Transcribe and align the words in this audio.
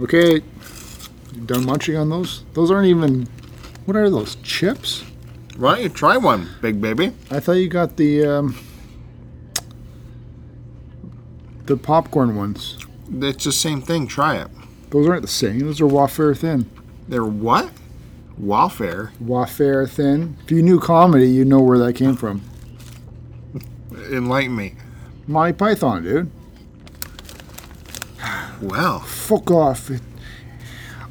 Okay, 0.00 0.34
you 0.34 1.40
done 1.46 1.66
munching 1.66 1.96
on 1.96 2.08
those? 2.08 2.44
Those 2.54 2.70
aren't 2.70 2.86
even. 2.86 3.28
What 3.84 3.96
are 3.96 4.08
those 4.08 4.36
chips? 4.36 5.02
Why 5.56 5.74
don't 5.74 5.82
you 5.82 5.88
try 5.88 6.16
one, 6.16 6.48
big 6.60 6.80
baby? 6.80 7.12
I 7.30 7.40
thought 7.40 7.52
you 7.52 7.68
got 7.68 7.96
the 7.96 8.24
um, 8.24 8.56
the 11.66 11.76
popcorn 11.76 12.36
ones. 12.36 12.78
It's 13.12 13.44
the 13.44 13.52
same 13.52 13.82
thing. 13.82 14.06
Try 14.06 14.36
it. 14.36 14.48
Those 14.90 15.08
aren't 15.08 15.22
the 15.22 15.28
same. 15.28 15.60
Those 15.60 15.80
are 15.80 15.86
Waffair 15.86 16.36
thin. 16.36 16.70
They're 17.08 17.24
what? 17.24 17.70
Welfare. 18.38 19.12
Waffair 19.20 19.88
thin. 19.88 20.36
If 20.44 20.50
you 20.52 20.62
knew 20.62 20.78
comedy, 20.78 21.28
you'd 21.28 21.48
know 21.48 21.60
where 21.60 21.78
that 21.78 21.94
came 21.94 22.14
from. 22.14 22.42
Enlighten 24.10 24.54
me. 24.54 24.74
Monty 25.26 25.54
Python, 25.54 26.04
dude. 26.04 26.30
Well, 28.62 29.00
Fuck 29.00 29.50
off. 29.50 29.90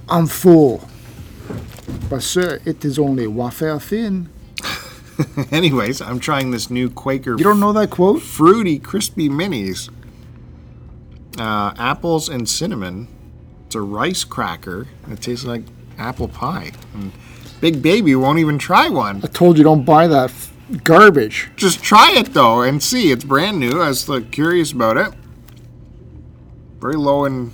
I'm 0.10 0.28
full. 0.28 0.88
But 2.10 2.22
sir, 2.24 2.60
it 2.66 2.84
is 2.86 2.98
only 3.00 3.26
Waffair 3.28 3.80
thin. 3.82 4.30
anyways, 5.52 6.02
I'm 6.02 6.20
trying 6.20 6.52
this 6.52 6.70
new 6.70 6.90
Quaker 6.90 7.32
You 7.38 7.44
don't 7.44 7.60
know 7.60 7.74
that 7.74 7.90
quote? 7.90 8.22
fruity 8.22 8.80
crispy 8.80 9.30
minis. 9.30 9.90
Uh, 11.40 11.74
apples 11.78 12.30
and 12.30 12.48
cinnamon. 12.48 13.08
It's 13.66 13.76
a 13.76 13.82
rice 13.82 14.24
cracker. 14.24 14.88
It 15.10 15.22
tastes 15.22 15.46
like 15.46 15.64
apple 15.98 16.28
pie. 16.28 16.72
And 16.94 17.12
Big 17.62 17.82
Baby 17.82 18.16
won't 18.16 18.40
even 18.40 18.58
try 18.58 18.90
one. 18.90 19.22
I 19.24 19.28
told 19.28 19.58
you 19.58 19.64
don't 19.64 19.84
buy 19.84 20.08
that 20.08 20.30
f- 20.30 20.54
garbage. 20.84 21.50
Just 21.56 21.84
try 21.84 22.12
it 22.16 22.34
though 22.34 22.62
and 22.62 22.82
see. 22.82 23.12
It's 23.12 23.24
brand 23.24 23.60
new. 23.60 23.82
I 23.82 23.90
was 23.90 24.08
like, 24.08 24.32
curious 24.32 24.72
about 24.72 24.98
it. 24.98 25.14
Very 26.80 26.96
low 26.96 27.26
in 27.26 27.52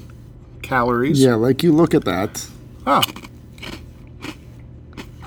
calories. 0.62 1.22
Yeah, 1.22 1.36
like 1.36 1.64
you 1.64 1.72
look 1.72 1.94
at 1.94 2.05
that. 2.05 2.48
Huh. 2.86 3.02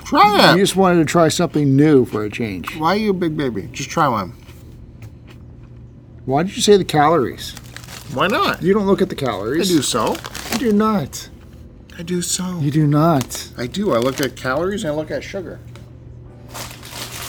Try 0.05 0.51
You 0.51 0.55
it. 0.55 0.59
just 0.59 0.75
wanted 0.75 0.99
to 0.99 1.05
try 1.05 1.27
something 1.27 1.75
new 1.75 2.05
for 2.05 2.23
a 2.23 2.29
change. 2.29 2.75
Why 2.77 2.93
are 2.93 2.97
you 2.97 3.09
a 3.09 3.13
big 3.13 3.35
baby? 3.35 3.67
Just 3.71 3.89
try 3.89 4.07
one. 4.07 4.33
Why 6.25 6.43
did 6.43 6.55
you 6.55 6.61
say 6.61 6.77
the 6.77 6.85
calories? 6.85 7.51
Why 8.13 8.27
not? 8.27 8.61
You 8.61 8.73
don't 8.73 8.85
look 8.85 9.01
at 9.01 9.09
the 9.09 9.15
calories. 9.15 9.69
I 9.69 9.73
do 9.75 9.81
so. 9.81 10.15
You 10.53 10.57
do 10.59 10.73
not. 10.73 11.29
I 11.97 12.03
do 12.03 12.21
so. 12.21 12.59
You 12.59 12.71
do 12.71 12.87
not. 12.87 13.51
I 13.57 13.67
do. 13.67 13.93
I 13.93 13.97
look 13.97 14.21
at 14.21 14.35
calories 14.35 14.83
and 14.83 14.93
I 14.93 14.95
look 14.95 15.11
at 15.11 15.23
sugar. 15.23 15.59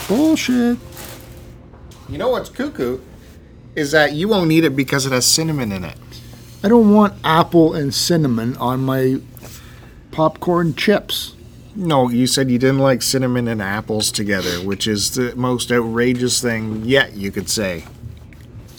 Bullshit. 0.07 0.79
You 2.09 2.19
know 2.19 2.29
what's 2.31 2.48
cuckoo? 2.48 3.01
Is 3.75 3.91
that 3.92 4.12
you 4.12 4.29
won't 4.29 4.51
eat 4.53 4.64
it 4.64 4.75
because 4.77 5.05
it 5.07 5.12
has 5.12 5.27
cinnamon 5.27 5.73
in 5.73 5.85
it. 5.85 5.97
I 6.62 6.69
don't 6.69 6.92
want 6.92 7.14
apple 7.23 7.75
and 7.75 7.95
cinnamon 7.95 8.56
on 8.56 8.81
my 8.81 9.20
popcorn 10.11 10.75
chips. 10.75 11.34
No, 11.77 12.09
you 12.09 12.27
said 12.27 12.51
you 12.51 12.59
didn't 12.59 12.81
like 12.81 13.03
cinnamon 13.03 13.47
and 13.47 13.62
apples 13.62 14.11
together, 14.11 14.61
which 14.64 14.89
is 14.89 15.12
the 15.12 15.36
most 15.36 15.70
outrageous 15.70 16.41
thing 16.41 16.84
yet, 16.84 17.14
you 17.14 17.31
could 17.31 17.48
say. 17.48 17.84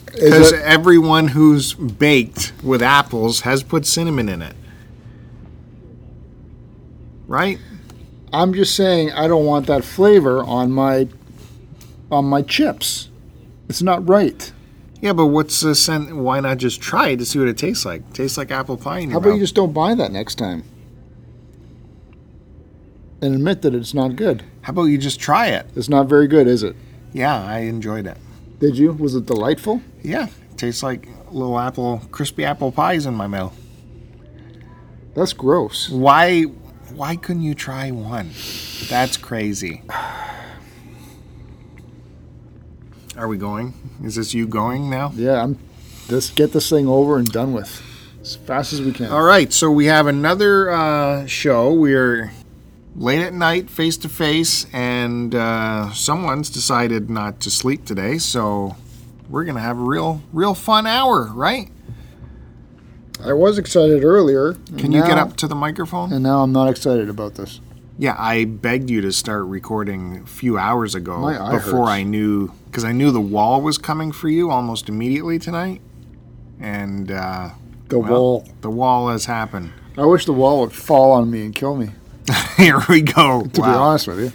Because 0.06 0.52
everyone 0.52 1.30
who's 1.30 1.74
baked 1.74 2.52
with 2.62 2.82
apples 2.82 3.42
has 3.42 3.64
put 3.64 3.86
cinnamon 3.86 4.28
in 4.28 4.42
it. 4.42 4.56
Right? 7.28 7.60
I'm 8.34 8.54
just 8.54 8.76
saying 8.76 9.12
I 9.14 9.28
don't 9.28 9.46
want 9.46 9.68
that 9.68 9.86
flavor 9.86 10.44
on 10.44 10.72
my 10.72 11.08
on 12.12 12.26
my 12.26 12.42
chips. 12.42 13.10
It's 13.70 13.82
not 13.82 14.08
right. 14.10 14.52
Yeah, 15.02 15.14
but 15.14 15.28
what's 15.28 15.62
the 15.62 15.76
sense? 15.76 16.12
Why 16.12 16.40
not 16.42 16.58
just 16.58 16.82
try 16.82 17.10
it 17.10 17.18
to 17.18 17.26
see 17.26 17.40
what 17.40 17.48
it 17.48 17.58
tastes 17.58 17.86
like? 17.86 18.12
Tastes 18.14 18.38
like 18.38 18.52
apple 18.52 18.78
pie 18.78 19.00
in 19.00 19.12
How 19.12 19.18
about 19.18 19.34
you 19.34 19.40
just 19.40 19.56
don't 19.56 19.74
buy 19.74 19.96
that 19.96 20.12
next 20.12 20.36
time? 20.36 20.64
And 23.22 23.36
admit 23.36 23.62
that 23.62 23.74
it's 23.74 23.94
not 23.94 24.16
good. 24.16 24.44
How 24.62 24.72
about 24.72 24.86
you 24.86 24.98
just 24.98 25.20
try 25.20 25.48
it? 25.48 25.68
It's 25.76 25.90
not 25.90 26.08
very 26.08 26.28
good, 26.28 26.48
is 26.48 26.64
it? 26.64 26.76
Yeah, 27.14 27.42
I 27.42 27.60
enjoyed 27.60 28.08
it. 28.08 28.18
Did 28.60 28.78
you? 28.78 28.92
Was 28.94 29.16
it 29.16 29.26
delightful? 29.26 29.82
Yeah, 30.04 30.28
tastes 30.58 30.84
like 30.84 31.08
little 31.32 31.58
apple, 31.58 32.02
crispy 32.12 32.44
apple 32.44 32.72
pies 32.72 33.06
in 33.06 33.14
my 33.14 33.28
mouth. 33.28 33.58
That's 35.16 35.34
gross. 35.34 35.90
Why? 35.90 36.44
Why 36.94 37.16
couldn't 37.16 37.44
you 37.44 37.56
try 37.56 37.92
one? 37.92 38.32
That's 38.90 39.16
crazy. 39.16 39.84
Are 43.20 43.28
we 43.28 43.38
going? 43.38 43.74
Is 44.02 44.16
this 44.16 44.34
you 44.34 44.48
going 44.48 44.90
now? 44.90 45.12
Yeah, 45.14 45.44
I'm 45.44 45.60
just 46.08 46.38
get 46.38 46.54
this 46.54 46.70
thing 46.70 46.88
over 46.88 47.18
and 47.18 47.30
done 47.30 47.52
with 47.52 47.82
as 48.22 48.38
fast 48.38 48.72
as 48.72 48.82
we 48.82 48.94
can. 48.94 49.08
All 49.12 49.24
right, 49.24 49.52
so 49.52 49.70
we 49.70 49.88
have 49.88 50.08
another 50.08 50.70
uh, 50.70 51.26
show. 51.26 51.74
We're 51.74 52.32
late 52.96 53.20
at 53.20 53.34
night, 53.34 53.70
face 53.70 53.98
to 53.98 54.10
face, 54.10 54.68
and 54.72 55.36
uh, 55.36 55.92
someone's 55.92 56.50
decided 56.50 57.10
not 57.10 57.42
to 57.42 57.52
sleep 57.52 57.84
today, 57.84 58.20
so 58.20 58.78
we're 59.28 59.44
gonna 59.44 59.60
have 59.60 59.78
a 59.78 59.84
real, 59.84 60.22
real 60.32 60.54
fun 60.54 60.88
hour, 60.88 61.26
right? 61.26 61.70
I 63.22 63.34
was 63.34 63.58
excited 63.58 64.06
earlier. 64.06 64.54
Can 64.78 64.94
you 64.94 65.02
get 65.02 65.18
up 65.18 65.36
to 65.38 65.48
the 65.48 65.56
microphone? 65.56 66.14
And 66.14 66.24
now 66.24 66.42
I'm 66.42 66.54
not 66.54 66.70
excited 66.70 67.10
about 67.10 67.36
this. 67.36 67.60
Yeah, 68.02 68.16
I 68.18 68.46
begged 68.46 68.90
you 68.90 69.02
to 69.02 69.12
start 69.12 69.44
recording 69.48 70.22
a 70.24 70.26
few 70.26 70.58
hours 70.58 70.96
ago 70.96 71.18
My 71.20 71.38
eye 71.38 71.52
before 71.52 71.80
hurts. 71.88 71.90
I 71.90 72.04
knew, 72.04 72.48
because 72.66 72.86
I 72.86 72.94
knew 72.94 73.12
the 73.12 73.20
wall 73.20 73.62
was 73.62 73.78
coming 73.78 74.14
for 74.14 74.30
you 74.30 74.50
almost 74.50 74.88
immediately 74.88 75.38
tonight, 75.38 75.82
and 76.62 77.12
uh, 77.12 77.50
The 77.90 78.00
well, 78.00 78.12
wall. 78.12 78.48
the 78.62 78.70
wall 78.70 79.10
has 79.10 79.26
happened. 79.26 79.74
I 79.98 80.06
wish 80.06 80.26
the 80.26 80.32
wall 80.34 80.62
would 80.62 80.72
fall 80.72 81.12
on 81.12 81.30
me 81.30 81.42
and 81.44 81.54
kill 81.54 81.76
me. 81.76 81.90
Here 82.58 82.80
we 82.88 83.02
go. 83.02 83.42
To 83.44 83.50
be 83.50 83.60
Wow. 83.62 83.80
honest 83.84 84.08
with 84.08 84.20
you. 84.22 84.32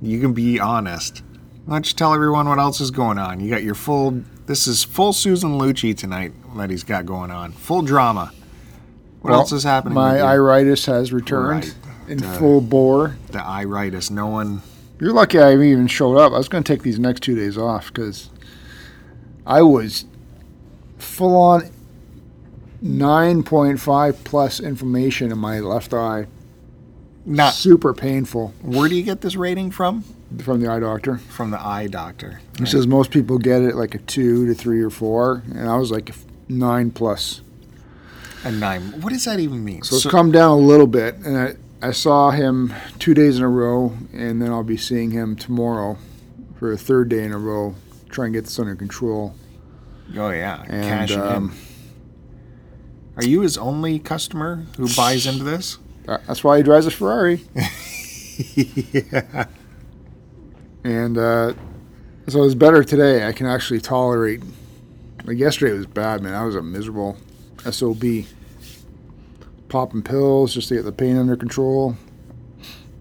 You 0.00 0.18
can 0.18 0.32
be 0.32 0.58
honest. 0.58 1.22
Why 1.66 1.74
don't 1.74 1.86
you 1.86 1.94
tell 1.94 2.14
everyone 2.14 2.48
what 2.48 2.58
else 2.58 2.80
is 2.80 2.90
going 2.90 3.18
on? 3.18 3.40
You 3.40 3.50
got 3.50 3.62
your 3.62 3.74
full. 3.74 4.22
This 4.46 4.66
is 4.66 4.82
full 4.84 5.12
Susan 5.12 5.58
Lucci 5.58 5.94
tonight 5.96 6.32
that 6.56 6.70
he's 6.70 6.82
got 6.82 7.04
going 7.04 7.30
on. 7.30 7.52
Full 7.52 7.82
drama. 7.82 8.32
What 9.20 9.30
Well, 9.32 9.40
else 9.40 9.52
is 9.52 9.62
happening? 9.64 9.94
My 9.94 10.14
with 10.14 10.22
you? 10.22 10.26
iritis 10.28 10.86
has 10.86 11.12
returned 11.12 11.64
Right. 11.66 11.74
In 12.08 12.22
Uh, 12.22 12.32
full 12.38 12.60
bore. 12.60 13.16
the 13.30 13.44
iritis. 13.44 14.10
No 14.10 14.26
one. 14.26 14.62
You're 15.00 15.12
lucky 15.12 15.38
I 15.38 15.52
even 15.54 15.86
showed 15.88 16.16
up. 16.16 16.32
I 16.32 16.38
was 16.38 16.48
going 16.48 16.62
to 16.64 16.72
take 16.72 16.82
these 16.82 16.98
next 16.98 17.20
two 17.22 17.34
days 17.34 17.58
off 17.58 17.88
because 17.92 18.30
I 19.46 19.62
was 19.62 20.04
full 20.98 21.36
on 21.36 21.70
9.5 22.84 24.24
plus 24.24 24.60
inflammation 24.60 25.30
in 25.32 25.38
my 25.38 25.60
left 25.60 25.92
eye. 25.94 26.26
Not. 27.24 27.54
Super 27.54 27.94
painful 27.94 28.52
Where 28.62 28.88
do 28.88 28.96
you 28.96 29.04
get 29.04 29.20
this 29.20 29.36
rating 29.36 29.70
from? 29.70 30.04
from 30.42 30.60
the 30.60 30.68
eye 30.70 30.80
doctor. 30.80 31.18
From 31.18 31.50
the 31.50 31.60
eye 31.64 31.86
doctor. 31.88 32.40
He 32.58 32.64
says 32.66 32.86
most 32.86 33.10
people 33.10 33.38
get 33.38 33.60
it 33.62 33.76
like 33.76 33.94
a 33.94 33.98
two 33.98 34.46
to 34.46 34.54
three 34.54 34.80
or 34.82 34.88
four, 34.90 35.42
and 35.54 35.68
I 35.68 35.76
was 35.76 35.90
like 35.90 36.12
nine 36.48 36.90
plus. 36.90 37.42
A 38.44 38.50
nine. 38.50 39.00
What 39.02 39.12
does 39.12 39.24
that 39.26 39.38
even 39.40 39.62
mean? 39.64 39.82
So 39.82 39.96
it's 39.96 40.06
come 40.06 40.32
down 40.32 40.50
a 40.52 40.56
little 40.56 40.86
bit, 40.88 41.16
and 41.16 41.56
I, 41.82 41.90
saw 41.92 42.30
him 42.30 42.72
two 42.98 43.14
days 43.14 43.36
in 43.38 43.42
a 43.42 43.48
row, 43.48 43.92
and 44.12 44.40
then 44.40 44.50
I'll 44.50 44.62
be 44.62 44.76
seeing 44.76 45.10
him 45.10 45.36
tomorrow 45.36 45.98
for 46.58 46.72
a 46.72 46.76
third 46.76 47.08
day 47.08 47.24
in 47.24 47.32
a 47.32 47.38
row, 47.38 47.74
try 48.08 48.26
and 48.26 48.34
get 48.34 48.44
this 48.44 48.58
under 48.58 48.76
control. 48.76 49.34
oh 50.16 50.30
yeah, 50.30 50.64
And 50.68 50.84
cash 50.84 51.12
um, 51.12 51.50
in. 51.50 51.56
Are 53.16 53.24
you 53.24 53.40
his 53.40 53.58
only 53.58 53.98
customer 53.98 54.64
who 54.76 54.88
buys 54.94 55.26
into 55.26 55.44
this? 55.44 55.78
that's 56.06 56.42
why 56.42 56.56
he 56.56 56.62
drives 56.62 56.86
a 56.86 56.90
Ferrari. 56.90 57.42
yeah. 58.54 59.46
And 60.84 61.18
uh, 61.18 61.54
so 62.28 62.44
it's 62.44 62.54
better 62.54 62.82
today. 62.82 63.26
I 63.26 63.32
can 63.32 63.46
actually 63.46 63.80
tolerate. 63.80 64.42
Like 65.24 65.38
yesterday 65.38 65.76
was 65.76 65.86
bad, 65.86 66.22
man. 66.22 66.34
I 66.34 66.44
was 66.44 66.56
a 66.56 66.62
miserable 66.62 67.16
sob. 67.70 68.02
Popping 69.72 70.02
pills 70.02 70.52
just 70.52 70.68
to 70.68 70.74
get 70.74 70.84
the 70.84 70.92
pain 70.92 71.16
under 71.16 71.34
control. 71.34 71.96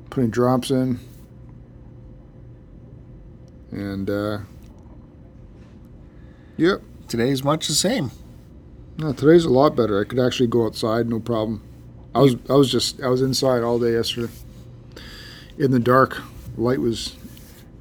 Putting 0.10 0.30
drops 0.30 0.72
in. 0.72 1.02
And 3.72 4.10
uh, 4.10 4.38
yep. 6.56 6.82
Today's 7.10 7.44
much 7.44 7.68
the 7.68 7.74
same. 7.74 8.12
No, 8.98 9.12
today's 9.12 9.44
a 9.44 9.50
lot 9.50 9.76
better. 9.76 10.00
I 10.00 10.06
could 10.06 10.18
actually 10.18 10.48
go 10.48 10.66
outside, 10.66 11.10
no 11.10 11.20
problem. 11.20 11.62
I 12.16 12.20
was 12.20 12.38
I 12.50 12.54
was 12.54 12.72
just 12.72 13.02
I 13.02 13.10
was 13.10 13.22
inside 13.22 13.64
all 13.64 13.78
day 13.78 13.92
yesterday. 13.92 14.32
In 15.58 15.72
the 15.72 15.80
dark, 15.80 16.22
light 16.56 16.80
was 16.80 17.18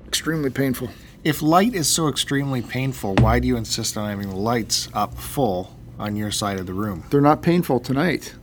extremely 0.04 0.50
painful. 0.50 0.88
If 1.22 1.42
light 1.42 1.76
is 1.76 1.86
so 1.86 2.08
extremely 2.08 2.60
painful, 2.60 3.14
why 3.20 3.38
do 3.38 3.46
you 3.46 3.56
insist 3.56 3.96
on 3.96 4.10
having 4.10 4.30
the 4.30 4.34
lights 4.34 4.88
up 4.94 5.14
full 5.14 5.76
on 5.96 6.16
your 6.16 6.32
side 6.32 6.58
of 6.58 6.66
the 6.66 6.74
room? 6.74 7.04
They're 7.10 7.20
not 7.20 7.40
painful 7.40 7.78
tonight. 7.78 8.34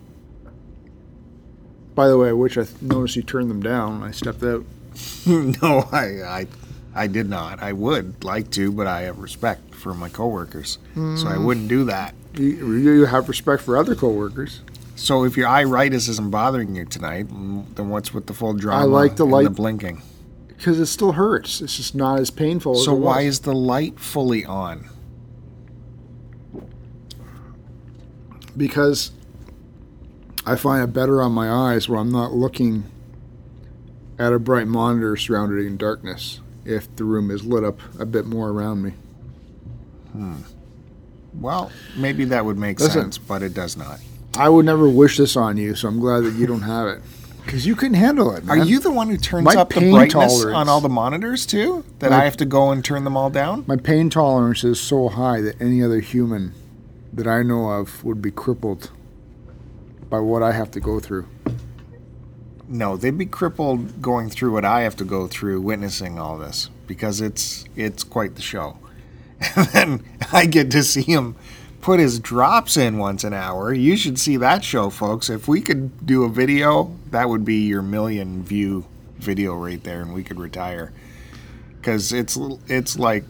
By 1.97 2.07
the 2.09 2.17
way, 2.19 2.31
which 2.31 2.59
I 2.59 2.63
th- 2.63 2.79
noticed 2.79 3.15
you 3.15 3.23
turned 3.23 3.49
them 3.49 3.59
down 3.59 3.99
when 4.01 4.07
I 4.09 4.11
stepped 4.11 4.43
out. 4.43 4.63
no, 5.25 5.89
I, 5.91 6.21
I, 6.21 6.47
I 6.93 7.07
did 7.07 7.27
not. 7.27 7.59
I 7.59 7.73
would 7.73 8.23
like 8.23 8.51
to, 8.51 8.71
but 8.71 8.85
I 8.85 9.01
have 9.01 9.17
respect 9.17 9.73
for 9.73 9.95
my 9.95 10.07
coworkers, 10.07 10.77
so 10.93 11.27
I 11.27 11.39
wouldn't 11.39 11.69
do 11.69 11.85
that. 11.85 12.13
You, 12.35 12.73
you 12.73 13.05
have 13.05 13.27
respect 13.27 13.63
for 13.63 13.77
other 13.77 13.95
coworkers. 13.95 14.61
So 14.95 15.23
if 15.23 15.35
your 15.35 15.47
iritis 15.47 16.07
isn't 16.07 16.29
bothering 16.29 16.75
you 16.75 16.85
tonight, 16.85 17.29
mm, 17.29 17.65
then 17.73 17.89
what's 17.89 18.13
with 18.13 18.27
the 18.27 18.33
full 18.35 18.53
drama? 18.53 18.83
I 18.83 18.85
like 18.85 19.15
the 19.15 19.25
light- 19.25 19.45
the 19.45 19.49
blinking. 19.49 20.03
Because 20.49 20.79
it 20.79 20.85
still 20.85 21.13
hurts. 21.13 21.61
It's 21.61 21.77
just 21.77 21.95
not 21.95 22.19
as 22.19 22.29
painful. 22.29 22.73
as 22.73 22.85
So 22.85 22.95
it 22.95 22.99
why 22.99 23.21
is 23.21 23.39
the 23.39 23.55
light 23.55 23.99
fully 23.99 24.45
on? 24.45 24.87
because 28.55 29.11
I 30.47 30.55
find 30.55 30.81
it 30.81 30.93
better 30.93 31.21
on 31.21 31.33
my 31.33 31.49
eyes 31.51 31.89
where 31.89 31.99
I'm 31.99 32.09
not 32.11 32.31
looking 32.31 32.85
at 34.17 34.31
a 34.31 34.39
bright 34.39 34.65
monitor 34.67 35.17
surrounded 35.17 35.65
in 35.65 35.75
darkness 35.75 36.39
if 36.63 36.93
the 36.95 37.03
room 37.03 37.29
is 37.29 37.43
lit 37.43 37.65
up 37.65 37.79
a 37.99 38.05
bit 38.05 38.25
more 38.25 38.49
around 38.49 38.81
me. 38.81 38.93
Hmm. 40.13 40.35
Well, 41.33 41.69
maybe 41.97 42.23
that 42.25 42.45
would 42.45 42.57
make 42.57 42.79
Listen. 42.79 43.01
sense, 43.03 43.17
but 43.17 43.43
it 43.43 43.53
does 43.53 43.75
not. 43.75 43.99
I 44.37 44.47
would 44.47 44.65
never 44.65 44.87
wish 44.87 45.17
this 45.17 45.35
on 45.35 45.57
you, 45.57 45.75
so 45.75 45.89
I'm 45.89 45.99
glad 45.99 46.21
that 46.23 46.33
you 46.35 46.47
don't 46.47 46.61
have 46.61 46.87
it. 46.87 47.01
Because 47.43 47.65
you 47.65 47.75
couldn't 47.75 47.95
handle 47.95 48.33
it, 48.33 48.47
Are 48.49 48.57
you 48.57 48.79
the 48.79 48.91
one 48.91 49.09
who 49.09 49.17
turns 49.17 49.43
My 49.45 49.55
up 49.55 49.69
the 49.73 49.91
brightness 49.91 50.13
tolerance- 50.13 50.55
on 50.55 50.69
all 50.69 50.79
the 50.81 50.87
monitors 50.89 51.45
too? 51.45 51.83
That 51.99 52.11
My- 52.11 52.21
I 52.21 52.23
have 52.23 52.37
to 52.37 52.45
go 52.45 52.71
and 52.71 52.83
turn 52.85 53.03
them 53.03 53.17
all 53.17 53.29
down? 53.29 53.65
My 53.67 53.75
pain 53.75 54.09
tolerance 54.09 54.63
is 54.63 54.79
so 54.79 55.09
high 55.09 55.41
that 55.41 55.61
any 55.61 55.83
other 55.83 55.99
human 55.99 56.53
that 57.13 57.27
I 57.27 57.43
know 57.43 57.69
of 57.71 58.01
would 58.05 58.21
be 58.21 58.31
crippled 58.31 58.91
by 60.09 60.19
what 60.19 60.43
I 60.43 60.51
have 60.51 60.71
to 60.71 60.79
go 60.79 60.99
through. 60.99 61.27
No, 62.67 62.97
they'd 62.97 63.17
be 63.17 63.25
crippled 63.25 64.01
going 64.01 64.29
through 64.29 64.51
what 64.51 64.65
I 64.65 64.81
have 64.81 64.95
to 64.97 65.05
go 65.05 65.27
through 65.27 65.61
witnessing 65.61 66.19
all 66.19 66.37
this 66.37 66.69
because 66.85 67.21
it's 67.21 67.65
it's 67.75 68.03
quite 68.03 68.35
the 68.35 68.41
show. 68.41 68.77
And 69.55 69.67
then 69.67 70.03
I 70.33 70.45
get 70.47 70.71
to 70.71 70.83
see 70.83 71.03
him 71.03 71.35
put 71.81 71.99
his 71.99 72.19
drops 72.19 72.75
in 72.75 72.97
once 72.97 73.23
an 73.23 73.33
hour. 73.33 73.71
You 73.71 73.95
should 73.95 74.19
see 74.19 74.35
that 74.37 74.63
show, 74.63 74.89
folks. 74.89 75.29
If 75.29 75.47
we 75.47 75.61
could 75.61 76.05
do 76.05 76.23
a 76.23 76.29
video, 76.29 76.91
that 77.11 77.29
would 77.29 77.45
be 77.45 77.67
your 77.67 77.81
million 77.81 78.43
view 78.43 78.85
video 79.17 79.55
right 79.55 79.81
there, 79.83 80.01
and 80.01 80.13
we 80.13 80.23
could 80.23 80.39
retire. 80.39 80.91
Because 81.77 82.11
it's 82.11 82.37
it's 82.67 82.99
like 82.99 83.23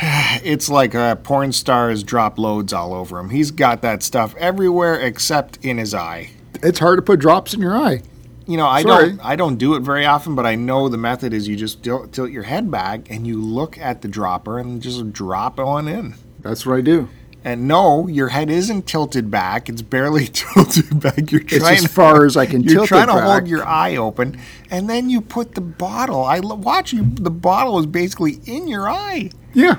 it's 0.44 0.68
like 0.68 0.94
a 0.94 1.18
porn 1.22 1.52
stars 1.52 2.02
drop 2.02 2.38
loads 2.38 2.72
all 2.72 2.94
over 2.94 3.18
him. 3.18 3.30
He's 3.30 3.50
got 3.50 3.82
that 3.82 4.02
stuff 4.02 4.34
everywhere 4.36 4.94
except 5.00 5.58
in 5.64 5.78
his 5.78 5.94
eye 5.94 6.30
It's 6.62 6.78
hard 6.78 6.98
to 6.98 7.02
put 7.02 7.20
drops 7.20 7.54
in 7.54 7.60
your 7.60 7.76
eye. 7.76 8.02
you 8.46 8.56
know, 8.56 8.66
I 8.66 8.82
Sorry. 8.82 9.10
don't 9.10 9.20
I 9.24 9.36
don't 9.36 9.56
do 9.56 9.74
it 9.74 9.80
very 9.80 10.06
often, 10.06 10.34
but 10.34 10.46
I 10.46 10.54
know 10.54 10.88
the 10.88 10.96
method 10.98 11.32
is 11.32 11.48
you 11.48 11.56
just 11.56 11.82
tilt, 11.82 12.12
tilt 12.12 12.30
your 12.30 12.44
head 12.44 12.70
back 12.70 13.10
and 13.10 13.26
you 13.26 13.40
look 13.40 13.76
at 13.78 14.02
the 14.02 14.08
dropper 14.08 14.58
and 14.58 14.80
just 14.80 15.12
drop 15.12 15.58
on 15.58 15.88
in. 15.88 16.14
That's 16.40 16.64
what 16.64 16.78
I 16.78 16.80
do. 16.80 17.08
And 17.44 17.68
no, 17.68 18.08
your 18.08 18.28
head 18.28 18.50
isn't 18.50 18.86
tilted 18.86 19.30
back; 19.30 19.68
it's 19.68 19.80
barely 19.80 20.26
tilted 20.32 21.00
back. 21.00 21.30
You're 21.30 21.40
It's 21.42 21.58
trying 21.58 21.78
as 21.78 21.86
far 21.86 22.24
as 22.26 22.36
I 22.36 22.46
can 22.46 22.62
You're 22.64 22.74
tilt 22.74 22.84
it 22.86 22.88
trying 22.88 23.06
to 23.06 23.14
back. 23.14 23.22
hold 23.24 23.48
your 23.48 23.64
eye 23.64 23.96
open, 23.96 24.38
and 24.70 24.90
then 24.90 25.08
you 25.08 25.20
put 25.20 25.54
the 25.54 25.60
bottle. 25.60 26.24
I 26.24 26.40
watch 26.40 26.92
you. 26.92 27.04
The 27.04 27.30
bottle 27.30 27.78
is 27.78 27.86
basically 27.86 28.40
in 28.44 28.66
your 28.66 28.90
eye. 28.90 29.30
Yeah. 29.54 29.78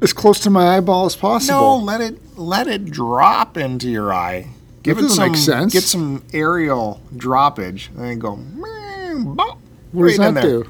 As 0.00 0.12
close 0.12 0.38
to 0.40 0.50
my 0.50 0.76
eyeball 0.76 1.06
as 1.06 1.16
possible. 1.16 1.78
No, 1.80 1.84
let 1.84 2.00
it 2.00 2.38
let 2.38 2.68
it 2.68 2.84
drop 2.86 3.56
into 3.56 3.88
your 3.90 4.12
eye. 4.12 4.48
Give 4.82 4.96
That 4.96 5.06
it 5.06 5.08
some 5.10 5.32
make 5.32 5.36
sense. 5.40 5.72
get 5.72 5.82
some 5.82 6.22
aerial 6.32 7.00
droppage, 7.16 7.88
and 7.90 7.98
then 7.98 8.18
go. 8.20 8.36
Bop," 9.34 9.58
What 9.92 10.06
does 10.06 10.18
right 10.18 10.28
in 10.28 10.34
that 10.34 10.42
do? 10.42 10.64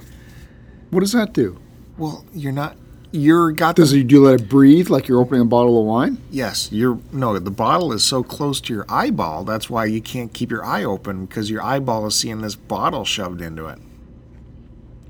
What 0.90 1.00
does 1.00 1.12
that 1.12 1.34
do? 1.34 1.58
Well, 1.98 2.24
you're 2.32 2.52
not. 2.52 2.76
You're 3.10 3.52
got 3.52 3.76
Does 3.76 3.90
the 3.90 4.02
do 4.02 4.16
you 4.16 4.22
let 4.24 4.40
it 4.40 4.48
breathe 4.50 4.88
like 4.90 5.08
you're 5.08 5.20
opening 5.20 5.40
a 5.42 5.44
bottle 5.46 5.78
of 5.80 5.86
wine? 5.86 6.18
yes. 6.30 6.68
You're 6.72 6.98
no. 7.12 7.38
The 7.38 7.50
bottle 7.50 7.92
is 7.92 8.02
so 8.02 8.22
close 8.22 8.60
to 8.62 8.72
your 8.74 8.86
eyeball. 8.88 9.44
That's 9.44 9.68
why 9.70 9.84
you 9.86 10.00
can't 10.00 10.32
keep 10.32 10.50
your 10.50 10.64
eye 10.64 10.84
open 10.84 11.26
because 11.26 11.50
your 11.50 11.62
eyeball 11.62 12.06
is 12.06 12.14
seeing 12.14 12.40
this 12.42 12.54
bottle 12.54 13.04
shoved 13.04 13.40
into 13.42 13.66
it. 13.66 13.78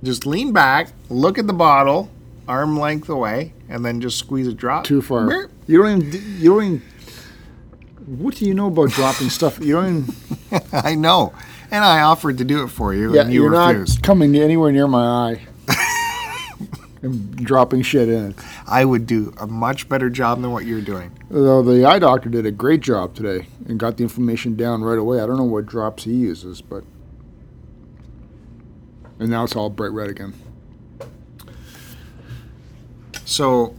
Just 0.03 0.27
lean 0.27 0.53
back, 0.53 0.93
look 1.09 1.39
at 1.39 1.47
the 1.49 1.53
bottle, 1.53 2.09
arm 2.49 2.79
length 2.79 3.09
away, 3.09 3.53
and 3.69 3.85
then 3.85 4.00
just 4.00 4.19
squeeze 4.19 4.47
a 4.49 4.55
drop. 4.55 4.85
Too 4.85 5.03
far. 5.03 5.27
Meow. 5.27 5.47
You 5.67 5.83
don't 5.83 6.03
even. 6.03 6.41
You 6.41 6.55
don't 6.55 6.65
even. 6.65 6.83
What 8.06 8.37
do 8.37 8.47
you 8.47 8.55
know 8.55 8.69
about 8.69 8.91
dropping 8.91 9.29
stuff? 9.29 9.59
You 9.61 9.75
don't 9.75 10.09
even. 10.50 10.62
I 10.73 10.95
know, 10.95 11.33
and 11.71 11.85
I 11.85 12.00
offered 12.00 12.39
to 12.39 12.45
do 12.45 12.65
it 12.65 12.69
for 12.69 12.95
you, 12.95 13.15
Yeah, 13.15 13.23
and 13.23 13.33
you 13.33 13.43
you're 13.43 13.50
refused. 13.50 13.99
not 13.99 14.03
coming 14.03 14.35
anywhere 14.35 14.73
near 14.73 14.89
my 14.89 15.05
eye. 15.33 15.47
and 17.03 17.37
dropping 17.37 17.83
shit 17.83 18.09
in 18.09 18.31
it. 18.31 18.37
I 18.67 18.85
would 18.85 19.06
do 19.06 19.33
a 19.39 19.47
much 19.47 19.89
better 19.89 20.11
job 20.11 20.41
than 20.41 20.50
what 20.50 20.65
you're 20.65 20.81
doing. 20.81 21.17
Though 21.31 21.62
the 21.62 21.85
eye 21.85 21.99
doctor 21.99 22.29
did 22.29 22.47
a 22.47 22.50
great 22.50 22.81
job 22.81 23.15
today 23.15 23.47
and 23.69 23.79
got 23.79 23.99
the 23.99 24.03
inflammation 24.03 24.56
down 24.56 24.83
right 24.83 24.99
away. 24.99 25.21
I 25.21 25.27
don't 25.27 25.37
know 25.37 25.45
what 25.45 25.67
drops 25.67 26.05
he 26.05 26.15
uses, 26.15 26.61
but. 26.62 26.83
And 29.21 29.31
now 29.31 29.45
it's 29.45 29.55
all 29.56 29.69
bright 29.69 29.93
red 29.93 30.09
again. 30.11 30.33
So, 33.29 33.75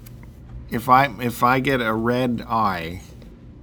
if 0.69 0.90
I 0.90 1.07
if 1.22 1.42
I 1.42 1.60
get 1.60 1.81
a 1.81 1.92
red 1.92 2.46
eye, 2.48 3.01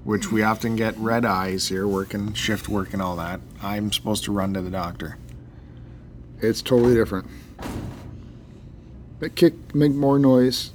which 0.03 0.33
we 0.33 0.43
often 0.43 0.75
get 0.75 0.99
red 0.99 1.25
eyes 1.25 1.69
here, 1.69 1.87
working 1.87 2.33
shift 2.33 2.69
work 2.69 2.93
and 2.93 3.01
all 3.01 3.15
that, 3.19 3.41
I'm 3.63 3.93
supposed 3.93 4.25
to 4.25 4.33
run 4.33 4.53
to 4.55 4.61
the 4.61 4.69
doctor. 4.69 5.17
It's 6.41 6.61
totally 6.61 6.97
different. 6.97 7.29
But 9.21 9.37
kick, 9.37 9.77
make 9.77 9.93
more 9.93 10.19
noise. 10.19 10.73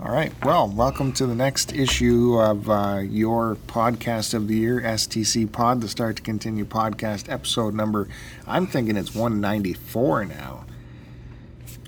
All 0.00 0.12
right. 0.12 0.32
Well, 0.44 0.68
welcome 0.68 1.12
to 1.14 1.26
the 1.26 1.34
next 1.34 1.72
issue 1.72 2.38
of 2.38 2.70
uh, 2.70 3.00
your 3.02 3.56
podcast 3.66 4.32
of 4.32 4.46
the 4.46 4.54
year, 4.54 4.80
STC 4.80 5.50
Pod, 5.50 5.80
the 5.80 5.88
Start 5.88 6.14
to 6.16 6.22
Continue 6.22 6.66
podcast, 6.66 7.28
episode 7.28 7.74
number. 7.74 8.08
I'm 8.46 8.68
thinking 8.68 8.96
it's 8.96 9.12
194 9.12 10.26
now. 10.26 10.66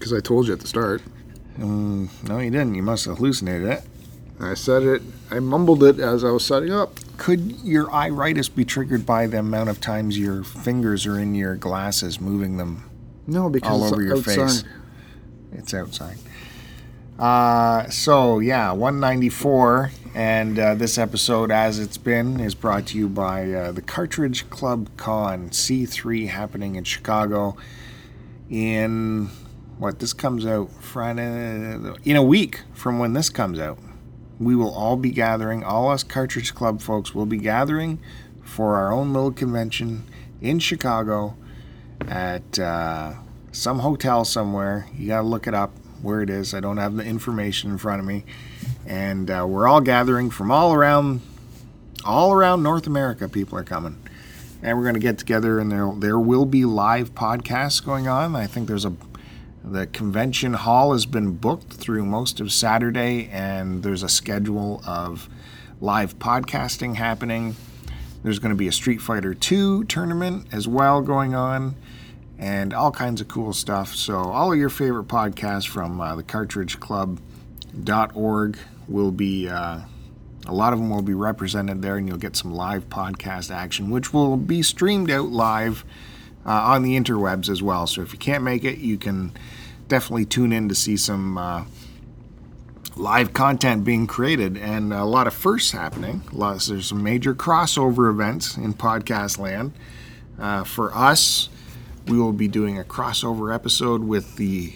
Because 0.04 0.18
I 0.18 0.20
told 0.20 0.48
you 0.48 0.52
at 0.52 0.60
the 0.60 0.66
start. 0.66 1.00
Mm, 1.58 2.28
no, 2.28 2.38
you 2.38 2.50
didn't. 2.50 2.74
You 2.74 2.82
must 2.82 3.06
have 3.06 3.16
hallucinated 3.16 3.66
it. 3.66 3.84
I 4.38 4.52
said 4.52 4.82
it, 4.82 5.00
I 5.30 5.38
mumbled 5.38 5.82
it 5.82 5.98
as 5.98 6.22
I 6.24 6.30
was 6.30 6.44
setting 6.44 6.70
up. 6.70 7.00
Could 7.16 7.52
your 7.62 7.90
iritis 7.90 8.50
be 8.50 8.66
triggered 8.66 9.06
by 9.06 9.26
the 9.26 9.38
amount 9.38 9.70
of 9.70 9.80
times 9.80 10.18
your 10.18 10.44
fingers 10.44 11.06
are 11.06 11.18
in 11.18 11.34
your 11.34 11.56
glasses, 11.56 12.20
moving 12.20 12.58
them 12.58 12.90
No, 13.26 13.48
because 13.48 13.70
all 13.80 13.82
over 13.82 14.02
your 14.02 14.18
outside. 14.18 14.34
face? 14.34 14.64
It's 15.52 15.72
outside. 15.72 16.18
Uh, 17.18 17.88
so 17.88 18.40
yeah, 18.40 18.72
194, 18.72 19.90
and 20.14 20.58
uh, 20.58 20.74
this 20.74 20.98
episode, 20.98 21.50
as 21.50 21.78
it's 21.78 21.96
been, 21.96 22.40
is 22.40 22.54
brought 22.54 22.88
to 22.88 22.98
you 22.98 23.08
by 23.08 23.50
uh, 23.50 23.72
the 23.72 23.80
Cartridge 23.80 24.50
Club 24.50 24.90
Con 24.98 25.48
C3 25.48 26.28
happening 26.28 26.76
in 26.76 26.84
Chicago. 26.84 27.56
In 28.50 29.30
what 29.78 29.98
this 29.98 30.12
comes 30.12 30.46
out 30.46 30.70
Friday 30.80 31.78
in 32.04 32.16
a 32.16 32.22
week 32.22 32.62
from 32.72 32.98
when 32.98 33.12
this 33.12 33.28
comes 33.28 33.58
out. 33.58 33.78
We 34.38 34.56
will 34.56 34.72
all 34.74 34.96
be 34.96 35.10
gathering, 35.10 35.62
all 35.62 35.90
us 35.90 36.02
Cartridge 36.02 36.54
Club 36.54 36.80
folks 36.80 37.14
will 37.14 37.26
be 37.26 37.38
gathering 37.38 38.00
for 38.42 38.76
our 38.76 38.92
own 38.92 39.12
little 39.12 39.32
convention 39.32 40.04
in 40.40 40.58
Chicago 40.58 41.36
at 42.08 42.58
uh, 42.58 43.14
some 43.52 43.78
hotel 43.80 44.24
somewhere. 44.24 44.86
You 44.96 45.08
got 45.08 45.22
to 45.22 45.26
look 45.26 45.46
it 45.46 45.54
up 45.54 45.72
where 46.02 46.20
it 46.20 46.30
is. 46.30 46.54
I 46.54 46.60
don't 46.60 46.76
have 46.76 46.96
the 46.96 47.04
information 47.04 47.70
in 47.70 47.78
front 47.78 48.00
of 48.00 48.06
me. 48.06 48.24
And 48.86 49.30
uh, 49.30 49.46
we're 49.48 49.66
all 49.66 49.80
gathering 49.80 50.30
from 50.30 50.50
all 50.50 50.74
around, 50.74 51.22
all 52.04 52.32
around 52.32 52.62
North 52.62 52.86
America. 52.86 53.28
People 53.28 53.58
are 53.58 53.64
coming, 53.64 53.96
and 54.62 54.76
we're 54.76 54.84
going 54.84 54.94
to 54.94 55.00
get 55.00 55.16
together. 55.18 55.58
And 55.58 55.72
there 55.72 55.90
there 55.96 56.18
will 56.18 56.44
be 56.44 56.64
live 56.64 57.14
podcasts 57.14 57.82
going 57.82 58.06
on. 58.06 58.36
I 58.36 58.46
think 58.46 58.68
there's 58.68 58.84
a 58.84 58.92
the 59.64 59.86
convention 59.86 60.52
hall 60.52 60.92
has 60.92 61.06
been 61.06 61.36
booked 61.36 61.72
through 61.72 62.04
most 62.04 62.38
of 62.38 62.52
Saturday, 62.52 63.30
and 63.32 63.82
there's 63.82 64.02
a 64.02 64.08
schedule 64.10 64.82
of 64.86 65.28
live 65.80 66.18
podcasting 66.18 66.96
happening. 66.96 67.56
There's 68.22 68.38
going 68.38 68.50
to 68.50 68.56
be 68.56 68.68
a 68.68 68.72
Street 68.72 69.00
Fighter 69.00 69.32
2 69.32 69.84
tournament 69.84 70.48
as 70.52 70.68
well 70.68 71.00
going 71.00 71.34
on, 71.34 71.76
and 72.38 72.74
all 72.74 72.90
kinds 72.90 73.22
of 73.22 73.28
cool 73.28 73.54
stuff. 73.54 73.94
So, 73.94 74.18
all 74.18 74.52
of 74.52 74.58
your 74.58 74.68
favorite 74.68 75.08
podcasts 75.08 75.66
from 75.66 75.98
uh, 75.98 76.14
the 76.14 76.22
Club.org 76.80 77.18
will 78.86 79.10
be, 79.12 79.48
uh, 79.48 79.80
a 80.46 80.52
lot 80.52 80.74
of 80.74 80.78
them 80.78 80.90
will 80.90 81.00
be 81.00 81.14
represented 81.14 81.80
there, 81.80 81.96
and 81.96 82.06
you'll 82.06 82.18
get 82.18 82.36
some 82.36 82.52
live 82.52 82.90
podcast 82.90 83.50
action, 83.50 83.88
which 83.88 84.12
will 84.12 84.36
be 84.36 84.62
streamed 84.62 85.10
out 85.10 85.30
live 85.30 85.86
uh, 86.46 86.50
on 86.50 86.82
the 86.82 86.98
interwebs 86.98 87.48
as 87.48 87.62
well. 87.62 87.86
So, 87.86 88.02
if 88.02 88.12
you 88.12 88.18
can't 88.18 88.44
make 88.44 88.64
it, 88.64 88.78
you 88.78 88.96
can 88.96 89.32
definitely 89.88 90.24
tune 90.24 90.52
in 90.52 90.68
to 90.68 90.74
see 90.74 90.96
some. 90.96 91.38
Uh, 91.38 91.64
live 92.96 93.32
content 93.32 93.84
being 93.84 94.06
created 94.06 94.56
and 94.56 94.92
a 94.92 95.04
lot 95.04 95.26
of 95.26 95.34
firsts 95.34 95.72
happening. 95.72 96.22
A 96.32 96.36
lot, 96.36 96.60
there's 96.62 96.86
some 96.86 97.02
major 97.02 97.34
crossover 97.34 98.08
events 98.08 98.56
in 98.56 98.72
podcast 98.72 99.36
land. 99.36 99.72
Uh, 100.38 100.64
for 100.64 100.94
us, 100.94 101.48
we 102.06 102.18
will 102.18 102.32
be 102.32 102.48
doing 102.48 102.78
a 102.78 102.84
crossover 102.84 103.54
episode 103.54 104.02
with 104.02 104.36
the 104.36 104.74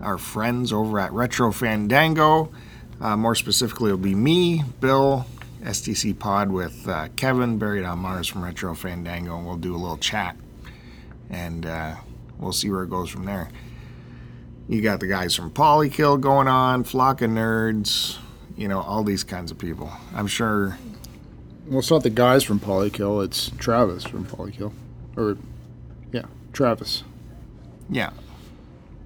our 0.00 0.18
friends 0.18 0.72
over 0.72 1.00
at 1.00 1.12
Retro 1.12 1.50
Fandango. 1.50 2.52
Uh, 3.00 3.16
more 3.16 3.34
specifically, 3.34 3.88
it'll 3.88 3.98
be 3.98 4.14
me, 4.14 4.62
Bill, 4.80 5.26
STC 5.62 6.16
pod 6.16 6.50
with 6.50 6.88
uh, 6.88 7.08
Kevin 7.16 7.58
buried 7.58 7.84
on 7.84 7.98
Mars 7.98 8.28
from 8.28 8.44
Retro 8.44 8.74
Fandango, 8.74 9.36
and 9.36 9.46
we'll 9.46 9.56
do 9.56 9.74
a 9.74 9.78
little 9.78 9.96
chat, 9.96 10.36
and 11.30 11.66
uh, 11.66 11.96
we'll 12.38 12.52
see 12.52 12.70
where 12.70 12.82
it 12.82 12.90
goes 12.90 13.10
from 13.10 13.24
there. 13.24 13.48
You 14.68 14.82
got 14.82 15.00
the 15.00 15.06
guys 15.06 15.34
from 15.34 15.50
Polykill 15.50 16.20
going 16.20 16.46
on, 16.48 16.84
Flock 16.84 17.22
of 17.22 17.30
Nerds, 17.30 18.18
you 18.56 18.68
know, 18.68 18.80
all 18.80 19.02
these 19.02 19.24
kinds 19.24 19.50
of 19.50 19.58
people. 19.58 19.90
I'm 20.14 20.26
sure. 20.26 20.78
Well, 21.66 21.78
it's 21.80 21.90
not 21.90 22.02
the 22.02 22.10
guys 22.10 22.44
from 22.44 22.60
Polykill. 22.60 23.24
It's 23.24 23.50
Travis 23.58 24.04
from 24.04 24.24
Polykill, 24.26 24.72
or 25.16 25.36
yeah, 26.12 26.24
Travis 26.52 27.02
Yeah, 27.90 28.10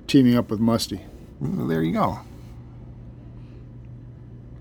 teaming 0.06 0.36
up 0.36 0.50
with 0.50 0.60
Musty. 0.60 1.00
well, 1.40 1.66
there 1.66 1.82
you 1.82 1.92
go. 1.92 2.18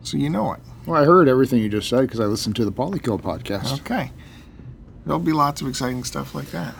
So 0.03 0.17
you 0.17 0.29
know 0.29 0.53
it. 0.53 0.59
Well, 0.85 0.99
I 1.01 1.05
heard 1.05 1.27
everything 1.27 1.59
you 1.59 1.69
just 1.69 1.89
said 1.89 2.01
because 2.01 2.19
I 2.19 2.25
listened 2.25 2.55
to 2.55 2.65
the 2.65 2.71
Polykill 2.71 3.21
podcast. 3.21 3.79
Okay. 3.81 4.11
There'll 5.05 5.19
be 5.19 5.31
lots 5.31 5.61
of 5.61 5.67
exciting 5.67 6.03
stuff 6.03 6.33
like 6.33 6.47
that. 6.51 6.73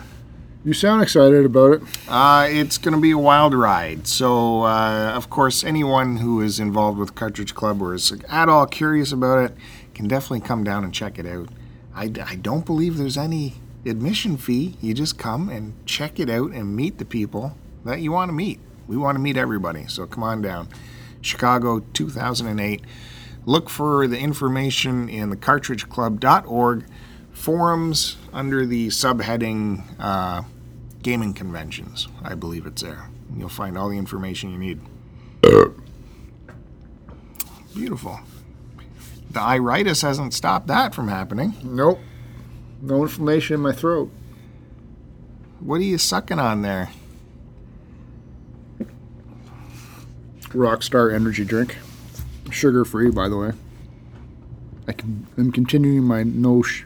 You 0.63 0.73
sound 0.73 1.01
excited 1.01 1.43
about 1.43 1.73
it. 1.73 1.81
Uh, 2.07 2.47
it's 2.47 2.77
going 2.77 2.93
to 2.93 3.01
be 3.01 3.09
a 3.09 3.17
wild 3.17 3.55
ride. 3.55 4.05
So, 4.05 4.61
uh, 4.61 5.11
of 5.15 5.27
course, 5.27 5.63
anyone 5.63 6.17
who 6.17 6.39
is 6.39 6.59
involved 6.59 6.99
with 6.99 7.15
Cartridge 7.15 7.55
Club 7.55 7.81
or 7.81 7.95
is 7.95 8.13
at 8.29 8.47
all 8.47 8.67
curious 8.67 9.11
about 9.11 9.39
it 9.39 9.57
can 9.95 10.07
definitely 10.07 10.41
come 10.41 10.63
down 10.63 10.83
and 10.83 10.93
check 10.93 11.17
it 11.17 11.25
out. 11.25 11.49
I, 11.95 12.11
I 12.23 12.35
don't 12.35 12.63
believe 12.63 12.97
there's 12.97 13.17
any 13.17 13.55
admission 13.87 14.37
fee. 14.37 14.77
You 14.81 14.93
just 14.93 15.17
come 15.17 15.49
and 15.49 15.73
check 15.87 16.19
it 16.19 16.29
out 16.29 16.51
and 16.51 16.75
meet 16.75 16.99
the 16.99 17.05
people 17.05 17.57
that 17.83 18.01
you 18.01 18.11
want 18.11 18.29
to 18.29 18.33
meet. 18.33 18.59
We 18.87 18.97
want 18.97 19.15
to 19.15 19.19
meet 19.19 19.37
everybody. 19.37 19.87
So, 19.87 20.05
come 20.05 20.21
on 20.21 20.43
down. 20.43 20.69
Chicago 21.21 21.79
2008. 21.93 22.81
Look 23.47 23.67
for 23.67 24.05
the 24.05 24.19
information 24.19 25.09
in 25.09 25.31
the 25.31 25.37
cartridgeclub.org 25.37 26.85
forums 27.31 28.17
under 28.31 28.67
the 28.67 28.89
subheading 28.89 29.83
uh, 29.99 30.43
gaming 31.01 31.33
conventions. 31.33 32.07
I 32.23 32.35
believe 32.35 32.65
it's 32.65 32.81
there. 32.81 33.09
You'll 33.35 33.49
find 33.49 33.77
all 33.77 33.89
the 33.89 33.97
information 33.97 34.51
you 34.51 34.57
need. 34.57 34.79
Beautiful. 37.73 38.19
The 39.29 39.39
iritis 39.39 40.01
hasn't 40.01 40.33
stopped 40.33 40.67
that 40.67 40.93
from 40.93 41.07
happening. 41.07 41.55
Nope. 41.63 41.99
No 42.81 43.03
inflammation 43.03 43.55
in 43.55 43.61
my 43.61 43.71
throat. 43.71 44.11
What 45.59 45.75
are 45.75 45.83
you 45.83 45.97
sucking 45.97 46.39
on 46.39 46.63
there? 46.63 46.89
Rockstar 50.49 51.13
energy 51.13 51.45
drink. 51.45 51.77
Sugar 52.49 52.83
free, 52.83 53.09
by 53.09 53.29
the 53.29 53.37
way. 53.37 53.51
I 54.87 54.93
can, 54.93 55.27
I'm 55.37 55.51
continuing 55.51 56.03
my 56.03 56.23
no 56.23 56.61
sh- 56.63 56.83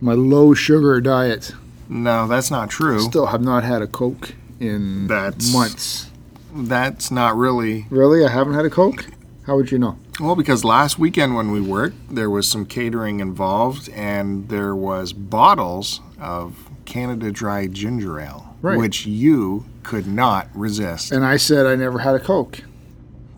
my 0.00 0.12
low 0.12 0.54
sugar 0.54 1.00
diet. 1.00 1.52
No, 1.88 2.26
that's 2.26 2.50
not 2.50 2.70
true. 2.70 3.00
Still 3.00 3.26
have 3.26 3.42
not 3.42 3.64
had 3.64 3.82
a 3.82 3.86
Coke 3.86 4.34
in 4.60 5.06
That's- 5.06 5.52
months. 5.52 6.10
That's 6.54 7.10
not 7.10 7.36
really. 7.36 7.86
Really? 7.90 8.24
I 8.24 8.28
haven't 8.30 8.54
had 8.54 8.64
a 8.64 8.70
Coke? 8.70 9.06
How 9.46 9.56
would 9.56 9.70
you 9.70 9.78
know? 9.78 9.96
Well, 10.18 10.34
because 10.34 10.64
last 10.64 10.98
weekend 10.98 11.36
when 11.36 11.50
we 11.52 11.60
worked, 11.60 12.14
there 12.14 12.30
was 12.30 12.48
some 12.48 12.64
catering 12.64 13.20
involved, 13.20 13.88
and 13.90 14.48
there 14.48 14.74
was 14.74 15.12
bottles 15.12 16.00
of 16.18 16.70
Canada 16.86 17.30
Dry 17.30 17.66
Ginger 17.66 18.18
Ale, 18.18 18.54
Right. 18.62 18.78
which 18.78 19.06
you 19.06 19.66
could 19.82 20.06
not 20.06 20.48
resist. 20.54 21.12
And 21.12 21.24
I 21.24 21.36
said 21.36 21.66
I 21.66 21.76
never 21.76 21.98
had 21.98 22.14
a 22.14 22.18
Coke. 22.18 22.62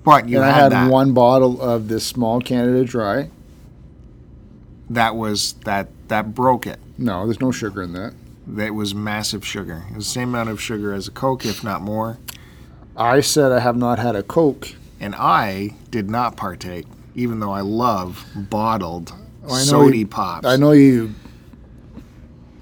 But 0.04 0.28
you 0.28 0.36
and 0.38 0.46
had, 0.46 0.54
I 0.54 0.58
had 0.62 0.72
that. 0.72 0.90
one 0.90 1.12
bottle 1.12 1.60
of 1.60 1.88
this 1.88 2.06
small 2.06 2.40
Canada 2.40 2.84
Dry. 2.84 3.28
That 4.88 5.16
was 5.16 5.54
that 5.64 5.88
that 6.08 6.34
broke 6.34 6.66
it. 6.66 6.78
No, 6.96 7.26
there's 7.26 7.40
no 7.40 7.50
sugar 7.50 7.82
in 7.82 7.92
that. 7.92 8.14
That 8.48 8.74
was 8.74 8.94
massive 8.94 9.46
sugar. 9.46 9.84
It 9.90 9.96
was 9.96 10.06
the 10.06 10.10
same 10.12 10.30
amount 10.30 10.48
of 10.48 10.60
sugar 10.60 10.92
as 10.94 11.06
a 11.08 11.10
Coke, 11.10 11.44
if 11.44 11.62
not 11.62 11.82
more. 11.82 12.18
I 12.96 13.20
said 13.20 13.52
I 13.52 13.60
have 13.60 13.76
not 13.76 13.98
had 13.98 14.16
a 14.16 14.22
Coke. 14.22 14.74
And 15.00 15.14
I 15.14 15.74
did 15.90 16.10
not 16.10 16.36
partake, 16.36 16.86
even 17.14 17.38
though 17.40 17.52
I 17.52 17.60
love 17.60 18.24
bottled 18.34 19.12
Oh, 19.46 19.54
I 19.54 19.60
sody 19.60 19.98
you- 20.00 20.06
pops. 20.08 20.46
I 20.46 20.56
know 20.56 20.72
you 20.72 21.14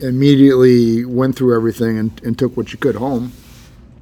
immediately 0.01 1.05
went 1.05 1.37
through 1.37 1.55
everything 1.57 1.99
and, 1.99 2.21
and 2.23 2.39
took 2.39 2.57
what 2.57 2.73
you 2.73 2.79
could 2.79 2.97
home. 2.97 3.33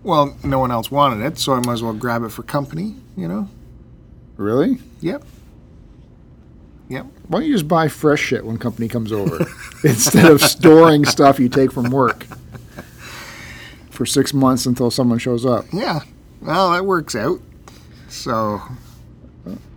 Well, 0.02 0.36
no 0.42 0.58
one 0.58 0.70
else 0.70 0.90
wanted 0.90 1.24
it, 1.24 1.38
so 1.38 1.52
I 1.54 1.60
might 1.60 1.74
as 1.74 1.82
well 1.82 1.92
grab 1.94 2.24
it 2.24 2.30
for 2.30 2.42
company. 2.42 2.96
You 3.16 3.28
know. 3.28 3.48
Really? 4.36 4.78
Yep. 5.00 5.24
Yep. 6.88 7.06
Why 7.28 7.38
don't 7.40 7.48
you 7.48 7.54
just 7.54 7.68
buy 7.68 7.88
fresh 7.88 8.20
shit 8.20 8.44
when 8.44 8.58
company 8.58 8.88
comes 8.88 9.10
over 9.10 9.38
instead 9.84 10.30
of 10.30 10.40
storing 10.40 11.04
stuff 11.04 11.38
you 11.38 11.48
take 11.48 11.72
from 11.72 11.90
work 11.90 12.26
for 13.90 14.04
six 14.04 14.34
months 14.34 14.66
until 14.66 14.90
someone 14.90 15.18
shows 15.18 15.46
up? 15.46 15.64
Yeah. 15.72 16.00
Well, 16.42 16.72
that 16.72 16.84
works 16.84 17.14
out. 17.14 17.40
So 18.08 18.60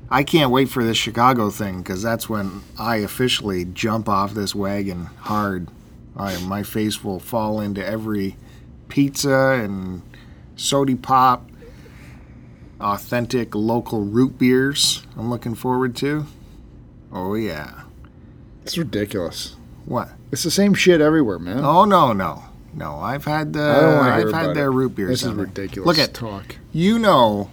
I 0.09 0.23
can't 0.23 0.51
wait 0.51 0.69
for 0.69 0.83
this 0.83 0.97
Chicago 0.97 1.49
thing 1.49 1.79
because 1.79 2.01
that's 2.01 2.29
when 2.29 2.61
I 2.77 2.97
officially 2.97 3.65
jump 3.65 4.07
off 4.07 4.33
this 4.33 4.53
wagon 4.53 5.05
hard. 5.19 5.69
I, 6.15 6.39
my 6.43 6.63
face 6.63 7.03
will 7.03 7.19
fall 7.19 7.59
into 7.59 7.85
every 7.85 8.37
pizza 8.89 9.59
and 9.61 10.01
sody 10.55 10.95
pop, 10.95 11.49
authentic 12.79 13.53
local 13.53 14.01
root 14.01 14.37
beers. 14.37 15.03
I'm 15.17 15.29
looking 15.29 15.55
forward 15.55 15.95
to. 15.97 16.25
Oh 17.11 17.35
yeah. 17.35 17.81
It's 18.63 18.77
ridiculous. 18.77 19.55
What? 19.85 20.09
It's 20.31 20.43
the 20.43 20.51
same 20.51 20.73
shit 20.73 20.99
everywhere, 21.01 21.39
man. 21.39 21.63
Oh 21.63 21.85
no 21.85 22.11
no 22.13 22.43
no! 22.73 22.97
I've 22.99 23.25
had 23.25 23.53
the 23.53 23.61
I 23.61 23.79
don't 23.81 23.97
want 23.97 24.07
to 24.07 24.17
hear 24.19 24.27
I've 24.27 24.45
had 24.47 24.55
their 24.55 24.67
it. 24.67 24.73
root 24.73 24.95
beers. 24.95 25.09
This 25.09 25.23
is 25.23 25.33
ridiculous. 25.33 25.87
Look 25.87 25.97
at 25.97 26.13
talk. 26.13 26.57
You 26.71 26.99
know 26.99 27.49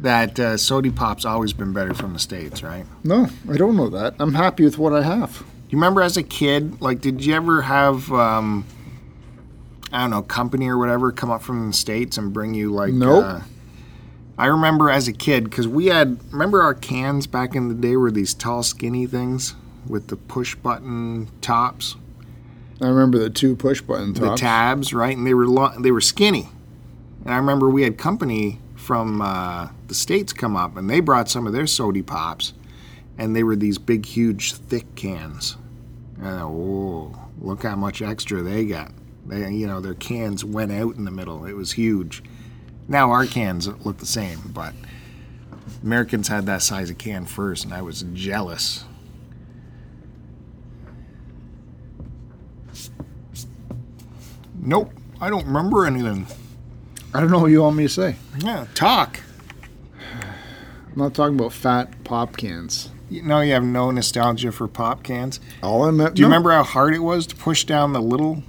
that 0.00 0.38
uh, 0.38 0.56
sody 0.56 0.90
pop's 0.90 1.24
always 1.24 1.52
been 1.52 1.72
better 1.72 1.94
from 1.94 2.12
the 2.12 2.18
states, 2.18 2.62
right? 2.62 2.84
No, 3.02 3.28
I 3.50 3.56
don't 3.56 3.76
know 3.76 3.88
that. 3.88 4.14
I'm 4.18 4.34
happy 4.34 4.64
with 4.64 4.76
what 4.78 4.92
I 4.92 5.02
have. 5.02 5.42
You 5.70 5.78
remember 5.78 6.02
as 6.02 6.16
a 6.16 6.22
kid, 6.22 6.80
like, 6.82 7.00
did 7.00 7.24
you 7.24 7.34
ever 7.34 7.62
have, 7.62 8.12
um, 8.12 8.64
I 9.90 10.02
don't 10.02 10.10
know, 10.10 10.22
company 10.22 10.68
or 10.68 10.76
whatever 10.78 11.10
come 11.12 11.30
up 11.30 11.42
from 11.42 11.68
the 11.68 11.72
states 11.72 12.18
and 12.18 12.32
bring 12.32 12.52
you 12.54 12.70
like? 12.72 12.92
Nope. 12.92 13.24
Uh, 13.24 13.40
I 14.38 14.46
remember 14.46 14.90
as 14.90 15.08
a 15.08 15.12
kid 15.12 15.44
because 15.44 15.66
we 15.66 15.86
had. 15.86 16.18
Remember 16.32 16.62
our 16.62 16.74
cans 16.74 17.26
back 17.26 17.54
in 17.54 17.68
the 17.68 17.74
day 17.74 17.96
were 17.96 18.10
these 18.10 18.34
tall, 18.34 18.62
skinny 18.62 19.06
things 19.06 19.54
with 19.86 20.08
the 20.08 20.16
push 20.16 20.54
button 20.54 21.28
tops, 21.40 21.96
I 22.80 22.88
remember 22.88 23.18
the 23.18 23.30
two 23.30 23.56
push 23.56 23.80
button 23.80 24.12
tops. 24.12 24.28
the 24.28 24.36
tabs, 24.36 24.92
right? 24.92 25.16
And 25.16 25.26
they 25.26 25.34
were 25.34 25.46
lo- 25.46 25.72
they 25.78 25.90
were 25.90 26.00
skinny. 26.00 26.48
And 27.24 27.32
I 27.32 27.38
remember 27.38 27.70
we 27.70 27.82
had 27.82 27.96
company 27.98 28.60
from 28.74 29.22
uh, 29.22 29.68
the 29.88 29.94
states 29.94 30.32
come 30.32 30.56
up, 30.56 30.76
and 30.76 30.88
they 30.88 31.00
brought 31.00 31.28
some 31.28 31.46
of 31.46 31.52
their 31.52 31.66
sody 31.66 32.02
pops, 32.02 32.52
and 33.18 33.34
they 33.34 33.42
were 33.42 33.56
these 33.56 33.78
big, 33.78 34.04
huge, 34.04 34.54
thick 34.54 34.94
cans. 34.94 35.56
And 36.18 36.40
oh, 36.42 37.16
look 37.40 37.62
how 37.62 37.76
much 37.76 38.02
extra 38.02 38.42
they 38.42 38.66
got. 38.66 38.92
They, 39.26 39.50
you 39.50 39.66
know, 39.66 39.80
their 39.80 39.94
cans 39.94 40.44
went 40.44 40.70
out 40.70 40.96
in 40.96 41.04
the 41.04 41.10
middle. 41.10 41.46
It 41.46 41.54
was 41.54 41.72
huge. 41.72 42.22
Now 42.88 43.10
our 43.10 43.26
cans 43.26 43.66
look 43.84 43.98
the 43.98 44.06
same, 44.06 44.40
but 44.54 44.72
Americans 45.82 46.28
had 46.28 46.46
that 46.46 46.62
size 46.62 46.90
of 46.90 46.98
can 46.98 47.26
first, 47.26 47.64
and 47.64 47.74
I 47.74 47.82
was 47.82 48.04
jealous. 48.12 48.84
Nope, 54.60 54.92
I 55.20 55.30
don't 55.30 55.46
remember 55.46 55.86
anything. 55.86 56.26
I 57.14 57.20
don't 57.20 57.30
know 57.30 57.38
what 57.38 57.50
you 57.50 57.62
want 57.62 57.76
me 57.76 57.84
to 57.84 57.88
say. 57.88 58.16
Yeah, 58.38 58.66
talk. 58.74 59.20
I'm 60.00 60.96
not 61.02 61.14
talking 61.14 61.38
about 61.38 61.52
fat 61.52 62.04
pop 62.04 62.36
cans. 62.36 62.90
You 63.08 63.22
know, 63.22 63.40
you 63.40 63.52
have 63.52 63.62
no 63.62 63.90
nostalgia 63.90 64.50
for 64.50 64.66
pop 64.66 65.02
cans. 65.02 65.38
All 65.62 65.84
I 65.84 65.90
meant. 65.90 66.14
Do 66.14 66.20
you 66.20 66.26
remember 66.26 66.50
how 66.50 66.64
hard 66.64 66.94
it 66.94 66.98
was 67.00 67.26
to 67.28 67.36
push 67.36 67.64
down 67.64 67.92
the 67.92 68.00
little 68.02 68.42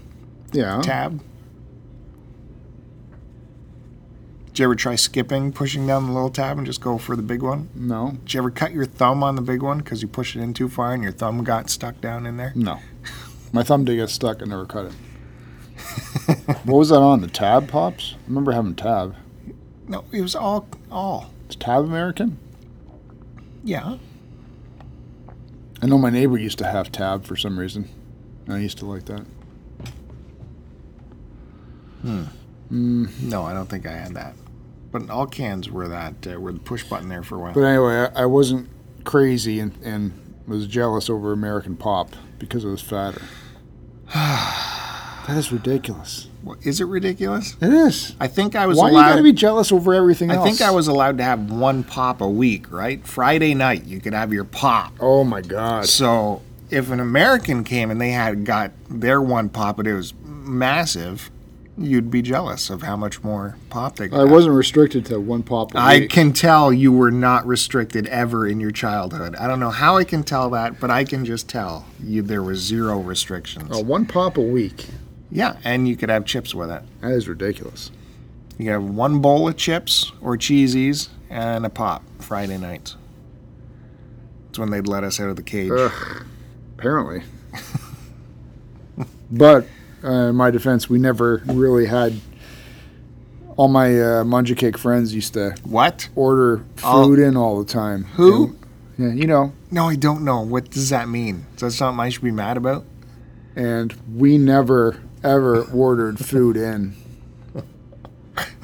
Yeah. 0.51 0.81
tab? 0.81 1.21
Did 4.57 4.61
you 4.61 4.69
ever 4.69 4.75
try 4.75 4.95
skipping, 4.95 5.53
pushing 5.53 5.85
down 5.85 6.07
the 6.07 6.11
little 6.11 6.31
tab 6.31 6.57
and 6.57 6.65
just 6.65 6.81
go 6.81 6.97
for 6.97 7.15
the 7.15 7.21
big 7.21 7.43
one? 7.43 7.69
No. 7.75 8.17
Did 8.23 8.33
you 8.33 8.39
ever 8.39 8.49
cut 8.49 8.71
your 8.71 8.85
thumb 8.85 9.21
on 9.21 9.35
the 9.35 9.41
big 9.43 9.61
one 9.61 9.77
because 9.77 10.01
you 10.01 10.07
pushed 10.07 10.35
it 10.35 10.41
in 10.41 10.55
too 10.55 10.67
far 10.67 10.95
and 10.95 11.03
your 11.03 11.11
thumb 11.11 11.43
got 11.43 11.69
stuck 11.69 12.01
down 12.01 12.25
in 12.25 12.37
there? 12.37 12.53
No. 12.55 12.79
My 13.53 13.61
thumb 13.61 13.85
did 13.85 13.97
get 13.97 14.09
stuck. 14.09 14.41
I 14.41 14.45
never 14.45 14.65
cut 14.65 14.87
it. 14.87 14.93
what 16.65 16.75
was 16.75 16.89
that 16.89 17.01
on? 17.01 17.21
The 17.21 17.27
tab 17.27 17.69
pops? 17.69 18.15
I 18.15 18.29
remember 18.29 18.51
having 18.51 18.73
tab. 18.73 19.15
No, 19.87 20.05
it 20.11 20.21
was 20.21 20.33
all 20.33 20.67
all. 20.91 21.29
Is 21.47 21.55
tab 21.55 21.83
American? 21.83 22.39
Yeah. 23.63 23.97
I 25.83 25.85
know 25.85 25.99
my 25.99 26.09
neighbor 26.09 26.39
used 26.39 26.57
to 26.57 26.65
have 26.65 26.91
tab 26.91 27.25
for 27.25 27.35
some 27.35 27.59
reason. 27.59 27.89
I 28.49 28.57
used 28.57 28.79
to 28.79 28.87
like 28.87 29.05
that. 29.05 29.23
Hmm. 32.01 32.23
No, 32.71 33.43
I 33.43 33.53
don't 33.53 33.69
think 33.69 33.85
I 33.85 33.91
had 33.91 34.15
that. 34.15 34.33
But 34.99 35.09
all 35.13 35.27
cans 35.27 35.69
were 35.69 35.87
that 35.87 36.27
uh, 36.27 36.39
were 36.39 36.51
the 36.51 36.59
push 36.59 36.83
button 36.83 37.09
there 37.09 37.23
for 37.23 37.35
a 37.35 37.39
while. 37.39 37.53
But 37.53 37.61
anyway, 37.63 38.09
I, 38.15 38.23
I 38.23 38.25
wasn't 38.25 38.69
crazy 39.03 39.59
and, 39.59 39.75
and 39.83 40.11
was 40.47 40.67
jealous 40.67 41.09
over 41.09 41.31
American 41.31 41.75
Pop 41.75 42.15
because 42.39 42.63
it 42.63 42.69
was 42.69 42.81
fatter. 42.81 43.21
that 44.13 45.35
is 45.37 45.51
ridiculous. 45.51 46.29
What- 46.41 46.65
Is 46.65 46.79
it 46.79 46.85
ridiculous? 46.85 47.55
It 47.61 47.73
is. 47.73 48.15
I 48.19 48.27
think 48.27 48.55
I 48.55 48.65
was 48.65 48.77
Why 48.77 48.89
you 48.89 48.95
gotta 48.95 49.23
be 49.23 49.33
jealous 49.33 49.71
over 49.71 49.93
everything 49.93 50.31
I 50.31 50.35
else? 50.35 50.47
think 50.47 50.61
I 50.61 50.71
was 50.71 50.87
allowed 50.87 51.17
to 51.17 51.23
have 51.23 51.51
one 51.51 51.83
pop 51.83 52.21
a 52.21 52.29
week, 52.29 52.71
right? 52.71 53.05
Friday 53.05 53.53
night, 53.53 53.85
you 53.85 53.99
could 53.99 54.13
have 54.13 54.31
your 54.31 54.45
pop. 54.45 54.93
Oh 54.99 55.23
my 55.23 55.41
god. 55.41 55.85
So 55.85 56.41
if 56.69 56.89
an 56.91 56.99
American 56.99 57.63
came 57.63 57.91
and 57.91 57.99
they 57.99 58.11
had 58.11 58.45
got 58.45 58.71
their 58.89 59.21
one 59.21 59.49
pop, 59.49 59.79
and 59.79 59.87
it 59.87 59.93
was 59.93 60.13
massive, 60.23 61.29
you'd 61.77 62.09
be 62.09 62.21
jealous 62.21 62.69
of 62.69 62.81
how 62.81 62.97
much 62.97 63.23
more 63.23 63.57
pop 63.69 63.97
they 63.97 64.07
got. 64.07 64.19
I 64.19 64.23
wasn't 64.23 64.55
restricted 64.55 65.05
to 65.07 65.19
one 65.19 65.43
pop 65.43 65.73
a 65.75 65.77
I 65.77 65.99
week. 65.99 66.11
I 66.11 66.13
can 66.13 66.33
tell 66.33 66.73
you 66.73 66.91
were 66.91 67.11
not 67.11 67.45
restricted 67.45 68.07
ever 68.07 68.47
in 68.47 68.59
your 68.59 68.71
childhood. 68.71 69.35
I 69.35 69.47
don't 69.47 69.59
know 69.59 69.69
how 69.69 69.97
I 69.97 70.03
can 70.03 70.23
tell 70.23 70.49
that, 70.51 70.79
but 70.79 70.89
I 70.89 71.03
can 71.03 71.23
just 71.23 71.47
tell 71.47 71.85
you 72.03 72.21
there 72.21 72.43
was 72.43 72.59
zero 72.59 72.99
restrictions. 72.99 73.69
Oh, 73.71 73.83
one 73.83 74.05
pop 74.05 74.37
a 74.37 74.41
week. 74.41 74.85
Yeah, 75.29 75.57
and 75.63 75.87
you 75.87 75.95
could 75.95 76.09
have 76.09 76.25
chips 76.25 76.55
with 76.55 76.71
it. 76.71 76.81
That 77.01 77.11
is 77.11 77.27
ridiculous. 77.27 77.91
You 78.57 78.65
could 78.65 78.71
have 78.71 78.83
one 78.83 79.19
bowl 79.19 79.47
of 79.47 79.57
chips 79.57 80.11
or 80.21 80.37
cheesies 80.37 81.09
and 81.29 81.65
a 81.65 81.69
pop 81.69 82.03
Friday 82.19 82.57
nights. 82.57 82.95
That's 84.47 84.59
when 84.59 84.71
they'd 84.71 84.87
let 84.87 85.03
us 85.03 85.19
out 85.19 85.29
of 85.29 85.35
the 85.35 85.43
cage. 85.43 85.71
Ugh, 85.71 86.25
apparently. 86.77 87.23
but 89.31 89.67
uh, 90.07 90.29
in 90.29 90.35
my 90.35 90.49
defense, 90.51 90.89
we 90.89 90.97
never 90.99 91.41
really 91.45 91.85
had. 91.87 92.13
All 93.57 93.67
my 93.67 93.99
uh, 93.99 94.43
Cake 94.55 94.77
friends 94.77 95.13
used 95.15 95.33
to 95.33 95.55
What? 95.63 96.09
order 96.15 96.63
Oh. 96.83 97.05
food 97.05 97.17
in 97.19 97.35
all 97.35 97.57
the 97.57 97.65
time. 97.65 98.03
Who? 98.15 98.45
And- 98.45 98.57
yeah, 98.99 99.13
you 99.13 99.27
know. 99.27 99.53
No, 99.71 99.89
I 99.89 99.95
don't 99.95 100.23
know. 100.23 100.41
What 100.41 100.69
does 100.71 100.89
that 100.89 101.07
mean? 101.09 101.45
Is 101.55 101.61
that 101.61 101.71
something 101.71 101.99
I 101.99 102.09
should 102.09 102.23
be 102.23 102.31
mad 102.31 102.57
about? 102.57 102.85
And 103.55 103.93
we 104.15 104.37
never 104.37 105.01
ever 105.23 105.63
ordered 105.63 106.19
food 106.19 106.55
in. 106.57 106.95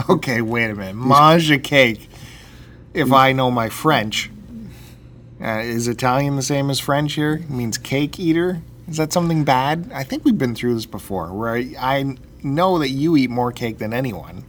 Okay, 0.09 0.41
wait 0.41 0.69
a 0.69 0.75
minute. 0.75 0.95
Mangiacake. 0.95 2.07
If 2.93 3.11
I 3.11 3.31
know 3.33 3.49
my 3.49 3.69
French, 3.69 4.29
uh, 5.41 5.61
is 5.63 5.87
Italian 5.87 6.35
the 6.35 6.43
same 6.43 6.69
as 6.69 6.79
French 6.79 7.13
here? 7.13 7.33
It 7.35 7.49
means 7.49 7.77
cake 7.79 8.19
eater. 8.19 8.61
Is 8.87 8.97
that 8.97 9.13
something 9.13 9.43
bad? 9.43 9.91
I 9.93 10.03
think 10.03 10.25
we've 10.25 10.37
been 10.37 10.55
through 10.55 10.75
this 10.75 10.85
before, 10.85 11.33
where 11.33 11.55
I, 11.55 11.73
I 11.79 12.17
know 12.43 12.79
that 12.79 12.89
you 12.89 13.15
eat 13.15 13.29
more 13.29 13.51
cake 13.51 13.77
than 13.77 13.93
anyone. 13.93 14.43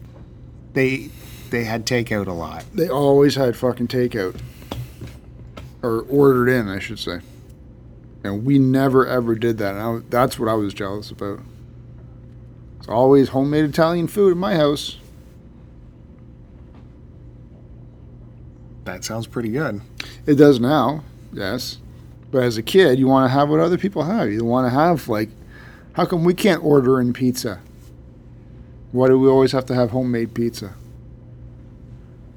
They 0.73 1.11
they 1.51 1.65
had 1.65 1.87
takeout 1.87 2.27
a 2.27 2.33
lot. 2.33 2.65
They 2.75 2.89
always 2.89 3.37
had 3.37 3.57
fucking 3.57 3.89
takeout. 3.89 4.41
Or 5.83 6.01
ordered 6.03 6.49
in, 6.49 6.69
I 6.69 6.79
should 6.79 6.99
say. 6.99 7.21
And 8.25 8.45
we 8.45 8.59
never 8.59 9.07
ever 9.07 9.35
did 9.35 9.59
that. 9.59 9.77
And 9.77 9.81
I, 9.81 10.01
that's 10.09 10.39
what 10.39 10.49
I 10.49 10.55
was 10.55 10.75
jealous 10.75 11.11
about. 11.11 11.41
It's 12.79 12.89
always 12.89 13.29
homemade 13.29 13.67
Italian 13.67 14.09
food 14.09 14.33
in 14.33 14.39
my 14.39 14.57
house. 14.57 14.99
That 18.85 19.05
sounds 19.05 19.27
pretty 19.27 19.51
good. 19.51 19.81
It 20.27 20.35
does 20.35 20.61
now, 20.61 21.05
yes. 21.33 21.79
But 22.35 22.43
as 22.43 22.57
a 22.57 22.65
kid, 22.65 22.99
you 22.99 23.07
want 23.07 23.31
to 23.31 23.33
have 23.33 23.49
what 23.49 23.61
other 23.61 23.79
people 23.79 24.03
have. 24.03 24.33
You 24.33 24.45
want 24.45 24.67
to 24.67 24.71
have, 24.71 25.09
like, 25.09 25.29
how 25.93 26.05
come 26.05 26.25
we 26.25 26.35
can't 26.35 26.65
order 26.65 27.01
in 27.01 27.13
pizza? 27.13 27.61
Why 28.91 29.07
do 29.07 29.21
we 29.21 29.29
always 29.29 29.53
have 29.53 29.67
to 29.67 29.75
have 29.77 29.91
homemade 29.91 30.35
pizza? 30.35 30.75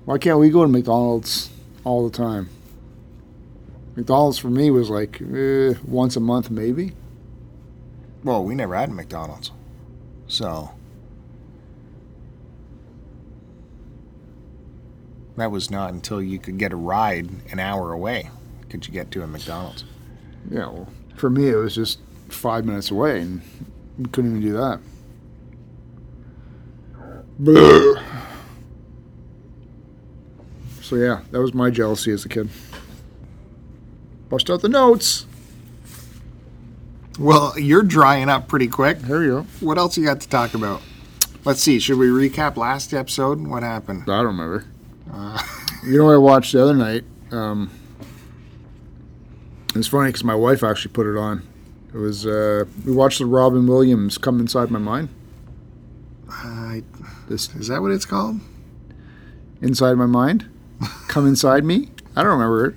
Why 0.05 0.19
can't 0.19 0.37
we 0.37 0.51
go 0.51 0.61
to 0.61 0.67
McDonald's 0.67 1.49
all 1.83 2.07
the 2.07 2.15
time? 2.15 2.47
McDonald's 3.95 4.37
for 4.37 4.51
me 4.51 4.69
was 4.69 4.91
like 4.91 5.19
eh, 5.19 5.73
once 5.83 6.15
a 6.15 6.19
month, 6.19 6.51
maybe. 6.51 6.93
Well, 8.23 8.43
we 8.43 8.53
never 8.53 8.75
had 8.75 8.91
McDonald's, 8.91 9.49
so 10.27 10.73
that 15.37 15.49
was 15.49 15.71
not 15.71 15.91
until 15.91 16.21
you 16.21 16.37
could 16.37 16.59
get 16.59 16.71
a 16.71 16.75
ride 16.75 17.31
an 17.51 17.57
hour 17.57 17.91
away 17.91 18.29
could 18.77 18.87
you 18.87 18.93
get 18.93 19.09
to 19.09 19.23
a 19.23 19.27
McDonald's. 19.27 19.85
Yeah, 20.51 20.67
well, 20.67 20.87
for 21.15 21.31
me, 21.31 21.49
it 21.49 21.55
was 21.55 21.73
just 21.73 21.99
five 22.29 22.63
minutes 22.63 22.91
away, 22.91 23.21
and 23.21 23.41
we 23.97 24.05
couldn't 24.05 24.37
even 24.37 24.41
do 24.41 24.53
that. 24.53 24.79
So 30.81 30.95
yeah, 30.95 31.21
that 31.31 31.41
was 31.41 31.55
my 31.55 31.71
jealousy 31.71 32.11
as 32.11 32.23
a 32.23 32.29
kid. 32.29 32.49
Bust 34.29 34.49
out 34.51 34.61
the 34.61 34.69
notes. 34.69 35.25
Well, 37.19 37.57
you're 37.57 37.81
drying 37.81 38.29
up 38.29 38.47
pretty 38.47 38.67
quick. 38.67 38.99
There 38.99 39.23
you 39.23 39.29
go. 39.29 39.41
What 39.59 39.79
else 39.79 39.97
you 39.97 40.05
got 40.05 40.21
to 40.21 40.29
talk 40.29 40.53
about? 40.53 40.83
Let's 41.45 41.61
see. 41.61 41.79
Should 41.79 41.97
we 41.97 42.09
recap 42.09 42.57
last 42.57 42.93
episode? 42.93 43.39
What 43.47 43.63
happened? 43.63 44.03
I 44.03 44.17
don't 44.17 44.37
remember. 44.37 44.65
you 45.83 45.97
know 45.97 46.05
what 46.05 46.13
I 46.13 46.17
watched 46.17 46.53
the 46.53 46.61
other 46.61 46.75
night? 46.75 47.05
Um, 47.31 47.71
it's 49.79 49.87
funny 49.87 50.09
because 50.09 50.23
my 50.23 50.35
wife 50.35 50.63
actually 50.63 50.91
put 50.93 51.07
it 51.07 51.17
on. 51.17 51.43
It 51.93 51.97
was 51.97 52.25
uh, 52.25 52.65
we 52.85 52.91
watched 52.91 53.19
the 53.19 53.25
Robin 53.25 53.65
Williams 53.67 54.17
"Come 54.17 54.39
Inside 54.39 54.69
My 54.71 54.79
Mind." 54.79 55.09
Uh, 56.29 56.77
This 57.29 57.53
is 57.55 57.67
that 57.69 57.81
what 57.81 57.91
it's 57.91 58.05
called? 58.05 58.39
inside 59.61 59.93
my 59.95 60.05
mind, 60.05 60.45
come 61.07 61.25
inside 61.27 61.63
me. 61.65 61.89
I 62.15 62.21
don't 62.21 62.33
remember 62.33 62.67
it. 62.67 62.75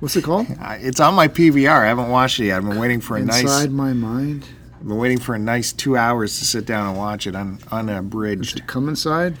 What's 0.00 0.14
it 0.16 0.24
called? 0.24 0.46
It's 0.60 1.00
on 1.00 1.14
my 1.14 1.28
PVR. 1.28 1.70
I 1.84 1.86
haven't 1.86 2.10
watched 2.10 2.38
it 2.40 2.46
yet. 2.46 2.58
I've 2.58 2.68
been 2.68 2.78
waiting 2.78 3.00
for 3.00 3.16
a 3.16 3.20
Inside 3.20 3.32
nice. 3.32 3.42
Inside 3.44 3.70
my 3.72 3.92
mind. 3.92 4.44
I've 4.74 4.88
been 4.88 4.98
waiting 4.98 5.20
for 5.20 5.34
a 5.34 5.38
nice 5.38 5.72
two 5.72 5.96
hours 5.96 6.38
to 6.40 6.44
sit 6.44 6.66
down 6.66 6.88
and 6.88 6.98
watch 6.98 7.26
it 7.26 7.34
on 7.36 7.60
unabridged. 7.70 8.66
come 8.66 8.88
inside? 8.88 9.34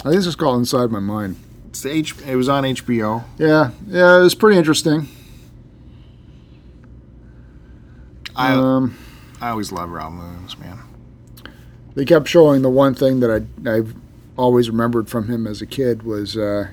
I 0.00 0.04
think 0.10 0.16
it's 0.16 0.24
just 0.24 0.38
called 0.38 0.58
Inside 0.58 0.90
My 0.90 1.00
Mind. 1.00 1.36
H, 1.84 2.14
it 2.26 2.36
was 2.36 2.48
on 2.48 2.64
HBO. 2.64 3.24
Yeah, 3.38 3.70
yeah, 3.88 4.16
it 4.18 4.20
was 4.20 4.34
pretty 4.34 4.56
interesting. 4.56 5.08
I 8.34 8.52
Um, 8.52 8.96
I 9.40 9.50
always 9.50 9.72
love 9.72 9.90
Robin 9.90 10.18
Williams, 10.18 10.58
man. 10.58 10.78
they 11.94 12.04
kept 12.04 12.28
showing 12.28 12.62
the 12.62 12.70
one 12.70 12.94
thing 12.94 13.20
that 13.20 13.30
I 13.30 13.70
I've 13.70 13.94
always 14.36 14.68
remembered 14.70 15.08
from 15.08 15.28
him 15.28 15.46
as 15.46 15.62
a 15.62 15.66
kid 15.66 16.02
was 16.02 16.36
uh, 16.36 16.68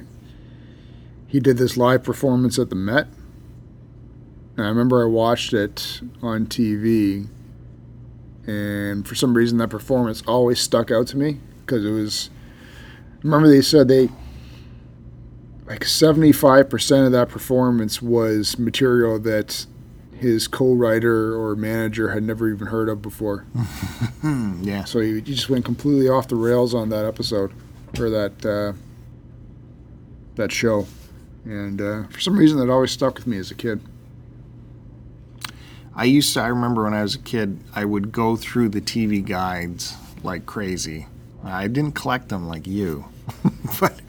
he 1.27 1.39
did 1.39 1.57
this 1.57 1.77
live 1.77 2.03
performance 2.03 2.59
at 2.59 2.69
the 2.69 2.75
Met, 2.75 3.07
and 4.57 4.65
I 4.65 4.69
remember 4.69 5.01
I 5.03 5.07
watched 5.07 5.53
it 5.53 6.01
on 6.21 6.45
TV, 6.47 7.27
and 8.45 9.07
for 9.07 9.15
some 9.15 9.33
reason 9.33 9.57
that 9.59 9.69
performance 9.69 10.21
always 10.27 10.59
stuck 10.59 10.91
out 10.91 11.07
to 11.07 11.17
me 11.17 11.39
because 11.65 11.85
it 11.85 11.91
was. 11.91 12.29
Remember 13.23 13.47
they 13.47 13.61
said 13.61 13.87
they 13.87 14.09
like 15.73 15.85
seventy 15.85 16.31
five 16.31 16.69
percent 16.69 17.07
of 17.07 17.11
that 17.13 17.29
performance 17.29 17.99
was 17.99 18.59
material 18.59 19.17
that 19.17 19.65
his 20.15 20.47
co-writer 20.47 21.35
or 21.35 21.55
manager 21.55 22.11
had 22.11 22.21
never 22.21 22.47
even 22.47 22.67
heard 22.67 22.89
of 22.89 23.01
before. 23.01 23.45
Yeah. 24.61 24.85
So 24.85 25.01
he, 25.01 25.15
he 25.15 25.21
just 25.21 25.49
went 25.49 25.65
completely 25.65 26.07
off 26.07 26.29
the 26.29 26.37
rails 26.37 26.73
on 26.73 26.87
that 26.89 27.03
episode 27.03 27.51
or 27.99 28.09
that 28.09 28.45
uh, 28.45 28.71
that 30.35 30.51
show, 30.53 30.87
and 31.43 31.81
uh, 31.81 32.03
for 32.07 32.21
some 32.21 32.37
reason 32.37 32.59
that 32.59 32.69
always 32.69 32.91
stuck 32.91 33.15
with 33.15 33.27
me 33.27 33.37
as 33.37 33.51
a 33.51 33.55
kid. 33.55 33.81
I 35.95 36.05
used 36.05 36.33
to, 36.35 36.41
I 36.41 36.47
remember 36.47 36.85
when 36.85 36.93
I 36.93 37.01
was 37.01 37.15
a 37.15 37.19
kid, 37.19 37.59
I 37.75 37.83
would 37.83 38.13
go 38.13 38.37
through 38.37 38.69
the 38.69 38.79
TV 38.79 39.23
guides 39.23 39.95
like 40.23 40.45
crazy. 40.45 41.07
I 41.43 41.67
didn't 41.67 41.95
collect 41.95 42.29
them 42.29 42.47
like 42.47 42.65
you. 42.65 43.05
but 43.79 43.99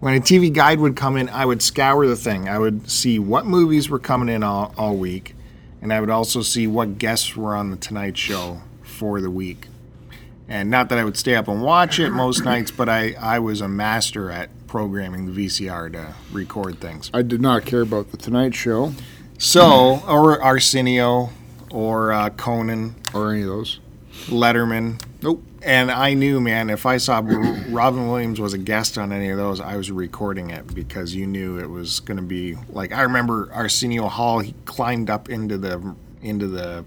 when 0.00 0.14
a 0.14 0.20
TV 0.20 0.52
guide 0.52 0.80
would 0.80 0.96
come 0.96 1.16
in, 1.16 1.28
I 1.28 1.44
would 1.44 1.62
scour 1.62 2.06
the 2.06 2.16
thing. 2.16 2.48
I 2.48 2.58
would 2.58 2.90
see 2.90 3.18
what 3.18 3.46
movies 3.46 3.88
were 3.88 3.98
coming 3.98 4.28
in 4.28 4.42
all, 4.42 4.74
all 4.76 4.96
week, 4.96 5.34
and 5.80 5.92
I 5.92 6.00
would 6.00 6.10
also 6.10 6.42
see 6.42 6.66
what 6.66 6.98
guests 6.98 7.36
were 7.36 7.54
on 7.54 7.70
The 7.70 7.76
Tonight 7.76 8.16
Show 8.16 8.60
for 8.82 9.20
the 9.20 9.30
week. 9.30 9.68
And 10.48 10.70
not 10.70 10.90
that 10.90 10.98
I 10.98 11.04
would 11.04 11.16
stay 11.16 11.34
up 11.34 11.48
and 11.48 11.60
watch 11.62 11.98
it 11.98 12.10
most 12.10 12.44
nights, 12.44 12.70
but 12.70 12.88
I, 12.88 13.14
I 13.20 13.38
was 13.40 13.60
a 13.60 13.68
master 13.68 14.30
at 14.30 14.50
programming 14.68 15.32
the 15.32 15.46
VCR 15.46 15.92
to 15.92 16.14
record 16.32 16.80
things. 16.80 17.10
I 17.12 17.22
did 17.22 17.40
not 17.40 17.64
care 17.64 17.80
about 17.80 18.10
the 18.10 18.16
Tonight 18.16 18.54
Show 18.54 18.92
So, 19.38 20.02
or 20.06 20.40
Arsenio, 20.40 21.30
or 21.70 22.12
uh, 22.12 22.30
Conan, 22.30 22.94
or 23.12 23.32
any 23.32 23.42
of 23.42 23.48
those. 23.48 23.80
Letterman. 24.26 25.00
And 25.62 25.90
I 25.90 26.14
knew, 26.14 26.40
man, 26.40 26.70
if 26.70 26.86
I 26.86 26.98
saw 26.98 27.22
Robin 27.68 28.08
Williams 28.08 28.40
was 28.40 28.52
a 28.52 28.58
guest 28.58 28.98
on 28.98 29.10
any 29.10 29.30
of 29.30 29.38
those, 29.38 29.60
I 29.60 29.76
was 29.76 29.90
recording 29.90 30.50
it 30.50 30.72
because 30.74 31.14
you 31.14 31.26
knew 31.26 31.58
it 31.58 31.68
was 31.68 32.00
going 32.00 32.18
to 32.18 32.22
be 32.22 32.56
like. 32.68 32.92
I 32.92 33.02
remember 33.02 33.50
Arsenio 33.52 34.06
Hall. 34.08 34.40
He 34.40 34.54
climbed 34.64 35.10
up 35.10 35.28
into 35.28 35.56
the 35.58 35.94
into 36.22 36.46
the 36.46 36.84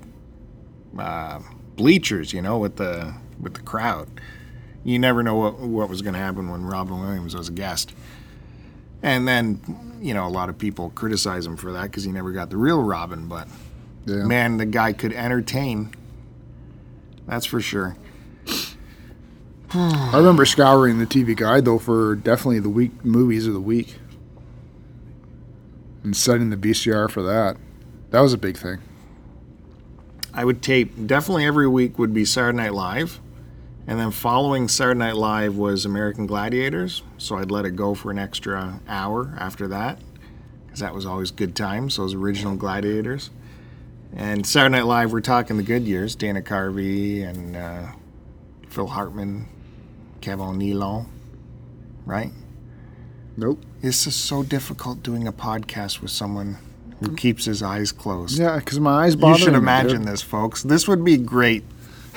uh, 0.98 1.40
bleachers, 1.76 2.32
you 2.32 2.42
know, 2.42 2.58
with 2.58 2.76
the 2.78 3.14
with 3.40 3.56
the 3.56 3.62
crowd. 3.62 4.08
You 4.84 5.00
never 5.00 5.24
know 5.24 5.36
what 5.36 5.60
what 5.60 5.90
was 5.90 6.02
going 6.02 6.14
to 6.14 6.20
happen 6.20 6.50
when 6.50 6.64
Robin 6.64 7.00
Williams 7.00 7.36
was 7.36 7.50
a 7.50 7.54
guest. 7.54 7.94
And 9.02 9.28
then, 9.28 9.98
you 10.02 10.14
know, 10.14 10.28
a 10.28 10.30
lot 10.30 10.50
of 10.50 10.58
people 10.58 10.92
criticize 10.92 11.46
him 11.46 11.58
for 11.58 11.72
that 11.74 11.84
because 11.84 12.04
he 12.04 12.12
never 12.12 12.32
got 12.32 12.50
the 12.50 12.58
real 12.58 12.82
Robin. 12.84 13.28
But 13.28 13.48
Yeah. 14.06 14.24
man, 14.24 14.58
the 14.58 14.66
guy 14.66 14.94
could 14.94 15.14
entertain. 15.14 15.94
That's 17.28 17.46
for 17.46 17.62
sure. 17.62 17.96
I 19.72 20.18
remember 20.18 20.46
scouring 20.46 20.98
the 20.98 21.06
TV 21.06 21.36
guide 21.36 21.66
though 21.66 21.78
for 21.78 22.16
definitely 22.16 22.60
the 22.60 22.70
week 22.70 23.06
movies 23.06 23.46
of 23.46 23.54
the 23.54 23.62
week, 23.62 24.00
and 26.04 26.16
setting 26.16 26.50
the 26.50 26.58
VCR 26.58 27.10
for 27.10 27.22
that. 27.22 27.58
That 28.10 28.22
was 28.22 28.34
a 28.34 28.38
big 28.38 28.58
thing. 28.58 28.80
I 30.34 30.44
would 30.46 30.64
tape 30.64 31.06
definitely 31.06 31.46
every 31.46 31.68
week 31.68 32.00
would 32.00 32.14
be 32.14 32.26
Saturday 32.26 32.58
Night 32.58 32.74
Live, 32.74 33.20
and 33.86 34.00
then 34.00 34.10
following 34.10 34.68
Saturday 34.68 34.98
Night 34.98 35.16
Live 35.16 35.56
was 35.56 35.86
American 35.86 36.26
Gladiators. 36.26 37.04
So 37.20 37.38
I'd 37.38 37.52
let 37.52 37.66
it 37.66 37.76
go 37.76 37.94
for 37.94 38.10
an 38.10 38.18
extra 38.18 38.80
hour 38.88 39.36
after 39.38 39.68
that, 39.68 40.00
because 40.66 40.80
that 40.80 40.96
was 40.96 41.06
always 41.06 41.30
good 41.30 41.56
times. 41.56 41.98
Those 41.98 42.16
original 42.16 42.56
Gladiators, 42.56 43.30
and 44.16 44.48
Saturday 44.48 44.78
Night 44.78 44.86
Live. 44.86 45.14
We're 45.14 45.22
talking 45.22 45.58
the 45.58 45.64
good 45.64 45.84
years: 45.84 46.16
Dana 46.16 46.42
Carvey 46.42 47.24
and 47.24 47.56
uh, 47.56 47.88
Phil 48.70 48.88
Hartman, 48.88 49.48
Kevin 50.22 50.58
Nealon, 50.60 51.06
right? 52.06 52.32
Nope. 53.38 53.62
It's 53.82 54.04
just 54.04 54.26
so 54.26 54.44
difficult 54.44 55.02
doing 55.04 55.28
a 55.28 55.32
podcast 55.34 56.02
with 56.02 56.12
someone 56.12 56.58
who 57.00 57.16
keeps 57.16 57.46
his 57.46 57.64
eyes 57.64 57.92
closed. 57.94 58.38
Yeah, 58.38 58.58
because 58.58 58.80
my 58.80 59.06
eyes 59.06 59.16
bother 59.16 59.40
You 59.40 59.46
should 59.46 59.54
imagine 59.56 60.00
dude. 60.00 60.08
this, 60.10 60.22
folks. 60.22 60.64
This 60.64 60.88
would 60.88 61.06
be 61.06 61.16
great 61.18 61.64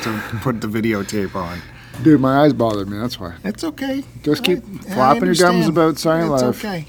to 0.03 0.21
put 0.43 0.61
the 0.61 0.67
videotape 0.67 1.37
on. 1.37 1.61
Dude, 2.03 2.21
my 2.21 2.41
eyes 2.41 2.53
bothered 2.53 2.88
me. 2.88 2.99
That's 2.99 3.21
why. 3.21 3.35
It's 3.45 3.62
okay. 3.62 4.03
Just 4.25 4.43
keep 4.43 4.59
I- 4.65 4.91
I 4.91 4.95
flapping 4.95 5.27
your 5.27 5.35
gums 5.37 5.69
about 5.69 5.99
Silent 5.99 6.33
It's 6.33 6.43
Life. 6.43 6.65
okay. 6.65 6.87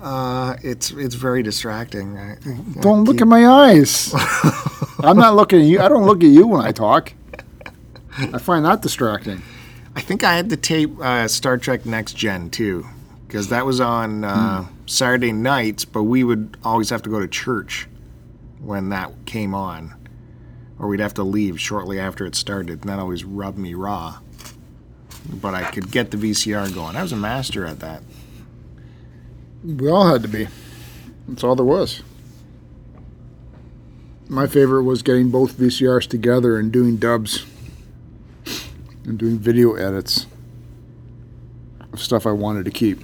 Uh, 0.00 0.54
it's 0.62 0.92
it's 0.92 1.16
very 1.16 1.42
distracting. 1.42 2.16
I, 2.16 2.32
I 2.34 2.80
Don't 2.80 3.02
look 3.04 3.20
at 3.20 3.26
my 3.26 3.46
eyes. 3.48 4.14
I'm 5.00 5.16
not 5.16 5.34
looking 5.34 5.60
at 5.60 5.66
you. 5.66 5.80
I 5.80 5.88
don't 5.88 6.04
look 6.06 6.22
at 6.22 6.28
you 6.30 6.46
when 6.46 6.60
I 6.64 6.70
talk. 6.70 7.12
I 8.34 8.38
find 8.38 8.64
that 8.64 8.82
distracting. 8.82 9.42
I 9.94 10.00
think 10.00 10.24
I 10.24 10.34
had 10.34 10.50
to 10.50 10.56
tape 10.56 10.98
uh, 11.00 11.28
Star 11.28 11.56
Trek 11.56 11.86
Next 11.86 12.14
Gen 12.14 12.50
too, 12.50 12.84
because 13.26 13.48
that 13.48 13.64
was 13.64 13.80
on 13.80 14.24
uh, 14.24 14.66
Saturday 14.86 15.32
nights, 15.32 15.84
but 15.84 16.02
we 16.02 16.24
would 16.24 16.56
always 16.64 16.90
have 16.90 17.02
to 17.02 17.10
go 17.10 17.20
to 17.20 17.28
church 17.28 17.88
when 18.60 18.88
that 18.88 19.12
came 19.24 19.54
on, 19.54 19.94
or 20.80 20.88
we'd 20.88 21.00
have 21.00 21.14
to 21.14 21.22
leave 21.22 21.60
shortly 21.60 22.00
after 22.00 22.26
it 22.26 22.34
started, 22.34 22.80
and 22.80 22.90
that 22.90 22.98
always 22.98 23.24
rubbed 23.24 23.58
me 23.58 23.74
raw. 23.74 24.18
But 25.28 25.54
I 25.54 25.70
could 25.70 25.92
get 25.92 26.10
the 26.10 26.16
VCR 26.16 26.74
going. 26.74 26.96
I 26.96 27.02
was 27.02 27.12
a 27.12 27.16
master 27.16 27.66
at 27.66 27.78
that. 27.80 28.02
We 29.64 29.88
all 29.88 30.08
had 30.08 30.22
to 30.22 30.28
be. 30.28 30.48
That's 31.28 31.44
all 31.44 31.54
there 31.54 31.64
was. 31.64 32.02
My 34.28 34.46
favorite 34.46 34.82
was 34.82 35.02
getting 35.02 35.30
both 35.30 35.56
VCRs 35.56 36.06
together 36.08 36.58
and 36.58 36.72
doing 36.72 36.96
dubs 36.96 37.46
and 39.08 39.18
doing 39.18 39.38
video 39.38 39.74
edits 39.74 40.26
of 41.92 42.00
stuff 42.00 42.26
I 42.26 42.32
wanted 42.32 42.64
to 42.66 42.70
keep. 42.70 43.00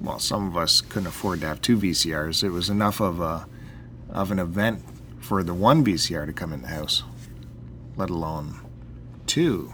well, 0.00 0.18
some 0.18 0.46
of 0.46 0.56
us 0.56 0.80
couldn't 0.80 1.08
afford 1.08 1.40
to 1.40 1.46
have 1.46 1.60
two 1.60 1.76
VCRs. 1.76 2.42
It 2.44 2.50
was 2.50 2.70
enough 2.70 3.00
of 3.00 3.20
a 3.20 3.46
of 4.10 4.30
an 4.30 4.38
event 4.38 4.82
for 5.20 5.42
the 5.42 5.54
one 5.54 5.84
VCR 5.84 6.26
to 6.26 6.32
come 6.32 6.52
in 6.52 6.62
the 6.62 6.68
house, 6.68 7.02
let 7.96 8.10
alone 8.10 8.60
two. 9.26 9.72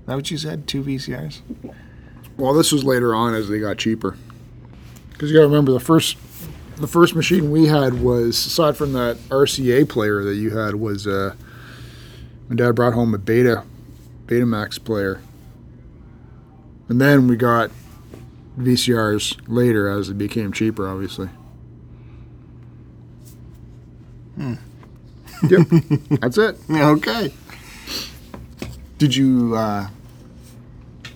Is 0.00 0.06
that 0.06 0.16
what 0.16 0.30
you 0.30 0.36
said? 0.36 0.66
Two 0.66 0.82
VCRs? 0.82 1.40
Well, 2.36 2.52
this 2.52 2.72
was 2.72 2.84
later 2.84 3.14
on 3.14 3.34
as 3.34 3.48
they 3.48 3.60
got 3.60 3.78
cheaper. 3.78 4.16
Because 5.10 5.30
you 5.30 5.36
got 5.36 5.42
to 5.42 5.48
remember 5.48 5.72
the 5.72 5.80
first, 5.80 6.16
the 6.76 6.86
first 6.86 7.14
machine 7.14 7.50
we 7.50 7.66
had 7.66 8.02
was 8.02 8.46
aside 8.46 8.76
from 8.76 8.92
that 8.94 9.16
RCA 9.28 9.88
player 9.88 10.22
that 10.24 10.34
you 10.34 10.56
had 10.56 10.74
was 10.74 11.06
uh, 11.06 11.34
my 12.48 12.56
dad 12.56 12.74
brought 12.74 12.92
home 12.94 13.14
a 13.14 13.18
Beta, 13.18 13.64
Betamax 14.32 14.82
player, 14.82 15.20
and 16.88 17.00
then 17.00 17.28
we 17.28 17.36
got 17.36 17.70
VCRs 18.58 19.42
later 19.46 19.88
as 19.88 20.08
it 20.08 20.16
became 20.16 20.52
cheaper, 20.52 20.88
obviously. 20.88 21.28
Yep, 24.38 25.66
that's 26.20 26.38
it. 26.38 26.56
Okay. 26.70 27.32
Did 28.96 29.16
you 29.16 29.54
uh, 29.54 29.88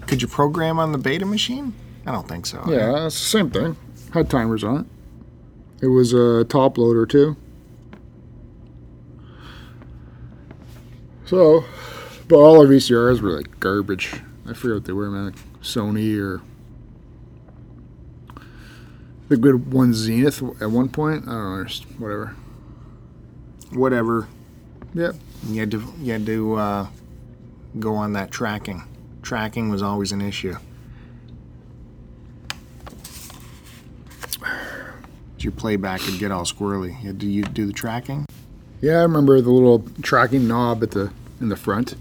could 0.07 0.21
you 0.21 0.29
program 0.29 0.79
on 0.79 0.93
the 0.93 0.99
Beta 0.99 1.25
machine? 1.25 1.73
I 2.05 2.13
don't 2.13 2.29
think 2.29 2.45
so. 2.45 2.63
Yeah, 2.69 3.07
it's 3.07 3.19
the 3.19 3.27
same 3.39 3.51
thing. 3.51 3.77
Had 4.13 4.29
timers 4.29 4.63
on 4.63 4.81
it. 4.81 4.87
It 5.85 5.89
was 5.89 6.13
a 6.13 6.45
top 6.45 6.77
loader 6.79 7.07
too. 7.07 7.37
So, 11.27 11.65
but 12.29 12.37
all 12.37 12.61
our 12.61 12.67
VCRs 12.67 13.21
were 13.21 13.31
like 13.31 13.61
garbage. 13.61 14.21
I 14.49 14.53
forget 14.53 14.75
what 14.75 14.85
they 14.85 14.93
were, 14.93 15.11
man. 15.11 15.27
Like 15.27 15.61
Sony 15.63 16.21
or 16.21 16.43
the 19.29 19.37
good 19.37 19.73
one 19.73 19.93
Zenith 19.93 20.43
at 20.61 20.71
one 20.71 20.89
point. 20.89 21.25
I 21.27 21.33
don't 21.33 21.65
know, 21.65 21.87
whatever. 21.99 22.37
Whatever. 23.73 24.29
Yep. 24.95 25.17
You 25.49 25.61
had 25.61 25.71
to 25.73 25.83
you 25.99 26.13
had 26.13 26.27
to 26.27 26.55
uh, 26.55 26.87
go 27.79 27.95
on 27.95 28.13
that 28.15 28.31
tracking. 28.31 28.85
Tracking 29.23 29.69
was 29.69 29.83
always 29.83 30.13
an 30.13 30.21
issue. 30.21 30.57
Your 35.39 35.53
playback 35.53 36.05
would 36.07 36.19
get 36.19 36.33
all 36.33 36.45
squirrely. 36.45 37.01
You 37.03 37.09
had 37.09 37.21
to 37.21 37.27
you 37.27 37.43
do 37.43 37.67
the 37.67 37.73
tracking. 37.73 38.27
Yeah, 38.81 38.99
I 38.99 39.03
remember 39.03 39.41
the 39.41 39.51
little 39.51 39.85
tracking 40.03 40.49
knob 40.49 40.83
at 40.83 40.93
the 40.93 41.13
in 41.41 41.49
the 41.49 41.57
front. 41.57 41.95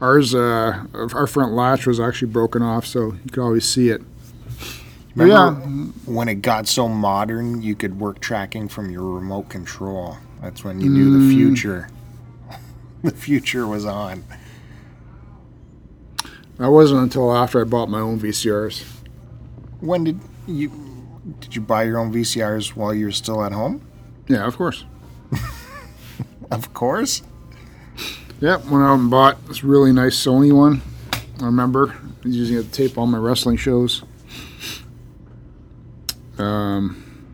Ours, 0.00 0.34
uh, 0.34 0.84
our 0.92 1.26
front 1.26 1.52
latch 1.52 1.86
was 1.86 1.98
actually 2.00 2.28
broken 2.30 2.62
off, 2.62 2.84
so 2.84 3.12
you 3.12 3.30
could 3.30 3.42
always 3.42 3.64
see 3.68 3.88
it. 3.88 4.02
Remember 5.14 5.32
yeah, 5.32 5.86
when 6.12 6.28
it 6.28 6.36
got 6.36 6.66
so 6.66 6.88
modern, 6.88 7.62
you 7.62 7.76
could 7.76 8.00
work 8.00 8.18
tracking 8.18 8.68
from 8.68 8.90
your 8.90 9.04
remote 9.04 9.48
control. 9.48 10.16
That's 10.42 10.64
when 10.64 10.80
you 10.80 10.90
knew 10.90 11.26
the 11.26 11.32
future. 11.34 11.88
the 13.02 13.12
future 13.12 13.66
was 13.66 13.84
on. 13.84 14.24
that 16.58 16.68
wasn't 16.68 17.00
until 17.00 17.34
after 17.34 17.60
I 17.60 17.64
bought 17.64 17.88
my 17.88 18.00
own 18.00 18.18
VCRs. 18.18 18.84
When 19.80 20.04
did 20.04 20.20
you 20.46 20.72
did 21.40 21.54
you 21.54 21.60
buy 21.62 21.84
your 21.84 21.98
own 21.98 22.12
VCRs 22.12 22.74
while 22.76 22.92
you 22.92 23.06
were 23.06 23.12
still 23.12 23.42
at 23.44 23.52
home? 23.52 23.86
Yeah, 24.28 24.46
of 24.46 24.56
course. 24.56 24.84
Of 26.50 26.74
course. 26.74 27.22
Yep, 28.44 28.66
went 28.66 28.84
out 28.84 28.96
and 28.96 29.10
bought 29.10 29.42
this 29.46 29.64
really 29.64 29.90
nice 29.90 30.22
Sony 30.22 30.52
one. 30.52 30.82
I 31.40 31.46
remember 31.46 31.92
I 31.92 32.26
was 32.26 32.36
using 32.36 32.58
it 32.58 32.64
to 32.64 32.70
tape 32.70 32.98
all 32.98 33.06
my 33.06 33.16
wrestling 33.16 33.56
shows. 33.56 34.02
Um, 36.36 37.24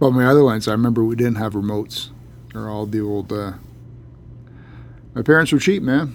but 0.00 0.12
my 0.12 0.24
other 0.24 0.44
ones, 0.44 0.66
I 0.66 0.72
remember 0.72 1.04
we 1.04 1.14
didn't 1.14 1.34
have 1.34 1.52
remotes. 1.52 2.08
They're 2.54 2.70
all 2.70 2.86
the 2.86 3.02
old. 3.02 3.30
Uh, 3.30 3.52
my 5.12 5.20
parents 5.20 5.52
were 5.52 5.58
cheap, 5.58 5.82
man. 5.82 6.14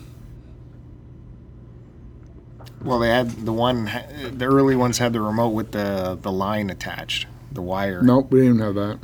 Well, 2.81 2.97
they 2.97 3.09
had 3.09 3.29
the 3.45 3.53
one. 3.53 3.91
The 4.31 4.45
early 4.45 4.75
ones 4.75 4.97
had 4.97 5.13
the 5.13 5.21
remote 5.21 5.49
with 5.49 5.71
the 5.71 6.17
the 6.19 6.31
line 6.31 6.71
attached, 6.71 7.27
the 7.51 7.61
wire. 7.61 8.01
Nope, 8.01 8.31
we 8.31 8.39
didn't 8.39 8.57
have 8.57 8.73
that. 8.73 8.97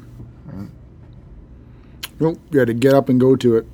Nope, 2.19 2.39
you 2.49 2.57
had 2.57 2.69
to 2.69 2.73
get 2.73 2.95
up 2.95 3.07
and 3.07 3.19
go 3.19 3.35
to 3.35 3.57
it. 3.57 3.67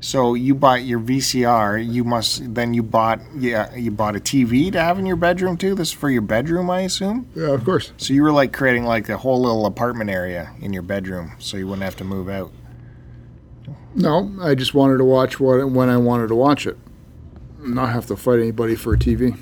So 0.00 0.34
you 0.34 0.54
bought 0.54 0.84
your 0.84 1.00
VCR. 1.00 1.84
You 1.84 2.04
must 2.04 2.54
then 2.54 2.72
you 2.72 2.82
bought 2.82 3.20
yeah 3.36 3.74
you 3.74 3.90
bought 3.90 4.14
a 4.14 4.20
TV 4.20 4.70
to 4.72 4.80
have 4.80 4.98
in 4.98 5.06
your 5.06 5.16
bedroom 5.16 5.56
too. 5.56 5.74
This 5.74 5.88
is 5.88 5.94
for 5.94 6.08
your 6.08 6.22
bedroom, 6.22 6.70
I 6.70 6.82
assume. 6.82 7.28
Yeah, 7.34 7.48
of 7.48 7.64
course. 7.64 7.92
So 7.96 8.14
you 8.14 8.22
were 8.22 8.32
like 8.32 8.52
creating 8.52 8.84
like 8.84 9.08
a 9.08 9.16
whole 9.16 9.40
little 9.40 9.66
apartment 9.66 10.10
area 10.10 10.52
in 10.60 10.72
your 10.72 10.82
bedroom, 10.82 11.32
so 11.38 11.56
you 11.56 11.66
wouldn't 11.66 11.82
have 11.82 11.96
to 11.96 12.04
move 12.04 12.28
out. 12.28 12.52
No, 13.94 14.32
I 14.40 14.54
just 14.54 14.74
wanted 14.74 14.98
to 14.98 15.04
watch 15.04 15.40
what 15.40 15.68
when 15.70 15.88
I 15.88 15.96
wanted 15.96 16.28
to 16.28 16.34
watch 16.36 16.66
it, 16.66 16.76
not 17.58 17.90
have 17.90 18.06
to 18.06 18.16
fight 18.16 18.38
anybody 18.38 18.76
for 18.76 18.94
a 18.94 18.98
TV. 18.98 19.36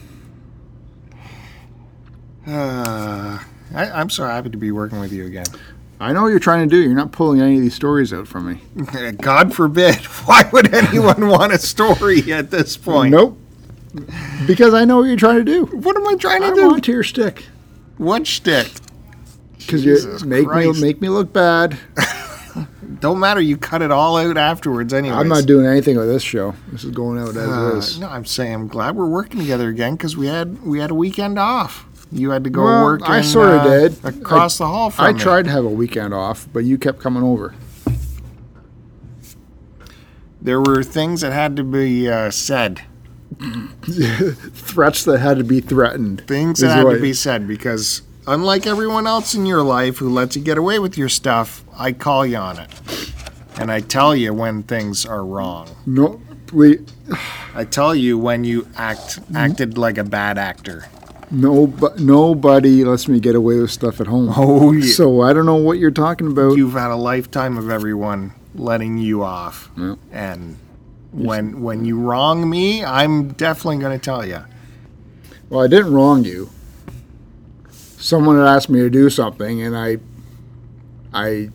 Uh, 2.47 3.38
I, 3.75 3.90
I'm 3.90 4.09
so 4.09 4.25
happy 4.25 4.51
to 4.51 4.57
be 4.57 4.71
working 4.71 5.01
with 5.01 5.12
you 5.12 5.27
again. 5.27 5.47
I 5.99 6.13
know 6.13 6.23
what 6.23 6.29
you're 6.29 6.39
trying 6.39 6.69
to 6.69 6.71
do. 6.75 6.83
You're 6.83 6.95
not 6.95 7.13
pulling 7.13 7.41
any 7.41 7.57
of 7.57 7.63
these 7.63 7.75
stories 7.75 8.13
out 8.13 8.29
from 8.29 8.47
me. 8.53 8.61
God 9.13 9.55
forbid. 9.55 9.95
Why 10.27 10.49
would 10.53 10.75
anyone 10.75 11.29
want 11.29 11.53
a 11.53 11.59
story 11.59 12.33
at 12.33 12.51
this 12.51 12.77
point? 12.77 13.13
Nope. 13.13 13.39
Because 14.47 14.75
I 14.75 14.85
know 14.85 14.99
what 14.99 15.05
you're 15.05 15.17
trying 15.17 15.39
to 15.39 15.45
do. 15.45 15.65
What 15.67 15.97
am 15.97 16.07
I 16.07 16.17
trying 16.17 16.43
to 16.43 16.49
I 16.49 16.55
do? 16.55 16.67
want 16.69 16.87
your 16.87 17.03
stick. 17.03 17.47
What 17.97 18.27
shtick? 18.27 18.69
Because 19.59 19.85
you 19.85 19.97
make 20.27 20.47
Christ. 20.47 20.81
me 20.81 20.87
make 20.87 21.01
me 21.01 21.09
look 21.09 21.33
bad. 21.33 21.79
don't 23.01 23.19
matter. 23.19 23.41
You 23.41 23.57
cut 23.57 23.81
it 23.81 23.91
all 23.91 24.19
out 24.19 24.37
afterwards, 24.37 24.93
anyway. 24.93 25.17
I'm 25.17 25.29
not 25.29 25.47
doing 25.47 25.65
anything 25.67 25.97
with 25.97 26.09
this 26.09 26.23
show. 26.23 26.55
This 26.73 26.85
is 26.85 26.91
going 26.91 27.19
out 27.19 27.31
as 27.31 27.37
Uh, 27.49 27.77
is. 27.79 27.99
no, 27.99 28.09
I'm 28.09 28.27
saying 28.27 28.53
I'm 28.55 28.69
glad 28.69 28.97
we're 28.97 29.07
working 29.07 29.41
together 29.41 29.69
again 29.71 29.95
because 29.97 30.15
we 30.17 30.27
had 30.27 30.63
we 30.63 30.79
had 30.79 30.91
a 30.91 30.95
weekend 30.95 31.39
off. 31.39 31.87
You 32.12 32.31
had 32.31 32.45
to 32.45 32.51
go 32.51 32.64
Well, 32.64 32.85
work. 32.85 33.03
I 33.09 33.21
sorta 33.21 33.57
uh, 33.61 33.64
did. 33.88 34.05
across 34.05 34.59
the 34.59 34.66
hall 34.66 34.90
from 34.90 35.05
I 35.07 35.12
me. 35.12 35.19
tried 35.21 35.45
to 35.47 35.51
have 35.51 35.64
a 35.64 35.69
weekend 35.71 36.14
off, 36.14 36.47
but 36.53 36.64
you 36.64 36.79
kept 36.79 37.01
coming 37.01 37.23
over. 37.23 37.55
There 40.40 40.61
were 40.61 40.83
things 40.85 41.23
that 41.23 41.33
had 41.33 41.57
to 41.57 41.64
be 41.64 42.09
uh, 42.09 42.31
said. 42.31 42.83
Threats 43.40 45.05
that 45.05 45.19
had 45.19 45.38
to 45.38 45.45
be 45.45 45.61
threatened. 45.61 46.27
Things 46.27 46.61
that 46.61 46.71
had 46.77 46.85
what- 46.85 46.95
to 46.95 47.01
be 47.01 47.12
said 47.12 47.49
because 47.49 48.03
unlike 48.27 48.66
everyone 48.66 49.07
else 49.07 49.35
in 49.35 49.47
your 49.47 49.62
life 49.62 49.99
who 49.99 50.09
lets 50.09 50.37
you 50.37 50.42
get 50.42 50.59
away 50.59 50.79
with 50.79 50.97
your 50.97 51.09
stuff, 51.09 51.64
I 51.77 51.92
call 51.92 52.25
you 52.25 52.37
on 52.37 52.59
it. 52.59 52.71
And 53.59 53.73
I 53.73 53.81
tell 53.81 54.14
you 54.14 54.33
when 54.35 54.62
things 54.62 55.05
are 55.07 55.25
wrong. 55.25 55.69
No, 55.87 56.21
please, 56.47 56.81
I 57.55 57.64
tell 57.64 57.95
you 57.95 58.16
when 58.19 58.45
you 58.45 58.69
act 58.77 59.19
acted 59.35 59.77
like 59.79 59.99
a 59.99 60.05
bad 60.05 60.38
actor. 60.38 60.87
No, 61.31 61.67
but 61.67 61.99
nobody 61.99 62.85
lets 62.85 63.09
me 63.09 63.19
get 63.21 63.35
away 63.35 63.59
with 63.59 63.71
stuff 63.71 64.01
at 64.01 64.07
home. 64.07 64.33
Oh, 64.37 64.73
yeah. 64.73 64.93
So 64.93 65.23
I 65.23 65.33
don't 65.33 65.47
know 65.47 65.57
what 65.57 65.79
you're 65.79 65.91
talking 65.91 66.27
about. 66.29 66.57
You've 66.57 66.73
had 66.75 66.91
a 66.91 66.97
lifetime 66.97 67.57
of 67.57 67.69
everyone 67.71 68.33
letting 68.55 68.99
you 68.99 69.23
off. 69.23 69.71
Yeah. 69.77 69.97
And 70.12 70.57
when 71.12 71.62
when 71.62 71.85
you 71.85 71.99
wrong 71.99 72.49
me, 72.49 72.85
I'm 72.85 73.29
definitely 73.29 73.79
going 73.79 73.99
to 73.99 74.05
tell 74.05 74.25
you. 74.27 74.45
Well, 75.49 75.62
I 75.65 75.67
didn't 75.69 75.93
wrong 75.93 76.25
you. 76.25 76.51
Someone 77.71 78.37
had 78.37 78.47
asked 78.47 78.69
me 78.69 78.81
to 78.81 78.91
do 78.91 79.09
something, 79.11 79.62
and 79.62 79.77
I, 79.77 79.99
I 81.12 81.51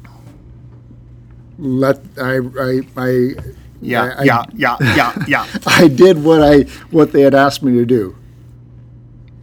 let 1.58 2.00
I 2.20 2.38
I 2.60 2.82
I 2.98 3.36
Yeah, 3.82 4.16
I- 4.18 4.24
yeah, 4.24 4.44
yeah, 4.56 4.78
yeah, 4.96 5.24
yeah. 5.28 5.46
I 5.66 5.88
did 5.88 6.24
what 6.24 6.42
I 6.42 6.64
what 6.92 7.12
they 7.14 7.22
had 7.22 7.34
asked 7.36 7.64
me 7.64 7.74
to 7.78 7.86
do, 7.86 8.16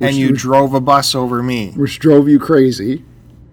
and 0.01 0.17
you 0.17 0.33
drove 0.33 0.75
a 0.75 0.81
bus 0.81 1.15
over 1.15 1.43
me. 1.43 1.73
which 1.73 1.99
drove 1.99 2.29
you 2.29 2.39
crazy. 2.39 3.05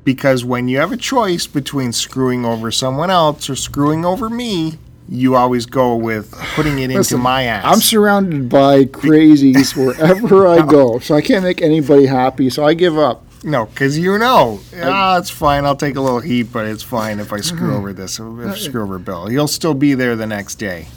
Because 0.04 0.46
when 0.46 0.68
you 0.68 0.78
have 0.78 0.92
a 0.92 0.98
choice 0.98 1.48
between 1.48 1.92
screwing 1.92 2.46
over 2.46 2.70
someone 2.72 3.10
else 3.10 3.50
or 3.50 3.56
screwing 3.56 4.06
over 4.06 4.30
me, 4.30 4.78
you 5.10 5.36
always 5.36 5.66
go 5.66 5.96
with 5.96 6.32
putting 6.54 6.78
it 6.80 6.92
into 6.92 7.18
my 7.18 7.44
ass. 7.44 7.64
I'm 7.66 7.80
surrounded 7.82 8.48
by 8.48 8.86
crazies 8.86 9.76
wherever 9.86 10.48
I 10.48 10.64
go, 10.66 11.00
so 11.00 11.16
I 11.16 11.22
can't 11.22 11.44
make 11.44 11.62
anybody 11.62 12.06
happy. 12.06 12.50
So 12.52 12.64
I 12.64 12.76
give 12.76 12.98
up. 12.98 13.24
no, 13.44 13.66
because 13.66 13.98
you 13.98 14.18
know, 14.20 14.60
ah, 14.78 15.18
it's 15.18 15.30
fine. 15.32 15.66
I'll 15.66 15.76
take 15.76 15.96
a 15.96 16.02
little 16.02 16.20
heat, 16.20 16.52
but 16.52 16.66
it's 16.68 16.84
fine 16.84 17.20
if 17.20 17.34
I 17.34 17.40
screw 17.42 17.76
over 17.76 17.92
this. 17.94 18.20
If 18.20 18.26
I 18.48 18.56
screw 18.56 18.84
over 18.84 19.00
Bill, 19.00 19.26
he'll 19.28 19.48
still 19.48 19.74
be 19.74 19.96
there 19.96 20.16
the 20.16 20.28
next 20.28 20.56
day. 20.56 20.88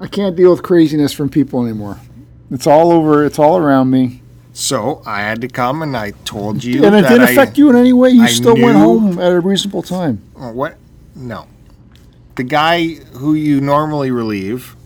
I 0.00 0.08
can't 0.08 0.34
deal 0.36 0.50
with 0.50 0.62
craziness 0.64 1.12
from 1.12 1.28
people 1.28 1.62
anymore. 1.64 2.00
It's 2.50 2.66
all 2.66 2.90
over. 2.92 3.24
It's 3.24 3.38
all 3.38 3.56
around 3.56 3.90
me, 3.90 4.22
So 4.54 5.02
I 5.04 5.20
had 5.22 5.40
to 5.40 5.48
come, 5.48 5.82
and 5.82 5.96
I 5.96 6.12
told 6.24 6.62
you 6.62 6.84
and 6.84 6.94
it 6.94 7.02
didn't 7.02 7.22
I, 7.22 7.30
affect 7.32 7.58
you 7.58 7.70
in 7.70 7.76
any 7.76 7.92
way. 7.92 8.10
You 8.10 8.22
I 8.22 8.28
still 8.28 8.54
went 8.54 8.78
home 8.78 9.18
at 9.18 9.32
a 9.32 9.40
reasonable 9.40 9.82
time. 9.82 10.22
Oh, 10.36 10.52
What? 10.52 10.78
No. 11.14 11.48
The 12.36 12.44
guy 12.44 12.94
who 13.14 13.34
you 13.34 13.60
normally 13.60 14.12
relieve 14.12 14.76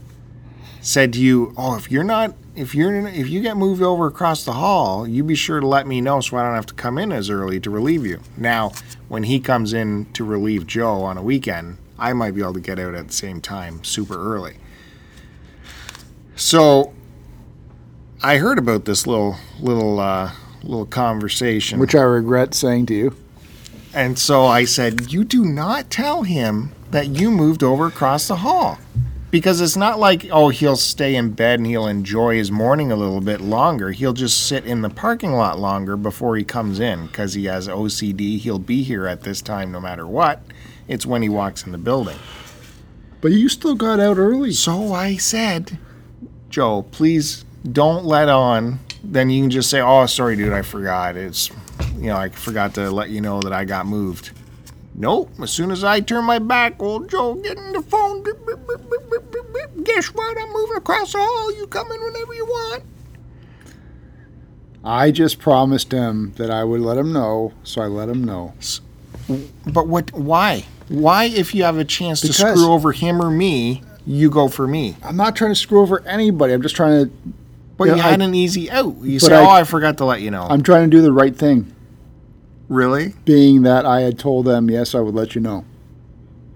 said 0.81 1.13
to 1.13 1.21
you, 1.21 1.53
"Oh, 1.57 1.77
if 1.77 1.91
you're 1.91 2.03
not, 2.03 2.35
if 2.57 2.75
you're, 2.75 3.07
if 3.09 3.29
you 3.29 3.43
get 3.43 3.59
moved 3.59 3.83
over 3.83 4.07
across 4.07 4.43
the 4.43 4.55
hall, 4.55 5.07
you 5.07 5.23
be 5.23 5.35
sure 5.35 5.61
to 5.61 5.67
let 5.67 5.87
me 5.87 6.01
know 6.01 6.21
so 6.21 6.39
I 6.39 6.43
don't 6.43 6.55
have 6.55 6.67
to 6.67 6.75
come 6.75 6.97
in 6.97 7.13
as 7.13 7.29
early 7.29 7.61
to 7.61 7.71
relieve 7.71 8.07
you." 8.07 8.21
Now, 8.39 8.73
when 9.09 9.25
he 9.25 9.39
comes 9.39 9.75
in 9.75 10.07
to 10.15 10.25
relieve 10.25 10.67
Joe 10.67 11.03
on 11.03 11.19
a 11.19 11.23
weekend, 11.23 11.77
I 11.99 12.15
might 12.15 12.35
be 12.35 12.41
able 12.41 12.55
to 12.55 12.61
get 12.61 12.79
out 12.79 12.95
at 12.95 13.09
the 13.09 13.15
same 13.15 13.43
time, 13.43 13.85
super 13.85 14.17
early. 14.17 14.57
So, 16.37 16.93
I 18.23 18.39
heard 18.39 18.59
about 18.59 18.85
this 18.85 19.07
little, 19.07 19.37
little, 19.61 20.01
uh, 20.01 20.33
little 20.65 20.87
conversation. 20.87 21.79
which 21.79 21.95
I 21.95 22.03
regret 22.03 22.53
saying 22.53 22.87
to 22.87 22.95
you. 22.95 23.17
And 23.95 24.19
so 24.19 24.45
I 24.45 24.65
said, 24.65 25.13
You 25.13 25.23
do 25.25 25.45
not 25.45 25.89
tell 25.89 26.25
him 26.25 26.73
that 26.91 27.09
you 27.09 27.31
moved 27.31 27.63
over 27.63 27.87
across 27.87 28.27
the 28.27 28.37
hall. 28.37 28.79
Because 29.31 29.61
it's 29.61 29.77
not 29.77 29.99
like, 29.99 30.27
oh, 30.33 30.49
he'll 30.49 30.75
stay 30.75 31.15
in 31.15 31.33
bed 31.33 31.61
and 31.61 31.67
he'll 31.67 31.87
enjoy 31.87 32.37
his 32.37 32.51
morning 32.51 32.91
a 32.91 32.97
little 32.97 33.21
bit 33.21 33.43
longer. 33.43 33.91
He'll 33.93 34.15
just 34.15 34.47
sit 34.47 34.65
in 34.65 34.81
the 34.81 34.89
parking 34.89 35.35
lot 35.35 35.59
longer 35.59 35.99
before 35.99 36.37
he 36.37 36.45
comes 36.45 36.81
in 36.81 37.07
because 37.07 37.35
he 37.35 37.45
has 37.45 37.69
OCD. 37.69 38.39
He'll 38.39 38.59
be 38.59 38.83
here 38.83 39.07
at 39.07 39.23
this 39.23 39.43
time 39.43 39.71
no 39.71 39.81
matter 39.81 40.07
what. 40.07 40.43
It's 40.89 41.05
when 41.05 41.21
he 41.21 41.29
walks 41.29 41.67
in 41.67 41.73
the 41.73 41.79
building. 41.79 42.17
But 43.21 43.33
you 43.33 43.51
still 43.51 43.75
got 43.75 44.01
out 44.01 44.17
early. 44.17 44.53
So 44.53 44.95
I 44.95 45.19
said, 45.19 45.79
Joe, 46.49 46.83
please 46.91 47.45
don't 47.71 48.05
let 48.05 48.29
on. 48.29 48.81
Then 49.05 49.31
you 49.31 49.43
can 49.43 49.51
just 49.51 49.71
say, 49.71 49.81
oh, 49.81 50.07
sorry, 50.07 50.37
dude, 50.37 50.53
I 50.53 50.63
forgot. 50.63 51.17
It's, 51.17 51.51
you 51.97 52.09
know, 52.09 52.17
I 52.17 52.29
forgot 52.29 52.75
to 52.75 52.91
let 52.91 53.11
you 53.11 53.21
know 53.21 53.41
that 53.43 53.53
I 53.53 53.65
got 53.65 53.87
moved. 53.87 54.33
Nope. 54.95 55.31
As 55.41 55.53
soon 55.53 55.71
as 55.71 55.85
I 55.85 56.01
turn 56.01 56.25
my 56.25 56.41
back, 56.41 56.83
old 56.83 57.09
Joe 57.09 57.35
getting 57.35 57.73
the 57.73 57.83
phone. 57.83 58.25
Guess 59.85 60.09
what? 60.09 60.37
I'm 60.37 60.53
moving 60.53 60.77
across 60.77 61.13
the 61.13 61.19
hall. 61.19 61.55
You 61.55 61.69
come 61.69 61.91
in 61.93 62.03
whenever 62.03 62.35
you 62.35 62.45
want. 62.45 62.83
I 64.85 65.11
just 65.11 65.39
promised 65.39 65.93
him 65.93 66.33
that 66.37 66.51
I 66.51 66.65
would 66.65 66.81
let 66.81 66.99
him 66.99 67.13
know, 67.13 67.53
so 67.63 67.83
I 67.83 67.87
let 67.87 68.09
him 68.09 68.25
know. 68.25 68.55
But 69.67 69.87
what? 69.87 70.13
Why? 70.13 70.65
Why, 70.89 71.25
if 71.25 71.55
you 71.55 71.63
have 71.65 71.79
a 71.79 71.85
chance 71.85 72.21
to 72.23 72.33
screw 72.33 72.73
over 72.73 72.93
him 72.93 73.21
or 73.21 73.31
me, 73.31 73.83
you 74.07 74.31
go 74.31 74.49
for 74.49 74.67
me? 74.67 74.97
I'm 75.03 75.17
not 75.17 75.37
trying 75.37 75.51
to 75.51 75.57
screw 75.57 75.81
over 75.81 76.01
anybody. 76.07 76.53
I'm 76.55 76.63
just 76.63 76.75
trying 76.75 77.07
to. 77.07 77.13
But 77.79 77.85
you 77.89 77.95
I- 77.95 77.99
had 77.99 78.21
an 78.21 78.35
easy 78.35 78.71
out. 78.71 78.97
You 79.03 79.19
say, 79.19 79.35
I- 79.35 79.45
"Oh, 79.45 79.49
I 79.51 79.65
forgot 79.65 79.97
to 79.99 80.05
let 80.05 80.21
you 80.21 80.31
know." 80.31 80.47
I'm 80.51 80.63
trying 80.63 80.91
to 80.91 80.95
do 80.97 81.01
the 81.01 81.13
right 81.13 81.35
thing, 81.35 81.73
really? 82.69 83.15
being 83.25 83.63
that 83.63 83.87
I 83.87 84.01
had 84.03 84.19
told 84.19 84.45
them 84.47 84.69
yes, 84.69 84.95
I 84.95 85.01
would 85.01 85.15
let 85.15 85.35
you 85.35 85.41
know. 85.41 85.65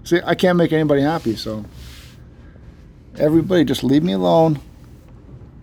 See, 0.03 0.19
I 0.25 0.35
can't 0.35 0.57
make 0.57 0.71
anybody 0.73 1.01
happy, 1.01 1.35
so 1.35 1.63
everybody 3.17 3.63
just 3.63 3.83
leave 3.83 4.03
me 4.03 4.13
alone. 4.13 4.59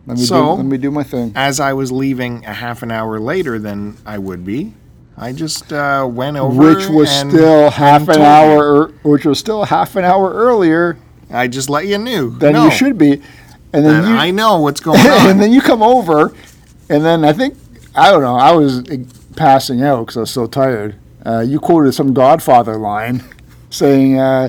Let 0.07 0.17
me 0.19 0.25
So- 0.25 0.43
do, 0.43 0.63
let 0.63 0.65
me 0.67 0.79
do 0.79 0.91
my 0.91 1.03
thing. 1.03 1.33
as 1.37 1.61
I 1.61 1.73
was 1.75 1.93
leaving 1.93 2.45
a 2.47 2.55
half 2.55 2.83
an 2.83 2.91
hour 2.91 3.21
later 3.21 3.59
than 3.59 3.97
I 4.07 4.19
would 4.19 4.45
be, 4.45 4.73
I 5.17 5.33
just 5.33 5.73
uh, 5.73 6.09
went 6.11 6.37
over, 6.39 6.75
Which 6.75 6.89
was 6.89 7.11
still 7.11 7.71
half 7.71 8.09
an 8.09 8.23
hour, 8.23 8.83
er, 8.85 8.91
which 9.03 9.27
was 9.27 9.39
still 9.39 9.65
half 9.65 9.95
an 9.97 10.05
hour 10.05 10.33
earlier. 10.33 10.97
I 11.31 11.47
just 11.47 11.69
let 11.71 11.87
you 11.87 11.99
knew. 11.99 12.31
than 12.39 12.55
no, 12.55 12.65
you 12.65 12.71
should 12.71 12.97
be, 12.99 13.21
and 13.73 13.85
then 13.85 13.97
And 13.97 14.09
you 14.09 14.15
I 14.15 14.31
know 14.31 14.61
what's 14.61 14.81
going 14.81 14.99
on. 15.07 15.31
and 15.31 15.41
then 15.41 15.53
you 15.53 15.61
come 15.61 15.83
over, 15.83 16.33
and 16.89 17.05
then 17.05 17.25
I 17.25 17.33
think 17.33 17.57
I 17.95 18.11
don't 18.11 18.23
know. 18.23 18.37
I 18.37 18.53
was 18.53 18.89
eh, 18.91 18.99
passing 19.37 19.83
out 19.83 20.01
because 20.07 20.17
I 20.17 20.21
was 20.21 20.31
so 20.31 20.47
tired. 20.47 20.97
Uh, 21.25 21.41
you 21.41 21.61
quoted 21.61 21.93
some 21.93 22.15
Godfather 22.15 22.77
line, 22.77 23.23
saying, 23.71 24.19
uh, 24.19 24.49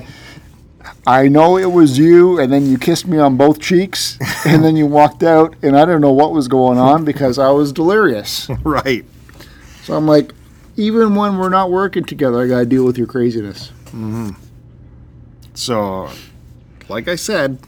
"I 1.06 1.28
know 1.28 1.56
it 1.58 1.70
was 1.70 1.98
you," 1.98 2.38
and 2.40 2.52
then 2.52 2.66
you 2.66 2.78
kissed 2.78 3.06
me 3.06 3.18
on 3.18 3.36
both 3.36 3.60
cheeks, 3.60 4.18
and 4.46 4.64
then 4.64 4.76
you 4.76 4.86
walked 4.86 5.22
out, 5.22 5.54
and 5.62 5.76
I 5.76 5.84
don't 5.84 6.00
know 6.00 6.12
what 6.12 6.32
was 6.32 6.48
going 6.48 6.78
on 6.78 7.04
because 7.04 7.38
I 7.38 7.50
was 7.50 7.72
delirious. 7.72 8.48
right. 8.64 9.04
So 9.84 9.94
I'm 9.94 10.06
like, 10.06 10.32
even 10.76 11.14
when 11.16 11.36
we're 11.38 11.48
not 11.50 11.70
working 11.70 12.04
together, 12.04 12.40
I 12.40 12.46
got 12.48 12.60
to 12.60 12.66
deal 12.66 12.84
with 12.84 12.96
your 12.96 13.08
craziness. 13.08 13.70
Mm-hmm. 13.86 14.30
So, 15.54 16.08
like 16.88 17.08
I 17.08 17.16
said, 17.16 17.58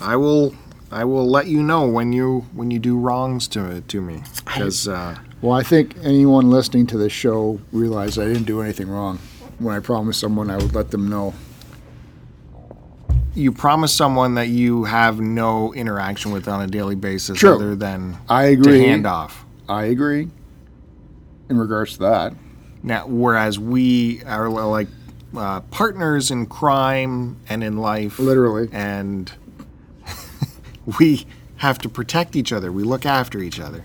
I 0.00 0.16
will. 0.16 0.54
I 0.90 1.04
will 1.04 1.28
let 1.28 1.46
you 1.46 1.62
know 1.62 1.86
when 1.86 2.12
you 2.12 2.46
when 2.52 2.70
you 2.70 2.78
do 2.78 2.98
wrongs 2.98 3.46
to 3.48 3.80
to 3.80 4.00
me 4.00 4.22
because 4.44 4.88
uh, 4.88 5.16
Well, 5.40 5.52
I 5.52 5.62
think 5.62 5.94
anyone 6.02 6.50
listening 6.50 6.86
to 6.88 6.98
this 6.98 7.12
show 7.12 7.60
realized 7.72 8.18
I 8.18 8.24
didn't 8.26 8.44
do 8.44 8.60
anything 8.60 8.88
wrong. 8.88 9.18
When 9.58 9.74
I 9.74 9.78
promised 9.80 10.20
someone 10.20 10.50
I 10.50 10.56
would 10.56 10.74
let 10.74 10.90
them 10.90 11.08
know. 11.08 11.34
you 13.34 13.52
promise 13.52 13.92
someone 13.94 14.34
that 14.34 14.48
you 14.48 14.84
have 14.84 15.20
no 15.20 15.72
interaction 15.74 16.32
with 16.32 16.48
on 16.48 16.62
a 16.62 16.66
daily 16.66 16.96
basis 16.96 17.38
True. 17.38 17.54
other 17.54 17.76
than 17.76 18.16
I 18.28 18.46
to 18.46 18.52
agree. 18.60 18.80
hand 18.80 19.06
off. 19.06 19.44
I 19.68 19.84
agree. 19.84 20.28
In 21.48 21.56
regards 21.58 21.92
to 21.94 21.98
that, 22.00 22.32
Now, 22.82 23.06
whereas 23.06 23.58
we 23.58 24.22
are 24.24 24.48
like 24.48 24.88
uh, 25.36 25.60
partners 25.70 26.30
in 26.32 26.46
crime 26.46 27.36
and 27.48 27.62
in 27.62 27.76
life, 27.76 28.18
literally. 28.18 28.68
and 28.72 29.30
we 30.98 31.26
have 31.58 31.78
to 31.78 31.88
protect 31.88 32.36
each 32.36 32.52
other. 32.52 32.72
We 32.72 32.82
look 32.82 33.04
after 33.04 33.38
each 33.40 33.60
other. 33.60 33.84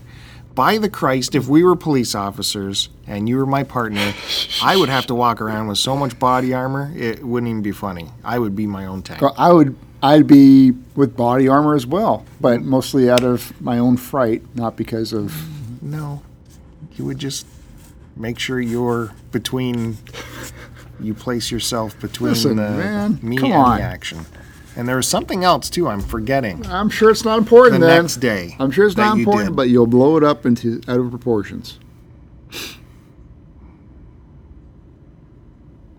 By 0.53 0.77
the 0.77 0.89
Christ, 0.89 1.36
if 1.36 1.47
we 1.49 1.63
were 1.63 1.75
police 1.75 2.15
officers 2.15 2.88
and 3.05 3.27
you 3.27 3.36
were 3.38 3.45
my 3.45 3.63
partner, 3.63 4.13
I 4.63 4.77
would 4.77 4.88
have 4.88 5.05
to 5.08 5.15
walk 5.15 5.41
around 5.41 5.67
with 5.67 5.77
so 5.77 5.97
much 5.97 6.17
body 6.17 6.53
armor, 6.53 6.93
it 6.95 7.21
wouldn't 7.25 7.49
even 7.49 7.62
be 7.62 7.73
funny. 7.73 8.10
I 8.23 8.39
would 8.39 8.55
be 8.55 8.65
my 8.65 8.86
own 8.86 9.01
tank. 9.01 9.21
I 9.38 9.51
would. 9.51 9.75
I'd 10.01 10.27
be 10.27 10.71
with 10.95 11.17
body 11.17 11.47
armor 11.49 11.73
as 11.75 11.86
well, 11.86 12.25
but 12.39 12.62
mostly 12.62 13.10
out 13.10 13.23
of 13.23 13.60
my 13.60 13.79
own 13.79 13.97
fright, 13.97 14.43
not 14.55 14.77
because 14.77 15.12
of. 15.12 15.34
No, 15.81 16.21
you 16.95 17.03
would 17.05 17.17
just 17.17 17.45
make 18.15 18.39
sure 18.39 18.62
you're 18.62 19.12
between 19.31 19.97
You 21.01 21.13
place 21.13 21.51
yourself 21.51 21.99
between 21.99 22.29
Listen, 22.31 22.55
the 22.55 22.69
man, 22.69 23.19
me 23.21 23.38
and 23.38 23.53
on. 23.53 23.77
the 23.77 23.84
action. 23.84 24.25
And 24.77 24.88
there 24.89 24.97
was 24.97 25.07
something 25.07 25.43
else 25.43 25.69
too. 25.69 25.88
I'm 25.88 26.01
forgetting. 26.01 26.65
I'm 26.67 26.89
sure 26.89 27.09
it's 27.09 27.23
not 27.23 27.38
important 27.38 27.79
The 27.79 27.85
then. 27.88 28.01
next 28.03 28.17
day 28.17 28.55
I'm 28.59 28.71
sure 28.71 28.85
it's 28.85 28.97
not 28.97 29.17
important, 29.17 29.51
did. 29.51 29.55
but 29.55 29.69
you'll 29.69 29.88
blow 29.88 30.17
it 30.17 30.23
up 30.23 30.45
into 30.45 30.81
out 30.88 30.99
of 30.99 31.09
proportions. 31.09 31.79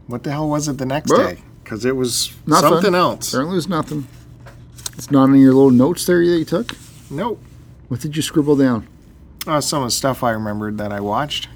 What 0.07 0.23
the 0.23 0.31
hell 0.31 0.49
was 0.49 0.69
it 0.69 0.79
the 0.79 0.87
next 0.87 1.11
Well, 1.11 1.31
day? 1.31 1.41
Because 1.65 1.85
it 1.85 1.97
was 1.97 2.33
Nothing. 2.47 2.69
something 2.71 2.95
else. 2.95 3.29
Apparently, 3.33 3.55
it 3.55 3.57
was 3.57 3.69
nothing. 3.69 4.07
It's 4.97 5.11
not 5.11 5.29
in 5.31 5.37
your 5.37 5.53
little 5.53 5.71
notes 5.71 6.07
there 6.07 6.25
that 6.25 6.39
you 6.39 6.45
took. 6.45 6.77
Nope. 7.11 7.43
What 7.89 8.01
did 8.01 8.15
you 8.17 8.23
scribble 8.23 8.57
down? 8.57 8.87
Uh, 9.47 9.61
some 9.61 9.83
of 9.83 9.89
the 9.89 9.91
stuff 9.95 10.23
I 10.23 10.31
remembered 10.31 10.79
that 10.79 10.93
I 10.93 11.01
watched. 11.01 11.49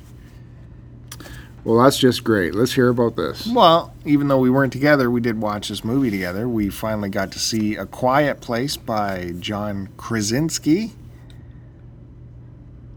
Well, 1.63 1.83
that's 1.83 1.99
just 1.99 2.25
great. 2.25 2.55
Let's 2.55 2.73
hear 2.73 2.89
about 2.89 3.17
this. 3.17 3.47
Well, 3.47 3.95
even 4.07 4.29
though 4.29 4.39
we 4.39 4.49
weren't 4.49 4.73
together, 4.73 5.11
we 5.11 5.21
did 5.21 5.41
watch 5.41 5.69
this 5.69 5.85
movie 5.85 6.11
together. 6.11 6.49
We 6.49 6.71
finally 6.71 7.11
got 7.11 7.33
to 7.33 7.39
see 7.39 7.77
A 7.77 7.85
Quiet 7.85 8.41
Place 8.41 8.77
by 8.77 9.35
John 9.39 9.91
Krasinski. 9.97 10.93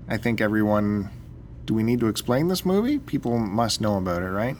I 0.07 0.17
think 0.17 0.39
everyone. 0.39 1.09
Do 1.65 1.73
we 1.73 1.83
need 1.83 2.01
to 2.01 2.07
explain 2.07 2.49
this 2.49 2.65
movie? 2.65 2.99
People 2.99 3.37
must 3.37 3.79
know 3.79 3.97
about 3.97 4.21
it, 4.21 4.29
right? 4.29 4.57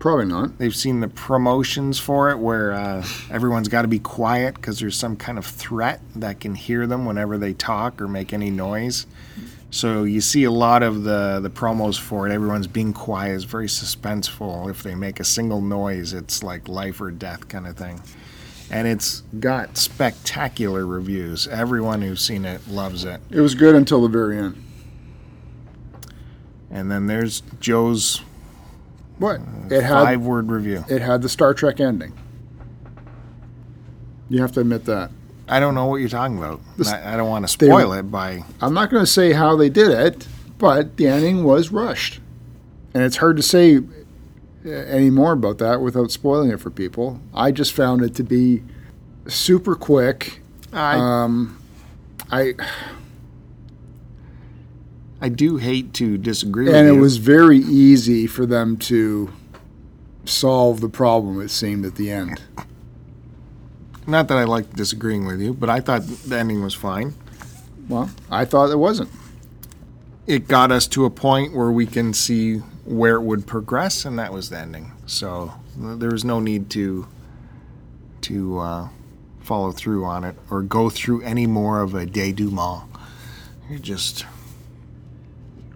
Probably 0.00 0.24
not. 0.24 0.58
They've 0.58 0.74
seen 0.74 1.00
the 1.00 1.08
promotions 1.08 1.98
for 1.98 2.30
it 2.30 2.38
where 2.38 2.72
uh, 2.72 3.04
everyone's 3.30 3.68
got 3.68 3.82
to 3.82 3.88
be 3.88 3.98
quiet 3.98 4.54
because 4.54 4.80
there's 4.80 4.96
some 4.96 5.16
kind 5.16 5.36
of 5.38 5.44
threat 5.44 6.00
that 6.16 6.40
can 6.40 6.54
hear 6.54 6.86
them 6.86 7.04
whenever 7.04 7.38
they 7.38 7.52
talk 7.52 8.00
or 8.00 8.08
make 8.08 8.32
any 8.32 8.50
noise. 8.50 9.06
So 9.70 10.02
you 10.02 10.20
see 10.20 10.44
a 10.44 10.50
lot 10.50 10.82
of 10.82 11.04
the, 11.04 11.38
the 11.40 11.50
promos 11.50 11.98
for 11.98 12.26
it. 12.26 12.32
Everyone's 12.32 12.66
being 12.66 12.92
quiet. 12.92 13.34
It's 13.36 13.44
very 13.44 13.68
suspenseful. 13.68 14.68
If 14.68 14.82
they 14.82 14.94
make 14.96 15.20
a 15.20 15.24
single 15.24 15.60
noise, 15.60 16.12
it's 16.12 16.42
like 16.42 16.68
life 16.68 17.00
or 17.00 17.10
death 17.12 17.46
kind 17.48 17.66
of 17.68 17.76
thing. 17.76 18.00
And 18.72 18.88
it's 18.88 19.22
got 19.38 19.76
spectacular 19.76 20.86
reviews. 20.86 21.46
Everyone 21.48 22.02
who's 22.02 22.20
seen 22.20 22.44
it 22.44 22.66
loves 22.68 23.04
it. 23.04 23.20
It 23.30 23.40
was 23.40 23.54
good 23.54 23.74
until 23.74 24.02
the 24.02 24.08
very 24.08 24.38
end. 24.38 24.62
And 26.70 26.90
then 26.90 27.06
there's 27.06 27.42
Joe's 27.60 28.22
What? 29.18 29.40
Uh, 29.40 29.74
it 29.74 29.82
had 29.82 30.04
five 30.04 30.20
word 30.22 30.50
review. 30.50 30.84
it 30.88 31.02
had 31.02 31.22
the 31.22 31.28
Star 31.28 31.52
Trek 31.54 31.80
ending. 31.80 32.12
You 34.28 34.40
have 34.40 34.52
to 34.52 34.60
admit 34.60 34.84
that. 34.84 35.10
I 35.50 35.58
don't 35.60 35.74
know 35.74 35.86
what 35.86 35.96
you're 35.96 36.08
talking 36.08 36.38
about. 36.38 36.60
I, 36.86 37.14
I 37.14 37.16
don't 37.16 37.28
want 37.28 37.46
to 37.48 37.58
they- 37.58 37.66
spoil 37.66 37.92
it 37.92 38.04
by 38.04 38.44
I'm 38.60 38.72
not 38.74 38.90
going 38.90 39.02
to 39.02 39.10
say 39.10 39.32
how 39.32 39.56
they 39.56 39.68
did 39.68 39.90
it, 39.90 40.26
but 40.58 40.96
the 40.96 41.06
ending 41.08 41.44
was 41.44 41.70
rushed, 41.70 42.20
and 42.94 43.02
it's 43.02 43.16
hard 43.16 43.36
to 43.36 43.42
say 43.42 43.78
uh, 43.78 44.70
any 44.70 45.10
more 45.10 45.32
about 45.32 45.58
that 45.58 45.80
without 45.80 46.10
spoiling 46.10 46.50
it 46.50 46.60
for 46.60 46.70
people. 46.70 47.20
I 47.34 47.50
just 47.50 47.72
found 47.72 48.02
it 48.02 48.14
to 48.16 48.22
be 48.22 48.62
super 49.26 49.74
quick. 49.74 50.40
I, 50.72 50.96
Um, 50.96 51.58
I 52.30 52.54
I 55.20 55.28
do 55.28 55.56
hate 55.58 55.92
to 55.94 56.16
disagree 56.16 56.66
with 56.66 56.74
and 56.74 56.88
it 56.88 56.94
you. 56.94 57.00
was 57.00 57.18
very 57.18 57.58
easy 57.58 58.26
for 58.26 58.46
them 58.46 58.76
to 58.78 59.30
solve 60.24 60.80
the 60.80 60.88
problem. 60.88 61.40
It 61.40 61.50
seemed 61.50 61.84
at 61.84 61.96
the 61.96 62.10
end. 62.10 62.40
Not 64.10 64.28
that 64.28 64.38
I 64.38 64.44
like 64.44 64.74
disagreeing 64.74 65.24
with 65.26 65.40
you, 65.40 65.54
but 65.54 65.70
I 65.70 65.80
thought 65.80 66.02
the 66.02 66.38
ending 66.38 66.62
was 66.62 66.74
fine. 66.74 67.14
Well, 67.88 68.10
I 68.30 68.44
thought 68.44 68.70
it 68.70 68.78
wasn't. 68.78 69.10
It 70.26 70.46
got 70.48 70.70
us 70.70 70.86
to 70.88 71.04
a 71.04 71.10
point 71.10 71.54
where 71.54 71.70
we 71.72 71.86
can 71.86 72.12
see 72.14 72.58
where 72.84 73.16
it 73.16 73.22
would 73.22 73.46
progress, 73.46 74.04
and 74.04 74.18
that 74.18 74.32
was 74.32 74.50
the 74.50 74.58
ending. 74.58 74.92
So 75.06 75.52
th- 75.80 75.98
there 75.98 76.10
was 76.10 76.24
no 76.24 76.40
need 76.40 76.70
to 76.70 77.06
to 78.22 78.58
uh, 78.58 78.88
follow 79.40 79.72
through 79.72 80.04
on 80.04 80.24
it 80.24 80.36
or 80.50 80.62
go 80.62 80.90
through 80.90 81.22
any 81.22 81.46
more 81.46 81.80
of 81.80 81.94
a 81.94 82.04
denouement. 82.06 82.82
You 83.70 83.78
just 83.78 84.26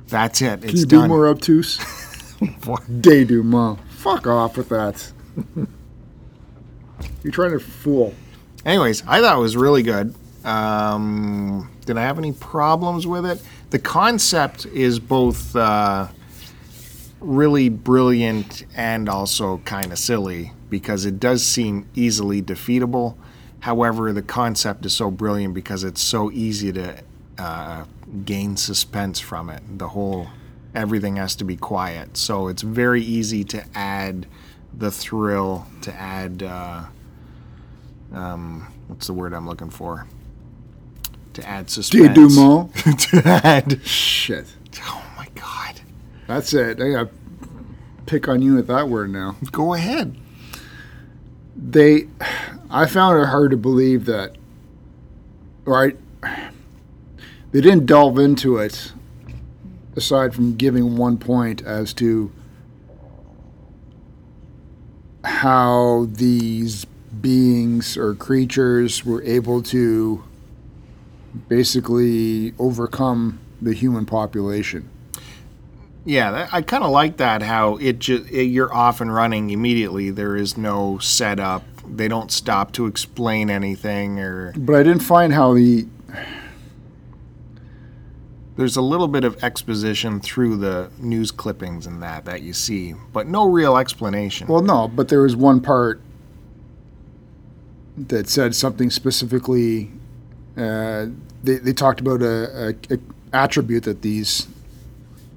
that's 0.08 0.42
it. 0.42 0.60
Can 0.60 0.70
It's 0.70 0.80
you 0.80 0.86
be 0.86 0.96
done. 0.96 1.08
more 1.08 1.28
obtuse? 1.28 1.78
Denouement. 3.00 3.78
Fuck 3.88 4.26
off 4.26 4.56
with 4.56 4.68
that. 4.68 5.10
You're 7.22 7.32
trying 7.32 7.52
to 7.52 7.58
fool. 7.58 8.14
Anyways, 8.64 9.02
I 9.06 9.20
thought 9.20 9.36
it 9.36 9.40
was 9.40 9.56
really 9.56 9.82
good. 9.82 10.14
Um, 10.44 11.70
did 11.84 11.98
I 11.98 12.02
have 12.02 12.18
any 12.18 12.32
problems 12.32 13.06
with 13.06 13.26
it? 13.26 13.42
The 13.70 13.78
concept 13.78 14.64
is 14.66 14.98
both 14.98 15.54
uh, 15.54 16.08
really 17.20 17.68
brilliant 17.68 18.64
and 18.74 19.08
also 19.08 19.58
kind 19.58 19.92
of 19.92 19.98
silly 19.98 20.52
because 20.70 21.04
it 21.04 21.20
does 21.20 21.44
seem 21.44 21.88
easily 21.94 22.40
defeatable. 22.40 23.16
However, 23.60 24.12
the 24.12 24.22
concept 24.22 24.86
is 24.86 24.94
so 24.94 25.10
brilliant 25.10 25.54
because 25.54 25.84
it's 25.84 26.00
so 26.00 26.30
easy 26.30 26.72
to 26.72 27.02
uh, 27.38 27.84
gain 28.24 28.56
suspense 28.56 29.20
from 29.20 29.50
it. 29.50 29.62
The 29.78 29.88
whole 29.88 30.28
everything 30.74 31.16
has 31.16 31.36
to 31.36 31.44
be 31.44 31.56
quiet, 31.56 32.16
so 32.16 32.48
it's 32.48 32.62
very 32.62 33.02
easy 33.02 33.44
to 33.44 33.64
add 33.74 34.26
the 34.76 34.90
thrill, 34.90 35.66
to 35.82 35.92
add. 35.94 36.42
Uh, 36.42 36.84
um, 38.14 38.72
what's 38.88 39.06
the 39.06 39.12
word 39.12 39.32
I'm 39.32 39.46
looking 39.46 39.70
for? 39.70 40.06
To 41.34 41.48
add 41.48 41.68
suspense. 41.68 42.16
Denouement. 42.16 42.98
to 43.10 43.22
add. 43.26 43.84
Shit. 43.84 44.46
Oh 44.82 45.04
my 45.16 45.28
god. 45.34 45.80
That's 46.26 46.52
it. 46.54 46.80
I 46.80 46.90
got 46.90 47.08
to 47.08 47.10
pick 48.06 48.28
on 48.28 48.42
you 48.42 48.54
with 48.54 48.68
that 48.68 48.88
word 48.88 49.10
now. 49.10 49.36
Go 49.50 49.74
ahead. 49.74 50.16
They, 51.56 52.08
I 52.70 52.86
found 52.86 53.20
it 53.20 53.26
hard 53.26 53.50
to 53.52 53.56
believe 53.56 54.04
that, 54.06 54.36
right? 55.64 55.96
They 56.22 57.60
didn't 57.60 57.86
delve 57.86 58.18
into 58.18 58.56
it 58.58 58.92
aside 59.96 60.34
from 60.34 60.56
giving 60.56 60.96
one 60.96 61.18
point 61.18 61.62
as 61.62 61.94
to 61.94 62.32
how 65.22 66.06
these 66.10 66.86
beings 67.24 67.96
or 67.96 68.14
creatures 68.14 69.02
were 69.02 69.22
able 69.22 69.62
to 69.62 70.22
basically 71.48 72.52
overcome 72.58 73.40
the 73.62 73.72
human 73.72 74.04
population. 74.04 74.90
Yeah, 76.04 76.50
I 76.52 76.60
kind 76.60 76.84
of 76.84 76.90
like 76.90 77.16
that. 77.16 77.42
How 77.42 77.76
it 77.78 77.98
just 77.98 78.30
you're 78.30 78.72
off 78.72 79.00
and 79.00 79.12
running 79.12 79.48
immediately. 79.48 80.10
There 80.10 80.36
is 80.36 80.58
no 80.58 80.98
setup. 80.98 81.64
They 81.88 82.08
don't 82.08 82.30
stop 82.30 82.72
to 82.72 82.84
explain 82.84 83.48
anything, 83.48 84.18
or 84.20 84.52
But 84.54 84.76
I 84.76 84.82
didn't 84.82 85.02
find 85.02 85.32
how 85.32 85.54
the 85.54 85.86
there's 88.56 88.76
a 88.76 88.82
little 88.82 89.08
bit 89.08 89.24
of 89.24 89.42
exposition 89.42 90.20
through 90.20 90.58
the 90.58 90.90
news 90.98 91.30
clippings 91.30 91.86
and 91.86 92.02
that 92.02 92.26
that 92.26 92.42
you 92.42 92.52
see, 92.52 92.94
but 93.14 93.26
no 93.26 93.48
real 93.48 93.78
explanation. 93.78 94.46
Well, 94.46 94.62
no, 94.62 94.88
but 94.88 95.08
there 95.08 95.22
was 95.22 95.34
one 95.34 95.62
part 95.62 96.02
that 97.96 98.28
said 98.28 98.54
something 98.54 98.90
specifically. 98.90 99.90
Uh, 100.56 101.06
they 101.42 101.56
they 101.56 101.72
talked 101.72 102.00
about 102.00 102.22
a, 102.22 102.74
a, 102.90 102.94
a 102.94 102.98
attribute 103.32 103.84
that 103.84 104.02
these 104.02 104.46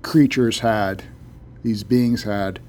creatures 0.01 0.59
had, 0.59 1.03
these 1.63 1.83
beings 1.83 2.23
had, 2.23 2.59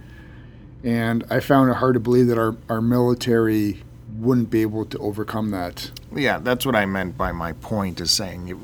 and 0.83 1.25
I 1.31 1.41
found 1.41 1.71
it 1.71 1.77
hard 1.77 1.95
to 1.95 2.01
believe 2.01 2.27
that 2.29 2.39
our 2.39 2.57
our 2.69 2.81
military 2.81 3.83
wouldn't 4.17 4.51
be 4.51 4.63
able 4.63 4.85
to 4.87 4.99
overcome 4.99 5.51
that. 5.51 5.91
Yeah, 6.15 6.39
that's 6.39 6.67
what 6.67 6.75
I 6.75 6.87
meant 6.87 7.17
by 7.17 7.33
my 7.33 7.53
point 7.53 8.01
is 8.01 8.11
saying 8.11 8.49
it 8.49 8.57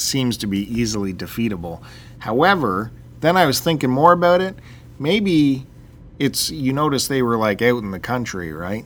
seems 0.00 0.36
to 0.38 0.46
be 0.46 0.60
easily 0.60 1.12
defeatable. 1.12 1.82
However, 2.20 2.90
then 3.20 3.36
I 3.36 3.46
was 3.46 3.60
thinking 3.60 3.90
more 3.90 4.12
about 4.12 4.40
it. 4.40 4.56
Maybe 4.98 5.66
it's 6.18 6.50
you 6.50 6.72
notice 6.72 7.06
they 7.08 7.22
were 7.22 7.36
like 7.36 7.62
out 7.62 7.82
in 7.82 7.90
the 7.90 8.00
country, 8.00 8.52
right? 8.52 8.84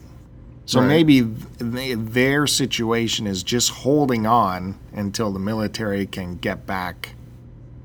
So 0.70 0.78
Right. 0.78 0.86
maybe 0.86 1.20
they, 1.58 1.94
their 1.94 2.46
situation 2.46 3.26
is 3.26 3.42
just 3.42 3.70
holding 3.70 4.24
on 4.24 4.76
until 4.92 5.32
the 5.32 5.40
military 5.40 6.06
can 6.06 6.36
get 6.36 6.64
back 6.64 7.16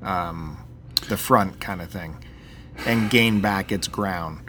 um, 0.03 0.59
the 1.09 1.17
front, 1.17 1.59
kind 1.59 1.81
of 1.81 1.89
thing, 1.89 2.23
and 2.85 3.09
gain 3.09 3.41
back 3.41 3.71
its 3.71 3.87
ground. 3.87 4.41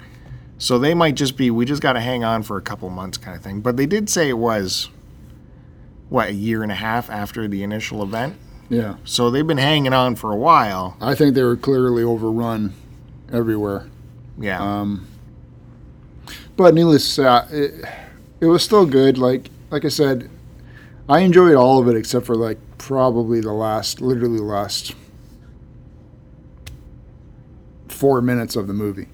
So 0.59 0.79
they 0.79 0.93
might 0.93 1.15
just 1.15 1.39
be, 1.39 1.51
we 1.51 1.65
just 1.65 1.81
got 1.81 1.95
to 1.95 2.01
hang 2.01 2.25
on 2.25 2.43
for 2.43 2.59
a 2.59 2.61
couple 2.61 2.91
months, 2.91 3.17
kind 3.17 3.35
of 3.35 3.43
thing. 3.43 3.63
But 3.63 3.79
they 3.79 3.87
did 3.87 4.11
say 4.11 4.29
it 4.29 4.37
was 4.37 4.91
what 6.11 6.29
a 6.29 6.35
year 6.35 6.63
and 6.63 6.71
a 6.71 6.75
half 6.75 7.09
after 7.09 7.49
the 7.49 7.63
initial 7.63 8.03
event. 8.03 8.37
Yeah, 8.69 8.97
So 9.05 9.31
they've 9.31 9.47
been 9.47 9.57
hanging 9.57 9.95
on 9.95 10.15
for 10.15 10.31
a 10.31 10.37
while. 10.37 10.99
I 11.01 11.15
think 11.15 11.35
they 11.35 11.43
were 11.43 11.57
clearly 11.57 12.03
overrun 12.03 12.75
everywhere. 13.33 13.87
Yeah. 14.39 14.61
Um, 14.61 15.07
but 16.55 16.75
needless 16.75 17.03
to 17.07 17.11
say, 17.15 17.25
uh, 17.25 17.47
it, 17.51 17.85
it 18.41 18.47
was 18.47 18.63
still 18.63 18.87
good. 18.87 19.19
Like 19.19 19.51
like 19.71 19.85
I 19.85 19.89
said, 19.89 20.31
I 21.09 21.21
enjoyed 21.21 21.55
all 21.55 21.81
of 21.81 21.89
it 21.89 21.97
except 21.97 22.27
for 22.27 22.35
like 22.37 22.59
probably 22.79 23.41
the 23.41 23.53
last, 23.53 24.01
literally 24.01 24.39
the 24.39 24.45
last 24.45 24.95
four 27.89 28.21
minutes 28.21 28.57
of 28.57 28.67
the 28.67 28.75
movie. 28.75 29.09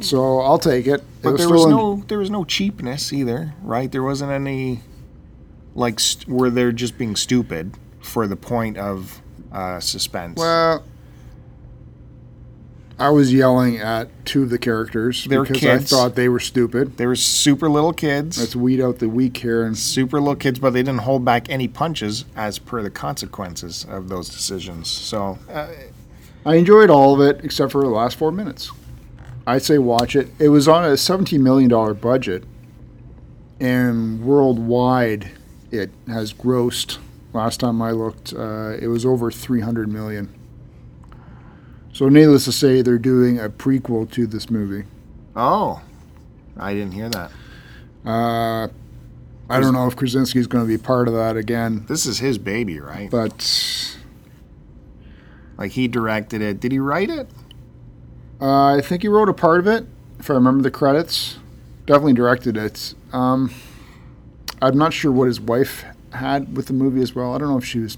So 0.00 0.40
I'll 0.40 0.58
take 0.58 0.86
it. 0.86 1.02
But 1.22 1.34
it 1.34 1.38
there 1.38 1.48
was 1.48 1.66
no 1.66 2.04
there 2.08 2.18
was 2.18 2.30
no 2.30 2.44
cheapness 2.44 3.12
either, 3.12 3.54
right? 3.62 3.90
There 3.90 4.02
wasn't 4.02 4.30
any 4.30 4.80
like 5.74 5.98
st- 6.00 6.28
where 6.28 6.50
they're 6.50 6.72
just 6.72 6.98
being 6.98 7.16
stupid 7.16 7.74
for 8.00 8.26
the 8.26 8.36
point 8.36 8.76
of 8.76 9.20
uh, 9.52 9.80
suspense. 9.80 10.38
Well, 10.38 10.84
I 12.98 13.10
was 13.10 13.32
yelling 13.32 13.76
at 13.76 14.08
two 14.24 14.44
of 14.44 14.50
the 14.50 14.58
characters 14.58 15.24
They 15.24 15.36
because. 15.36 15.62
I 15.64 15.78
thought 15.78 16.14
they 16.14 16.28
were 16.28 16.40
stupid. 16.40 16.96
they 16.96 17.06
were 17.06 17.16
super 17.16 17.68
little 17.68 17.92
kids. 17.92 18.38
Let's 18.38 18.56
weed 18.56 18.80
out 18.80 19.00
the 19.00 19.08
weak 19.08 19.36
here. 19.36 19.64
And 19.64 19.76
super 19.76 20.18
little 20.18 20.36
kids, 20.36 20.58
but 20.58 20.70
they 20.70 20.82
didn't 20.82 21.00
hold 21.00 21.24
back 21.24 21.50
any 21.50 21.68
punches 21.68 22.24
as 22.34 22.58
per 22.58 22.82
the 22.82 22.90
consequences 22.90 23.84
of 23.88 24.08
those 24.08 24.30
decisions. 24.30 24.88
So, 24.88 25.38
uh, 25.50 25.68
I 26.46 26.54
enjoyed 26.54 26.88
all 26.88 27.14
of 27.14 27.20
it 27.20 27.44
except 27.44 27.72
for 27.72 27.82
the 27.82 27.88
last 27.90 28.16
four 28.16 28.32
minutes. 28.32 28.70
I'd 29.46 29.62
say 29.62 29.78
watch 29.78 30.16
it. 30.16 30.28
It 30.38 30.48
was 30.48 30.66
on 30.66 30.84
a 30.84 30.94
$17 30.94 31.38
million 31.40 31.68
budget, 31.94 32.44
and 33.60 34.24
worldwide 34.24 35.30
it 35.70 35.90
has 36.08 36.32
grossed. 36.32 36.98
Last 37.32 37.60
time 37.60 37.82
I 37.82 37.90
looked, 37.90 38.32
uh, 38.32 38.76
it 38.80 38.86
was 38.88 39.04
over 39.04 39.30
300 39.30 39.88
million. 39.88 40.32
So, 41.96 42.10
needless 42.10 42.44
to 42.44 42.52
say, 42.52 42.82
they're 42.82 42.98
doing 42.98 43.38
a 43.40 43.48
prequel 43.48 44.10
to 44.12 44.26
this 44.26 44.50
movie. 44.50 44.86
oh, 45.34 45.80
I 46.58 46.74
didn't 46.74 46.92
hear 46.92 47.08
that. 47.08 47.30
Uh, 48.04 48.68
I 49.48 49.60
don't 49.60 49.72
know 49.72 49.86
if 49.86 49.96
Krasinski's 49.96 50.46
going 50.46 50.62
to 50.62 50.68
be 50.68 50.76
part 50.76 51.08
of 51.08 51.14
that 51.14 51.38
again, 51.38 51.86
This 51.88 52.04
is 52.04 52.18
his 52.18 52.36
baby, 52.36 52.80
right? 52.80 53.10
but 53.10 53.96
Like 55.56 55.72
he 55.72 55.88
directed 55.88 56.42
it. 56.42 56.60
Did 56.60 56.70
he 56.72 56.78
write 56.78 57.08
it? 57.08 57.30
uh, 58.42 58.74
I 58.76 58.82
think 58.82 59.00
he 59.00 59.08
wrote 59.08 59.30
a 59.30 59.34
part 59.34 59.60
of 59.60 59.66
it, 59.66 59.86
if 60.18 60.30
I 60.30 60.34
remember 60.34 60.62
the 60.62 60.70
credits. 60.70 61.38
Definitely 61.86 62.12
directed 62.12 62.58
it. 62.58 62.92
Um, 63.14 63.54
I'm 64.60 64.76
not 64.76 64.92
sure 64.92 65.10
what 65.10 65.28
his 65.28 65.40
wife 65.40 65.86
had 66.12 66.58
with 66.58 66.66
the 66.66 66.74
movie 66.74 67.00
as 67.00 67.14
well. 67.14 67.34
I 67.34 67.38
don't 67.38 67.48
know 67.48 67.56
if 67.56 67.64
she 67.64 67.78
was 67.78 67.96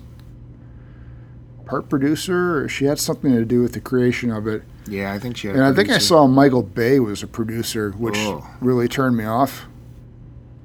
part 1.68 1.88
producer 1.88 2.58
or 2.64 2.68
she 2.68 2.86
had 2.86 2.98
something 2.98 3.32
to 3.34 3.44
do 3.44 3.60
with 3.62 3.72
the 3.74 3.80
creation 3.80 4.30
of 4.30 4.46
it. 4.46 4.62
Yeah, 4.88 5.12
I 5.12 5.18
think 5.18 5.36
she 5.36 5.48
had. 5.48 5.56
And 5.56 5.64
a 5.64 5.68
I 5.68 5.72
think 5.74 5.90
I 5.90 5.98
saw 5.98 6.26
Michael 6.26 6.62
Bay 6.62 6.98
was 6.98 7.22
a 7.22 7.26
producer, 7.26 7.90
which 7.92 8.16
Oh. 8.16 8.46
really 8.60 8.88
turned 8.88 9.16
me 9.16 9.24
off. 9.24 9.66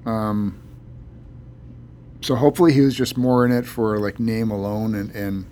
Um, 0.06 0.58
so 2.22 2.36
hopefully 2.36 2.74
he 2.74 2.82
was 2.82 2.96
just 2.96 3.18
more 3.18 3.46
in 3.46 3.52
it 3.52 3.66
for 3.66 4.00
like 4.00 4.20
name 4.20 4.50
alone 4.50 4.96
and, 4.96 5.12
and 5.12 5.46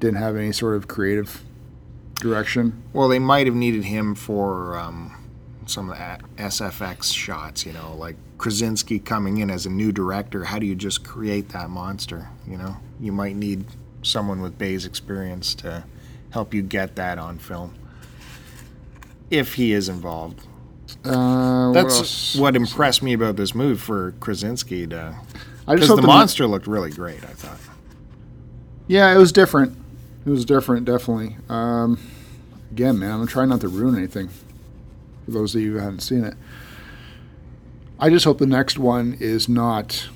didn't 0.00 0.16
have 0.18 0.36
any 0.36 0.52
sort 0.52 0.76
of 0.76 0.88
creative 0.88 1.42
direction. 2.20 2.82
Well, 2.92 3.08
they 3.08 3.18
might 3.20 3.46
have 3.46 3.54
needed 3.54 3.84
him 3.84 4.14
for 4.16 4.76
um, 4.78 5.16
some 5.66 5.90
of 5.90 5.96
the 5.96 6.42
SFX 6.42 7.12
shots. 7.14 7.64
You 7.64 7.72
know, 7.72 7.94
like 7.96 8.16
Krasinski 8.38 8.98
coming 8.98 9.38
in 9.38 9.48
as 9.50 9.64
a 9.66 9.70
new 9.70 9.92
director. 9.92 10.44
How 10.44 10.58
do 10.58 10.66
you 10.66 10.74
just 10.74 11.04
create 11.04 11.50
that 11.50 11.70
monster? 11.70 12.28
You 12.48 12.56
know, 12.56 12.76
you 13.00 13.12
might 13.12 13.36
need 13.36 13.64
someone 14.02 14.40
with 14.42 14.58
Bay's 14.58 14.84
experience 14.84 15.54
to 15.56 15.84
help 16.30 16.52
you 16.54 16.62
get 16.62 16.96
that 16.96 17.18
on 17.18 17.38
film. 17.38 17.74
If 19.30 19.54
he 19.54 19.72
is 19.72 19.88
involved, 19.88 20.46
Uh, 21.04 21.72
that's 21.72 21.98
else? 21.98 22.36
what 22.36 22.54
impressed 22.56 23.02
me 23.02 23.12
about 23.14 23.36
this 23.36 23.54
movie 23.54 23.78
for 23.78 24.12
Krasinski 24.20 24.86
to 24.88 25.16
I 25.66 25.74
because 25.74 25.88
the 25.88 25.96
mo- 26.02 26.08
monster 26.08 26.46
looked 26.46 26.66
really 26.66 26.90
great. 26.90 27.22
I 27.24 27.28
thought. 27.28 27.58
Yeah, 28.88 29.14
it 29.14 29.18
was 29.18 29.32
different. 29.32 29.76
It 30.26 30.30
was 30.30 30.44
different, 30.44 30.84
definitely. 30.84 31.36
Um, 31.48 31.98
again, 32.70 32.98
man, 32.98 33.20
I'm 33.20 33.26
trying 33.26 33.48
not 33.48 33.60
to 33.62 33.68
ruin 33.68 33.96
anything 33.96 34.28
for 35.24 35.30
those 35.30 35.54
of 35.54 35.62
you 35.62 35.72
who 35.72 35.78
haven't 35.78 36.00
seen 36.00 36.24
it. 36.24 36.34
I 37.98 38.10
just 38.10 38.24
hope 38.24 38.38
the 38.38 38.46
next 38.46 38.78
one 38.78 39.16
is 39.20 39.48
not. 39.48 40.08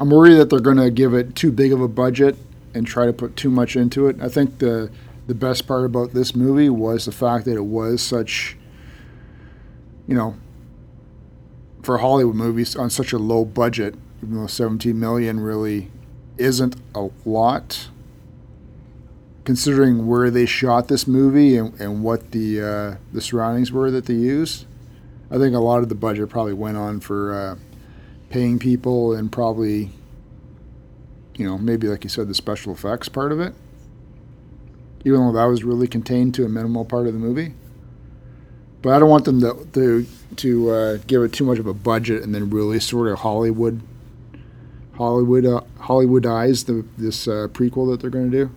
I'm 0.00 0.08
worried 0.08 0.36
that 0.36 0.48
they're 0.48 0.60
going 0.60 0.78
to 0.78 0.90
give 0.90 1.12
it 1.12 1.36
too 1.36 1.52
big 1.52 1.74
of 1.74 1.82
a 1.82 1.88
budget 1.88 2.34
and 2.72 2.86
try 2.86 3.04
to 3.04 3.12
put 3.12 3.36
too 3.36 3.50
much 3.50 3.76
into 3.76 4.06
it. 4.06 4.16
I 4.20 4.28
think 4.28 4.58
the 4.58 4.90
the 5.26 5.34
best 5.34 5.68
part 5.68 5.84
about 5.84 6.12
this 6.12 6.34
movie 6.34 6.70
was 6.70 7.04
the 7.04 7.12
fact 7.12 7.44
that 7.44 7.54
it 7.54 7.66
was 7.66 8.02
such, 8.02 8.56
you 10.08 10.14
know, 10.14 10.34
for 11.82 11.98
Hollywood 11.98 12.34
movies 12.34 12.74
on 12.74 12.90
such 12.90 13.12
a 13.12 13.18
low 13.18 13.44
budget, 13.44 13.94
even 14.22 14.36
though 14.36 14.48
17 14.48 14.98
million 14.98 15.38
really 15.38 15.90
isn't 16.36 16.74
a 16.96 17.10
lot, 17.24 17.90
considering 19.44 20.08
where 20.08 20.30
they 20.30 20.46
shot 20.46 20.88
this 20.88 21.06
movie 21.06 21.56
and, 21.56 21.78
and 21.78 22.02
what 22.02 22.32
the 22.32 22.60
uh, 22.60 22.96
the 23.12 23.20
surroundings 23.20 23.70
were 23.70 23.90
that 23.90 24.06
they 24.06 24.14
used. 24.14 24.64
I 25.30 25.36
think 25.36 25.54
a 25.54 25.60
lot 25.60 25.82
of 25.82 25.90
the 25.90 25.94
budget 25.94 26.30
probably 26.30 26.54
went 26.54 26.78
on 26.78 26.98
for 27.00 27.32
uh, 27.32 27.56
paying 28.30 28.58
people 28.58 29.12
and 29.12 29.30
probably, 29.30 29.90
you 31.36 31.46
know, 31.46 31.58
maybe 31.58 31.88
like 31.88 32.04
you 32.04 32.10
said, 32.10 32.28
the 32.28 32.34
special 32.34 32.72
effects 32.72 33.08
part 33.08 33.32
of 33.32 33.40
it. 33.40 33.52
Even 35.04 35.20
though 35.20 35.32
that 35.32 35.44
was 35.44 35.64
really 35.64 35.86
contained 35.88 36.34
to 36.34 36.44
a 36.44 36.48
minimal 36.48 36.84
part 36.84 37.06
of 37.06 37.12
the 37.12 37.18
movie. 37.18 37.54
But 38.82 38.94
I 38.94 38.98
don't 38.98 39.10
want 39.10 39.24
them 39.26 39.40
to 39.40 39.66
to, 39.74 40.06
to 40.36 40.70
uh, 40.70 40.98
give 41.06 41.22
it 41.22 41.32
too 41.32 41.44
much 41.44 41.58
of 41.58 41.66
a 41.66 41.74
budget 41.74 42.22
and 42.22 42.34
then 42.34 42.48
really 42.50 42.80
sort 42.80 43.08
of 43.08 43.18
Hollywood 43.20 43.80
Hollywood 44.94 45.44
uh, 45.46 45.60
Hollywoodize 45.80 46.66
the 46.66 46.84
this 46.98 47.26
uh, 47.28 47.48
prequel 47.52 47.90
that 47.90 48.00
they're 48.00 48.10
going 48.10 48.30
to 48.30 48.44
do. 48.46 48.50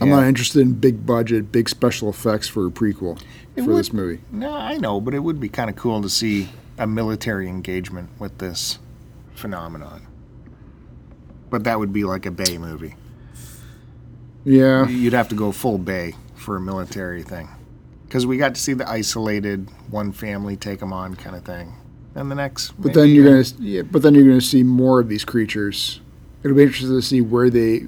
I'm 0.00 0.08
Yeah. 0.08 0.16
not 0.16 0.24
interested 0.28 0.60
in 0.60 0.74
big 0.74 1.04
budget, 1.04 1.50
big 1.50 1.68
special 1.68 2.08
effects 2.08 2.46
for 2.46 2.66
a 2.66 2.70
prequel 2.70 3.20
It 3.56 3.62
for 3.62 3.70
would- 3.70 3.78
this 3.78 3.92
movie. 3.92 4.20
No, 4.30 4.52
I 4.52 4.76
know, 4.76 5.00
but 5.00 5.12
it 5.14 5.20
would 5.20 5.40
be 5.40 5.48
kind 5.48 5.68
of 5.68 5.74
cool 5.76 6.00
to 6.02 6.08
see 6.08 6.48
a 6.78 6.86
military 6.86 7.48
engagement 7.48 8.10
with 8.18 8.38
this 8.38 8.78
phenomenon. 9.34 10.06
But 11.50 11.64
that 11.64 11.78
would 11.78 11.92
be 11.92 12.04
like 12.04 12.26
a 12.26 12.30
Bay 12.30 12.58
movie. 12.58 12.94
Yeah, 14.44 14.86
You'd 14.88 15.12
have 15.12 15.28
to 15.28 15.34
go 15.34 15.52
full 15.52 15.78
Bay 15.78 16.14
for 16.34 16.56
a 16.56 16.60
military 16.60 17.22
thing. 17.22 17.48
Because 18.06 18.26
we 18.26 18.38
got 18.38 18.54
to 18.54 18.60
see 18.60 18.72
the 18.72 18.88
isolated 18.88 19.68
one 19.90 20.12
family 20.12 20.56
take 20.56 20.80
them 20.80 20.92
on 20.92 21.14
kind 21.14 21.36
of 21.36 21.44
thing. 21.44 21.74
And 22.14 22.30
the 22.30 22.34
next. 22.34 22.70
but 22.80 22.94
then 22.94 23.10
you're 23.10 23.24
gonna 23.24 23.44
yeah, 23.60 23.82
but 23.82 24.02
then 24.02 24.14
you're 24.14 24.26
gonna 24.26 24.40
see 24.40 24.62
more 24.62 24.98
of 24.98 25.08
these 25.08 25.24
creatures. 25.24 26.00
It'll 26.42 26.56
be 26.56 26.62
interesting 26.62 26.96
to 26.96 27.02
see 27.02 27.20
where 27.20 27.50
they 27.50 27.86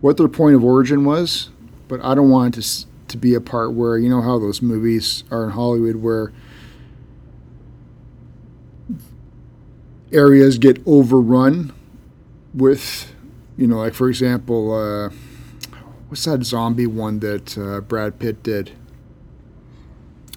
what 0.00 0.16
their 0.16 0.28
point 0.28 0.56
of 0.56 0.64
origin 0.64 1.04
was. 1.04 1.50
But 1.86 2.02
I 2.02 2.14
don't 2.14 2.30
want 2.30 2.56
it 2.56 2.62
to 2.62 2.86
to 3.08 3.18
be 3.18 3.34
a 3.34 3.40
part 3.40 3.74
where 3.74 3.98
you 3.98 4.08
know 4.08 4.22
how 4.22 4.38
those 4.38 4.62
movies 4.62 5.22
are 5.30 5.44
in 5.44 5.50
Hollywood 5.50 5.96
where 5.96 6.32
areas 10.12 10.58
get 10.58 10.80
overrun 10.86 11.72
with, 12.54 13.12
you 13.56 13.66
know, 13.66 13.78
like 13.78 13.94
for 13.94 14.08
example, 14.08 14.72
uh, 14.74 15.10
what's 16.08 16.24
that 16.24 16.44
zombie 16.44 16.86
one 16.86 17.20
that 17.20 17.56
uh, 17.58 17.80
Brad 17.80 18.18
Pitt 18.18 18.42
did? 18.42 18.72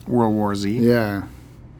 World 0.08 0.36
War 0.36 0.54
Z. 0.56 0.70
Yeah, 0.78 1.24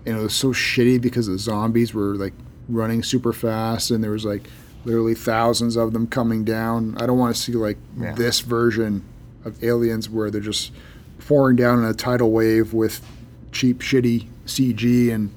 and 0.06 0.18
it 0.18 0.22
was 0.22 0.36
so 0.36 0.50
shitty 0.50 1.00
because 1.02 1.28
the 1.28 1.38
zombies 1.38 1.94
were 1.94 2.16
like 2.16 2.34
running 2.68 3.04
super 3.04 3.34
fast, 3.34 3.92
and 3.92 4.04
there 4.04 4.12
was 4.12 4.26
like 4.26 4.48
literally 4.84 5.16
thousands 5.16 5.76
of 5.76 5.94
them 5.94 6.08
coming 6.08 6.44
down. 6.44 6.96
I 7.00 7.06
don't 7.06 7.18
want 7.18 7.36
to 7.36 7.42
see 7.42 7.52
like 7.54 7.78
Yeah. 8.00 8.14
this 8.14 8.40
version 8.40 9.04
of 9.44 9.64
aliens 9.64 10.10
where 10.10 10.32
they're 10.32 10.42
just 10.42 10.72
pouring 11.20 11.56
down 11.56 11.80
in 11.80 11.86
a 11.86 11.94
tidal 11.94 12.32
wave 12.32 12.74
with 12.74 13.06
cheap, 13.52 13.80
shitty 13.80 14.26
CG 14.48 15.12
and 15.14 15.34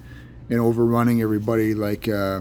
and 0.50 0.60
overrunning 0.60 1.20
everybody 1.22 1.74
like. 1.74 2.08
Uh, 2.08 2.40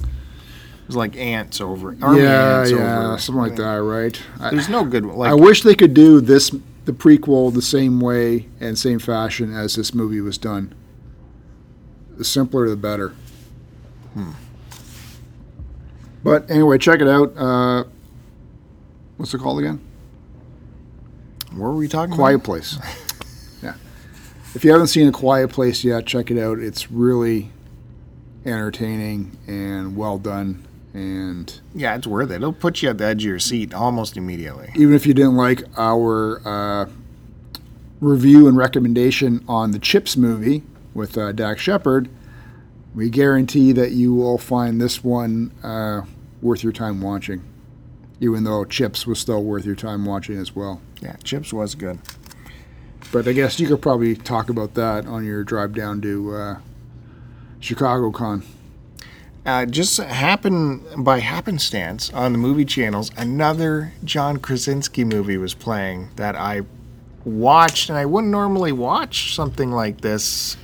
It 0.00 0.86
was 0.88 0.96
like 0.96 1.16
ants 1.16 1.60
over. 1.60 1.96
Army 2.00 2.22
yeah, 2.22 2.58
ants 2.60 2.70
yeah, 2.70 3.06
over. 3.08 3.18
something 3.18 3.42
like 3.42 3.56
that, 3.56 3.82
right? 3.82 4.20
I, 4.40 4.50
There's 4.50 4.68
no 4.68 4.84
good. 4.84 5.04
Like 5.04 5.30
I 5.30 5.34
wish 5.34 5.62
they 5.62 5.74
could 5.74 5.94
do 5.94 6.20
this, 6.20 6.50
the 6.84 6.92
prequel, 6.92 7.52
the 7.52 7.62
same 7.62 8.00
way 8.00 8.48
and 8.60 8.78
same 8.78 8.98
fashion 9.00 9.52
as 9.54 9.74
this 9.74 9.92
movie 9.94 10.20
was 10.20 10.38
done. 10.38 10.74
The 12.16 12.24
simpler, 12.24 12.68
the 12.68 12.76
better. 12.76 13.12
But 16.22 16.50
anyway, 16.50 16.78
check 16.78 17.00
it 17.00 17.08
out. 17.08 17.36
Uh, 17.36 17.84
what's 19.16 19.32
it 19.34 19.38
called 19.38 19.58
again? 19.60 19.80
what 21.52 21.68
were 21.68 21.74
we 21.74 21.88
talking 21.88 22.14
Quiet 22.14 22.36
about? 22.36 22.44
Place. 22.44 22.78
If 24.56 24.64
you 24.64 24.72
haven't 24.72 24.86
seen 24.86 25.06
A 25.06 25.12
Quiet 25.12 25.50
Place 25.50 25.84
yet, 25.84 26.06
check 26.06 26.30
it 26.30 26.38
out. 26.42 26.58
It's 26.58 26.90
really 26.90 27.50
entertaining 28.46 29.36
and 29.46 29.94
well 29.94 30.16
done. 30.16 30.66
And 30.94 31.60
Yeah, 31.74 31.94
it's 31.94 32.06
worth 32.06 32.30
it. 32.30 32.36
It'll 32.36 32.54
put 32.54 32.80
you 32.80 32.88
at 32.88 32.96
the 32.96 33.04
edge 33.04 33.22
of 33.22 33.28
your 33.28 33.38
seat 33.38 33.74
almost 33.74 34.16
immediately. 34.16 34.70
even 34.74 34.94
if 34.94 35.06
you 35.06 35.12
didn't 35.12 35.36
like 35.36 35.62
our 35.76 36.40
uh, 36.48 36.88
review 38.00 38.48
and 38.48 38.56
recommendation 38.56 39.44
on 39.46 39.72
the 39.72 39.78
Chips 39.78 40.16
movie 40.16 40.62
with 40.94 41.18
uh, 41.18 41.32
Dax 41.32 41.60
Shepard, 41.60 42.08
we 42.94 43.10
guarantee 43.10 43.72
that 43.72 43.92
you 43.92 44.14
will 44.14 44.38
find 44.38 44.80
this 44.80 45.04
one 45.04 45.52
uh, 45.62 46.06
worth 46.40 46.62
your 46.62 46.72
time 46.72 47.02
watching. 47.02 47.42
even 48.22 48.44
though 48.44 48.64
Chips 48.64 49.06
was 49.06 49.18
still 49.18 49.44
worth 49.44 49.66
your 49.66 49.76
time 49.76 50.06
watching 50.06 50.38
as 50.38 50.56
well. 50.56 50.80
Yeah, 51.02 51.16
Chips 51.22 51.52
was 51.52 51.74
good. 51.74 51.98
But 53.12 53.26
I 53.28 53.32
guess 53.32 53.58
you 53.60 53.68
could 53.68 53.80
probably 53.80 54.16
talk 54.16 54.50
about 54.50 54.74
that 54.74 55.06
on 55.06 55.24
your 55.24 55.44
drive 55.44 55.74
down 55.74 56.00
to 56.02 56.34
uh, 56.34 56.58
Chicago 57.60 58.10
Con. 58.10 58.42
Uh, 59.46 59.64
just 59.64 59.98
happen 59.98 60.84
by 61.04 61.20
happenstance 61.20 62.12
on 62.12 62.32
the 62.32 62.38
movie 62.38 62.64
channels, 62.64 63.12
another 63.16 63.92
John 64.02 64.38
Krasinski 64.38 65.04
movie 65.04 65.36
was 65.36 65.54
playing 65.54 66.10
that 66.16 66.34
I 66.34 66.62
watched, 67.24 67.88
and 67.88 67.96
I 67.96 68.06
wouldn't 68.06 68.32
normally 68.32 68.72
watch 68.72 69.34
something 69.34 69.70
like 69.70 70.00
this 70.00 70.56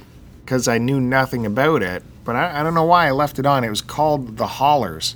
because 0.45 0.67
I 0.67 0.79
knew 0.79 1.01
nothing 1.01 1.47
about 1.47 1.83
it. 1.83 2.03
But 2.25 2.35
I, 2.35 2.59
I 2.61 2.63
don't 2.65 2.75
know 2.75 2.85
why 2.85 3.07
I 3.07 3.13
left 3.13 3.39
it 3.39 3.47
on. 3.47 3.63
It 3.63 3.71
was 3.71 3.83
called 3.83 4.37
The 4.37 4.49
Hollars, 4.49 5.15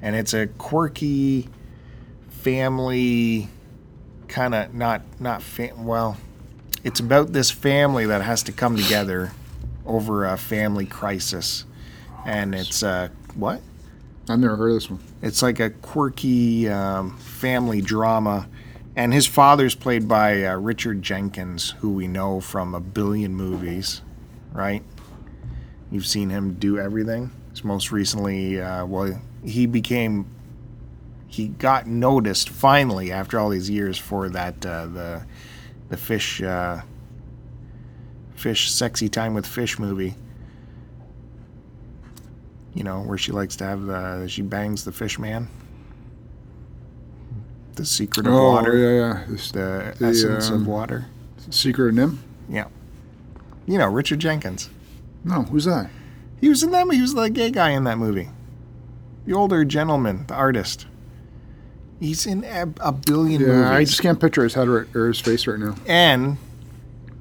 and 0.00 0.14
it's 0.14 0.32
a 0.32 0.46
quirky 0.46 1.48
family 2.28 3.48
kind 4.28 4.54
of 4.54 4.72
not 4.72 5.02
not 5.18 5.42
fam- 5.42 5.84
well. 5.84 6.16
It's 6.82 7.00
about 7.00 7.32
this 7.32 7.50
family 7.50 8.06
that 8.06 8.22
has 8.22 8.42
to 8.44 8.52
come 8.52 8.76
together 8.76 9.32
over 9.84 10.24
a 10.24 10.36
family 10.36 10.86
crisis 10.86 11.64
and 12.24 12.54
it's 12.54 12.82
uh, 12.82 13.08
what? 13.34 13.60
I've 14.28 14.38
never 14.38 14.56
heard 14.56 14.68
of 14.68 14.74
this 14.74 14.90
one. 14.90 15.00
It's 15.22 15.42
like 15.42 15.60
a 15.60 15.70
quirky 15.70 16.68
um, 16.68 17.16
family 17.18 17.80
drama, 17.80 18.48
and 18.94 19.12
his 19.12 19.26
father's 19.26 19.74
played 19.74 20.06
by 20.06 20.44
uh, 20.44 20.56
Richard 20.56 21.02
Jenkins, 21.02 21.70
who 21.80 21.90
we 21.90 22.06
know 22.06 22.40
from 22.40 22.74
a 22.74 22.80
billion 22.80 23.34
movies, 23.34 24.02
right? 24.52 24.82
You've 25.90 26.06
seen 26.06 26.30
him 26.30 26.54
do 26.54 26.78
everything. 26.78 27.32
His 27.50 27.64
most 27.64 27.90
recently, 27.90 28.60
uh, 28.60 28.86
well, 28.86 29.20
he 29.44 29.66
became, 29.66 30.26
he 31.26 31.48
got 31.48 31.86
noticed 31.86 32.48
finally 32.48 33.10
after 33.10 33.38
all 33.38 33.48
these 33.48 33.68
years 33.70 33.98
for 33.98 34.28
that 34.28 34.64
uh, 34.64 34.86
the, 34.86 35.26
the 35.90 35.96
fish, 35.96 36.40
uh, 36.42 36.80
fish 38.34 38.70
sexy 38.70 39.08
time 39.08 39.34
with 39.34 39.46
fish 39.46 39.78
movie 39.78 40.14
you 42.74 42.84
know, 42.84 43.00
where 43.00 43.18
she 43.18 43.32
likes 43.32 43.56
to 43.56 43.64
have 43.64 43.82
the 43.82 44.26
she 44.28 44.42
bangs 44.42 44.84
the 44.84 44.92
fish 44.92 45.18
man. 45.18 45.48
The 47.74 47.84
secret 47.84 48.26
of 48.26 48.34
oh, 48.34 48.52
water. 48.52 48.76
yeah, 48.76 48.98
yeah. 48.98 49.24
This- 49.28 49.50
The, 49.50 49.94
The, 49.98 50.06
essence 50.06 50.50
um, 50.50 50.62
of 50.62 50.66
water. 50.66 51.06
Secret 51.50 51.88
of 51.88 51.94
Nim? 51.94 52.22
Yeah. 52.48 52.66
You 53.66 53.78
know, 53.78 53.86
Richard 53.88 54.18
Jenkins. 54.18 54.68
No, 55.24 55.42
who's 55.42 55.64
that? 55.64 55.90
He 56.40 56.48
was 56.48 56.62
in 56.62 56.70
that 56.70 56.86
he 56.92 57.00
was 57.00 57.14
the 57.14 57.28
gay 57.28 57.50
guy 57.50 57.70
in 57.70 57.84
that 57.84 57.98
movie. 57.98 58.28
The 59.26 59.34
older 59.34 59.64
gentleman, 59.64 60.24
the 60.26 60.34
artist. 60.34 60.86
He's 62.00 62.26
in 62.26 62.44
a, 62.44 62.66
a 62.80 62.92
billion 62.92 63.40
Yeah, 63.42 63.46
movies. 63.48 63.70
I 63.70 63.84
just 63.84 64.00
can't 64.02 64.18
picture 64.18 64.42
his 64.42 64.54
head 64.54 64.68
right, 64.68 64.86
or 64.96 65.08
his 65.08 65.20
face 65.20 65.46
right 65.46 65.58
now. 65.58 65.74
and 65.86 66.38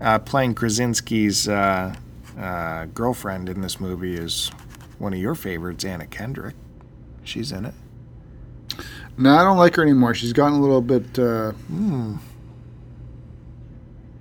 uh, 0.01 0.19
playing 0.19 0.55
Krasinski's 0.55 1.47
uh, 1.49 1.93
uh, 2.39 2.85
girlfriend 2.93 3.49
in 3.49 3.59
this 3.61 3.79
movie 3.81 4.15
is 4.15 4.49
one 4.97 5.13
of 5.13 5.19
your 5.19 5.35
favorites, 5.35 5.83
Anna 5.83 6.05
Kendrick. 6.07 6.55
She's 7.25 7.51
in 7.51 7.65
it. 7.65 7.73
No, 9.17 9.35
I 9.35 9.43
don't 9.43 9.57
like 9.57 9.75
her 9.75 9.83
anymore. 9.83 10.13
She's 10.15 10.31
gotten 10.31 10.57
a 10.57 10.61
little 10.61 10.81
bit. 10.81 11.19
Uh, 11.19 11.51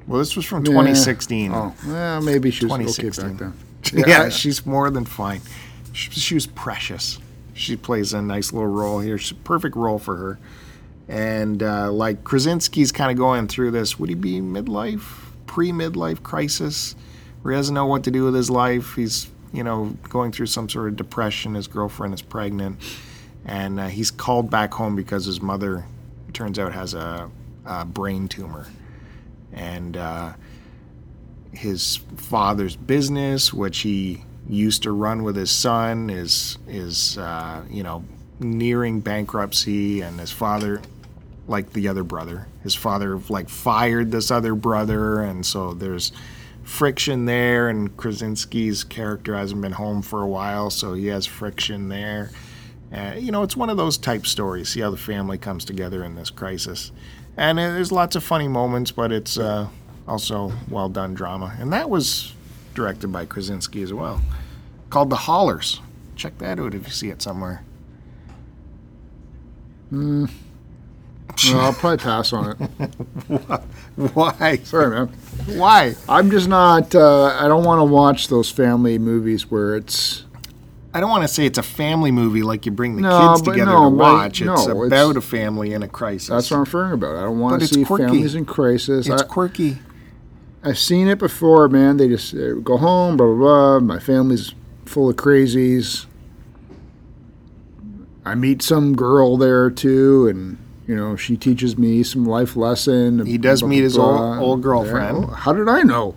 Well, 0.09 0.18
this 0.18 0.34
was 0.34 0.44
from 0.44 0.64
Yeah. 0.64 0.72
2016. 0.72 1.52
oh, 1.54 1.74
well, 1.86 2.20
maybe 2.22 2.50
she 2.50 2.66
was 2.66 2.98
okay 2.98 3.11
back 3.11 3.38
then. 3.38 3.52
Yeah, 3.92 4.04
Yeah, 4.06 4.28
she's 4.28 4.66
more 4.66 4.90
than 4.90 5.04
fine. 5.04 5.40
She, 5.92 6.11
she 6.11 6.34
was 6.34 6.46
precious. 6.46 7.18
She 7.59 7.76
plays 7.76 8.12
a 8.12 8.22
nice 8.22 8.52
little 8.52 8.68
role 8.68 9.00
here. 9.00 9.18
She's 9.18 9.32
a 9.32 9.42
perfect 9.42 9.74
role 9.76 9.98
for 9.98 10.16
her. 10.16 10.38
And 11.09 11.62
uh, 11.62 11.90
like 11.90 12.22
Krasinski's 12.22 12.92
kind 12.92 13.11
of 13.11 13.16
going 13.16 13.48
through 13.48 13.72
this, 13.72 13.98
would 13.98 14.09
he 14.09 14.14
be 14.14 14.40
midlife, 14.40 15.32
pre 15.46 15.72
midlife 15.72 16.22
crisis, 16.22 16.94
where 17.42 17.52
he 17.52 17.59
doesn't 17.59 17.74
know 17.74 17.86
what 17.86 18.04
to 18.04 18.11
do 18.11 18.24
with 18.24 18.34
his 18.34 18.50
life? 18.50 18.94
He's, 18.94 19.28
you 19.52 19.64
know, 19.64 19.96
going 20.09 20.32
through 20.32 20.46
some 20.46 20.68
sort 20.68 20.88
of 20.88 20.96
depression. 20.96 21.54
His 21.54 21.66
girlfriend 21.66 22.14
is 22.14 22.22
pregnant. 22.22 22.78
And 23.44 23.80
uh, 23.80 23.86
he's 23.86 24.11
called 24.11 24.50
back 24.50 24.74
home 24.74 24.94
because 24.94 25.24
his 25.24 25.40
mother, 25.40 25.84
turns 26.34 26.59
out, 26.59 26.72
has 26.72 26.94
a, 26.94 27.30
a 27.64 27.84
brain 27.84 28.28
tumor. 28.28 28.66
And 29.52 29.96
uh, 29.96 30.34
his 31.52 31.96
father's 32.16 32.76
business, 32.76 33.52
which 33.52 33.78
he 33.78 34.22
used 34.49 34.82
to 34.84 34.92
run 34.92 35.22
with 35.22 35.36
his 35.36 35.51
son, 35.51 36.11
is 36.11 36.59
is 36.66 37.18
uh, 37.18 37.62
you 37.70 37.82
know 37.82 38.05
nearing 38.40 39.01
bankruptcy, 39.01 40.01
and 40.01 40.18
his 40.18 40.32
father, 40.32 40.80
like 41.46 41.72
the 41.72 41.88
other 41.88 42.05
brother, 42.05 42.49
his 42.62 42.74
father 42.74 43.20
like 43.28 43.49
fired 43.49 44.11
this 44.11 44.30
other 44.30 44.55
brother, 44.55 45.20
and 45.20 45.44
so 45.44 45.74
there's 45.74 46.12
friction 46.62 47.24
there. 47.24 47.68
And 47.68 47.96
Krasinski's 47.96 48.84
character 48.84 49.36
hasn't 49.36 49.61
been 49.61 49.72
home 49.72 50.03
for 50.03 50.22
a 50.22 50.28
while, 50.28 50.70
so 50.70 50.94
he 50.94 51.07
has 51.07 51.26
friction 51.26 51.88
there. 51.88 52.30
Uh, 52.92 53.14
you 53.18 53.30
know, 53.30 53.42
it's 53.42 53.57
one 53.57 53.68
of 53.68 53.76
those 53.76 53.99
type 53.99 54.26
stories. 54.26 54.70
See 54.70 54.80
how 54.80 54.90
the 54.90 54.96
family 54.96 55.36
comes 55.36 55.64
together 55.64 56.03
in 56.05 56.14
this 56.14 56.30
crisis, 56.30 56.90
and 57.36 57.59
uh, 57.59 57.72
there's 57.74 57.92
lots 57.92 58.16
of 58.16 58.24
funny 58.24 58.49
moments, 58.49 58.90
but 58.90 59.12
it's 59.12 59.36
uh, 59.36 59.68
also 60.07 60.53
well 60.70 60.88
done 60.88 61.12
drama. 61.12 61.55
And 61.61 61.72
that 61.74 61.90
was 61.90 62.32
directed 62.79 63.09
by 63.12 63.24
Krasinski 63.26 63.83
as 63.83 63.93
well, 63.93 64.22
called 64.89 65.11
The 65.11 65.16
Hollars. 65.16 65.81
Check 66.14 66.39
that 66.39 66.61
out 66.61 66.74
if 66.74 66.87
you 66.87 66.93
see 66.93 67.09
it 67.11 67.20
somewhere. 67.20 67.62
No, 71.53 71.61
I'll 71.61 71.72
probably 71.72 71.99
pass 71.99 72.33
on 72.33 72.57
it. 72.59 72.91
Why? 74.14 74.57
Sorry, 74.64 74.91
man. 74.91 75.07
Why? 75.57 75.95
I'm 76.09 76.33
just 76.33 76.49
not. 76.49 76.93
Uh, 76.97 77.26
I 77.26 77.47
don't 77.47 77.64
want 77.64 77.79
to 77.79 77.85
watch 77.85 78.26
those 78.26 78.51
family 78.51 78.99
movies 78.99 79.49
where 79.49 79.76
it's. 79.76 80.24
I 80.93 80.99
don't 81.01 81.11
want 81.11 81.22
to 81.22 81.29
say 81.29 81.47
it's 81.47 81.59
a 81.59 81.62
family 81.62 82.11
movie 82.11 82.43
like 82.43 82.66
you 82.66 82.72
bring 82.72 82.97
the 82.97 83.03
No, 83.03 83.35
kids 83.37 83.43
together 83.43 83.70
no, 83.70 83.85
to 83.85 83.91
but 83.91 83.97
watch. 83.99 84.41
no, 84.43 84.55
it's 84.55 84.62
it's- 84.66 84.87
about 84.89 85.16
a 85.16 85.20
family 85.20 85.74
in 85.74 85.85
a 85.85 85.89
crisis. 85.89 86.29
That's 86.31 86.51
what 86.51 86.57
I'm 86.57 86.62
referring 86.64 86.93
about. 86.95 87.14
I 87.16 87.20
don't 87.22 87.39
want 87.39 87.61
But 87.61 87.68
to 87.68 87.74
see 87.74 87.85
quirky. 87.85 88.05
families 88.07 88.35
in 88.35 88.45
crisis. 88.45 89.07
it's 89.07 89.22
I, 89.22 89.24
quirky. 89.26 89.79
I've 90.62 90.78
seen 90.78 91.09
it 91.09 91.18
before, 91.18 91.68
man. 91.68 91.96
They 91.98 92.09
just 92.09 92.34
uh, 92.34 92.54
go 92.54 92.76
home, 92.76 93.16
blah 93.16 93.26
blah 93.26 93.36
blah. 93.36 93.80
My 93.80 93.98
family's 93.98 94.54
full 94.84 95.09
of 95.09 95.16
crazies. 95.16 96.06
I 98.24 98.34
meet 98.34 98.62
some 98.62 98.94
girl 98.94 99.36
there 99.36 99.70
too, 99.70 100.28
and 100.28 100.59
you 100.86 100.94
know 100.96 101.16
she 101.16 101.36
teaches 101.36 101.78
me 101.78 102.02
some 102.02 102.24
life 102.26 102.56
lesson. 102.56 103.24
He 103.24 103.38
does 103.38 103.61
blah, 103.61 103.68
meet 103.70 103.76
blah, 103.78 103.84
his 103.84 103.98
old- 103.98 104.16
blah. 104.16 104.38
old 104.40 104.62
girlfriend. 104.62 105.28
Yeah. 105.28 105.34
How 105.34 105.52
did 105.52 105.68
I 105.68 105.82
know? 105.82 106.16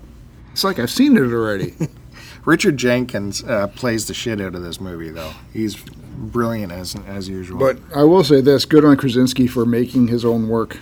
It's 0.52 0.64
like 0.64 0.80
I've 0.80 0.92
seen 0.92 1.16
it 1.16 1.22
already. 1.32 1.74
Richard 2.46 2.76
Jenkins 2.78 3.44
uh, 3.44 3.68
plays 3.68 4.08
the 4.08 4.14
shit 4.16 4.42
out 4.42 4.56
of 4.56 4.64
this 4.64 4.82
movie, 4.82 5.12
though. 5.12 5.32
He's 5.54 5.76
brilliant 5.76 6.72
as 6.72 6.96
as 7.08 7.30
usual. 7.30 7.60
but 7.60 7.78
I 7.96 8.04
will 8.04 8.24
say 8.24 8.42
this: 8.42 8.66
good 8.66 8.84
on 8.84 8.98
Krasinski 8.98 9.46
for 9.48 9.66
making 9.66 10.08
his 10.08 10.26
own 10.26 10.50
work 10.50 10.78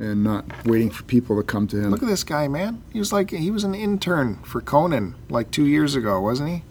and 0.00 0.24
not 0.24 0.44
waiting 0.66 0.90
for 0.90 1.02
people 1.04 1.36
to 1.36 1.42
come 1.42 1.66
to 1.68 1.76
him. 1.76 1.90
Look 1.90 2.02
at 2.02 2.08
this 2.08 2.24
guy, 2.24 2.48
man. 2.48 2.82
He 2.92 2.98
was 2.98 3.12
like 3.12 3.30
he 3.30 3.50
was 3.50 3.64
an 3.64 3.74
intern 3.74 4.36
for 4.36 4.60
Conan 4.60 5.14
like 5.28 5.50
two 5.50 5.66
years 5.66 5.94
ago, 5.94 6.20
wasn't 6.20 6.48
he? 6.48 6.62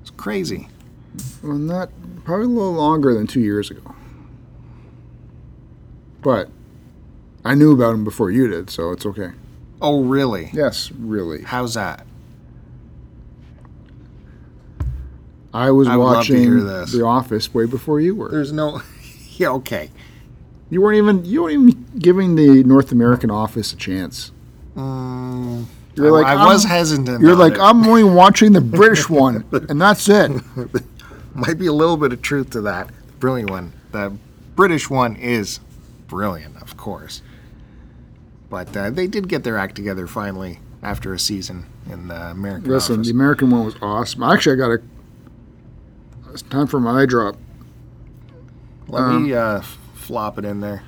It's 0.00 0.10
crazy. 0.10 0.68
Well, 1.42 1.58
not 1.58 1.90
probably 2.24 2.46
a 2.46 2.48
little 2.48 2.72
longer 2.72 3.14
than 3.14 3.26
two 3.26 3.40
years 3.40 3.70
ago. 3.70 3.94
But 6.22 6.48
I 7.44 7.54
knew 7.54 7.72
about 7.72 7.94
him 7.94 8.04
before 8.04 8.30
you 8.30 8.48
did, 8.48 8.70
so 8.70 8.90
it's 8.90 9.06
okay. 9.06 9.30
Oh, 9.80 10.02
really? 10.02 10.50
Yes, 10.52 10.90
really. 10.90 11.42
How's 11.42 11.74
that? 11.74 12.06
I 15.52 15.70
was 15.70 15.88
I 15.88 15.96
would 15.96 16.04
love 16.04 16.26
to 16.26 16.32
watching. 16.32 16.98
The 16.98 17.04
Office 17.04 17.54
way 17.54 17.66
before 17.66 18.00
you 18.00 18.14
were. 18.14 18.30
There's 18.30 18.52
no. 18.52 18.82
yeah, 19.36 19.50
okay. 19.50 19.90
You 20.70 20.82
weren't 20.82 20.98
even 20.98 21.24
you 21.24 21.42
weren't 21.42 21.52
even 21.54 21.86
giving 21.98 22.34
the 22.34 22.64
North 22.64 22.92
American 22.92 23.30
Office 23.30 23.72
a 23.72 23.76
chance. 23.76 24.32
Mm, 24.76 25.66
You're 25.94 26.10
like 26.10 26.26
I, 26.26 26.46
was 26.46 26.64
hesitant. 26.64 27.22
You're 27.22 27.36
like 27.36 27.54
it. 27.54 27.60
I'm 27.60 27.86
only 27.86 28.04
watching 28.22 28.52
the 28.52 28.60
British 28.60 29.08
one, 29.08 29.44
and 29.52 29.80
that's 29.80 30.08
it. 30.08 30.30
might 31.34 31.58
be 31.58 31.66
a 31.66 31.72
little 31.72 31.96
bit 31.96 32.12
of 32.12 32.20
truth 32.20 32.50
to 32.50 32.60
that. 32.62 32.88
The 32.88 33.12
brilliant 33.14 33.50
one. 33.50 33.72
The 33.92 34.16
British 34.56 34.90
one 34.90 35.16
is 35.16 35.60
brilliant, 36.08 36.60
of 36.60 36.76
course. 36.76 37.22
But 38.50 38.76
uh, 38.76 38.90
they 38.90 39.06
did 39.06 39.28
get 39.28 39.44
their 39.44 39.56
act 39.58 39.76
together 39.76 40.06
finally 40.06 40.60
after 40.82 41.12
a 41.14 41.18
season 41.18 41.66
in 41.90 42.08
the 42.08 42.30
American 42.30 42.70
Listen, 42.70 42.96
Office. 42.96 43.06
the 43.08 43.12
American 43.12 43.50
one 43.50 43.64
was 43.64 43.76
awesome. 43.80 44.22
Actually, 44.22 44.54
I 44.54 44.56
got 44.56 44.70
a. 44.70 44.82
It's 46.32 46.42
time 46.42 46.66
for 46.66 46.80
my 46.80 47.02
eye 47.02 47.06
drop. 47.06 47.36
Let 48.88 49.20
me 49.20 49.32
uh, 49.32 49.62
flop 50.06 50.38
it 50.38 50.44
in 50.44 50.60
there. 50.60 50.82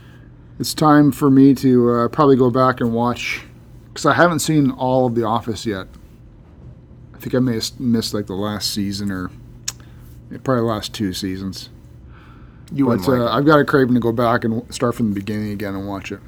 It's 0.60 0.74
time 0.74 1.10
for 1.10 1.28
me 1.30 1.54
to 1.56 1.90
uh, 1.90 2.08
probably 2.08 2.36
go 2.36 2.50
back 2.50 2.80
and 2.80 2.94
watch 2.94 3.42
because 3.88 4.06
I 4.06 4.14
haven't 4.14 4.38
seen 4.38 4.70
all 4.70 5.06
of 5.06 5.14
The 5.16 5.24
Office 5.24 5.66
yet. 5.66 5.88
I 7.14 7.18
think 7.18 7.34
I 7.34 7.40
may 7.40 7.54
have 7.54 7.80
missed 7.80 8.14
like 8.14 8.26
the 8.26 8.34
last 8.34 8.72
season 8.72 9.10
or 9.10 9.30
probably 10.44 10.62
the 10.62 10.68
last 10.68 10.94
two 10.94 11.12
seasons. 11.12 11.68
You 12.72 12.86
But 12.86 13.08
uh, 13.08 13.30
I've 13.30 13.44
got 13.44 13.58
a 13.58 13.64
craving 13.64 13.94
to 13.94 14.00
go 14.00 14.12
back 14.12 14.44
and 14.44 14.72
start 14.72 14.94
from 14.94 15.08
the 15.08 15.14
beginning 15.14 15.50
again 15.50 15.74
and 15.74 15.88
watch 15.88 16.12
it. 16.12 16.20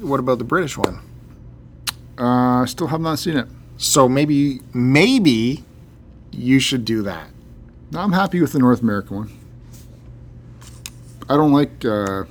What 0.00 0.20
about 0.20 0.38
the 0.38 0.44
British 0.44 0.76
one? 0.76 1.00
Uh, 2.18 2.62
I 2.62 2.64
still 2.66 2.88
have 2.88 3.00
not 3.00 3.18
seen 3.18 3.36
it. 3.36 3.48
So 3.78 4.08
maybe 4.08 4.60
maybe 4.74 5.64
you 6.32 6.60
should 6.60 6.84
do 6.84 7.02
that. 7.02 7.28
I'm 7.94 8.12
happy 8.12 8.40
with 8.42 8.52
the 8.52 8.58
North 8.58 8.82
American 8.82 9.16
one. 9.16 9.39
I 11.30 11.36
don't 11.36 11.52
like 11.52 11.84
uh, 11.84 12.24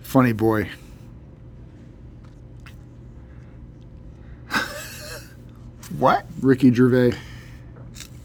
Funny 0.00 0.32
Boy. 0.32 0.70
What? 5.98 6.24
Ricky 6.40 6.72
Gervais. 6.72 7.12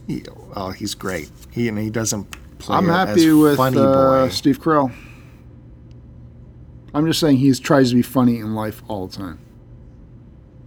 He, 0.06 0.24
oh, 0.56 0.70
he's 0.70 0.94
great. 0.94 1.30
He 1.50 1.68
and 1.68 1.78
he 1.78 1.90
doesn't 1.90 2.24
play 2.58 2.76
I'm 2.76 2.88
happy 2.88 3.30
with 3.32 3.58
funny 3.58 3.78
uh, 3.78 4.24
boy. 4.24 4.28
Steve 4.30 4.60
Carell. 4.60 4.90
I'm 6.94 7.06
just 7.06 7.20
saying 7.20 7.36
he 7.36 7.52
tries 7.54 7.90
to 7.90 7.96
be 7.96 8.02
funny 8.02 8.38
in 8.38 8.54
life 8.54 8.82
all 8.88 9.08
the 9.08 9.16
time. 9.16 9.40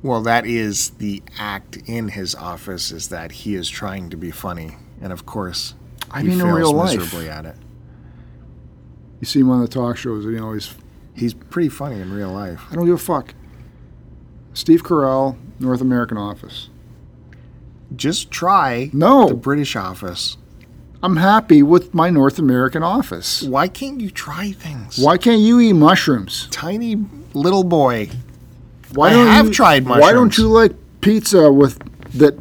Well, 0.03 0.21
that 0.21 0.45
is 0.45 0.91
the 0.91 1.23
act 1.39 1.77
in 1.87 2.09
his 2.09 2.35
office 2.35 2.91
is 2.91 3.09
that 3.09 3.31
he 3.31 3.55
is 3.55 3.69
trying 3.69 4.11
to 4.11 4.17
be 4.17 4.29
funny, 4.29 4.75
and 5.01 5.11
of 5.11 5.25
course, 5.25 5.73
I 6.11 6.21
he 6.21 6.27
mean, 6.29 6.39
in 6.39 6.45
fails 6.45 6.57
real 6.57 6.73
life, 6.73 6.97
miserably 6.97 7.29
at 7.29 7.45
it. 7.45 7.55
you 9.19 9.25
see 9.25 9.39
him 9.39 9.49
on 9.49 9.61
the 9.61 9.67
talk 9.67 9.97
shows, 9.97 10.25
and 10.25 10.33
you 10.33 10.39
know 10.39 10.53
he's. 10.53 10.73
He's 11.15 11.33
pretty 11.33 11.69
funny 11.69 11.99
in 11.99 12.13
real 12.13 12.31
life. 12.31 12.61
I 12.69 12.75
don't 12.75 12.85
give 12.85 12.93
a 12.93 12.97
fuck. 12.99 13.33
Steve 14.53 14.83
Carell, 14.83 15.35
North 15.59 15.81
American 15.81 16.15
Office. 16.15 16.69
Just 17.95 18.29
try 18.29 18.91
No. 18.93 19.27
the 19.29 19.33
British 19.33 19.75
office. 19.75 20.37
I'm 21.01 21.15
happy 21.15 21.63
with 21.63 21.91
my 21.95 22.11
North 22.11 22.37
American 22.37 22.83
Office. 22.83 23.41
Why 23.41 23.67
can't 23.67 23.99
you 23.99 24.11
try 24.11 24.51
things? 24.51 24.99
Why 24.99 25.17
can't 25.17 25.41
you 25.41 25.59
eat 25.59 25.73
mushrooms? 25.73 26.47
Tiny 26.51 27.03
little 27.33 27.63
boy. 27.63 28.09
Why 28.93 29.09
I 29.09 29.13
have 29.13 29.47
you, 29.47 29.53
tried 29.53 29.85
mushrooms. 29.85 30.01
Why 30.03 30.13
don't 30.13 30.37
you 30.37 30.47
like 30.49 30.73
pizza 31.01 31.51
with 31.51 31.79
that 32.19 32.37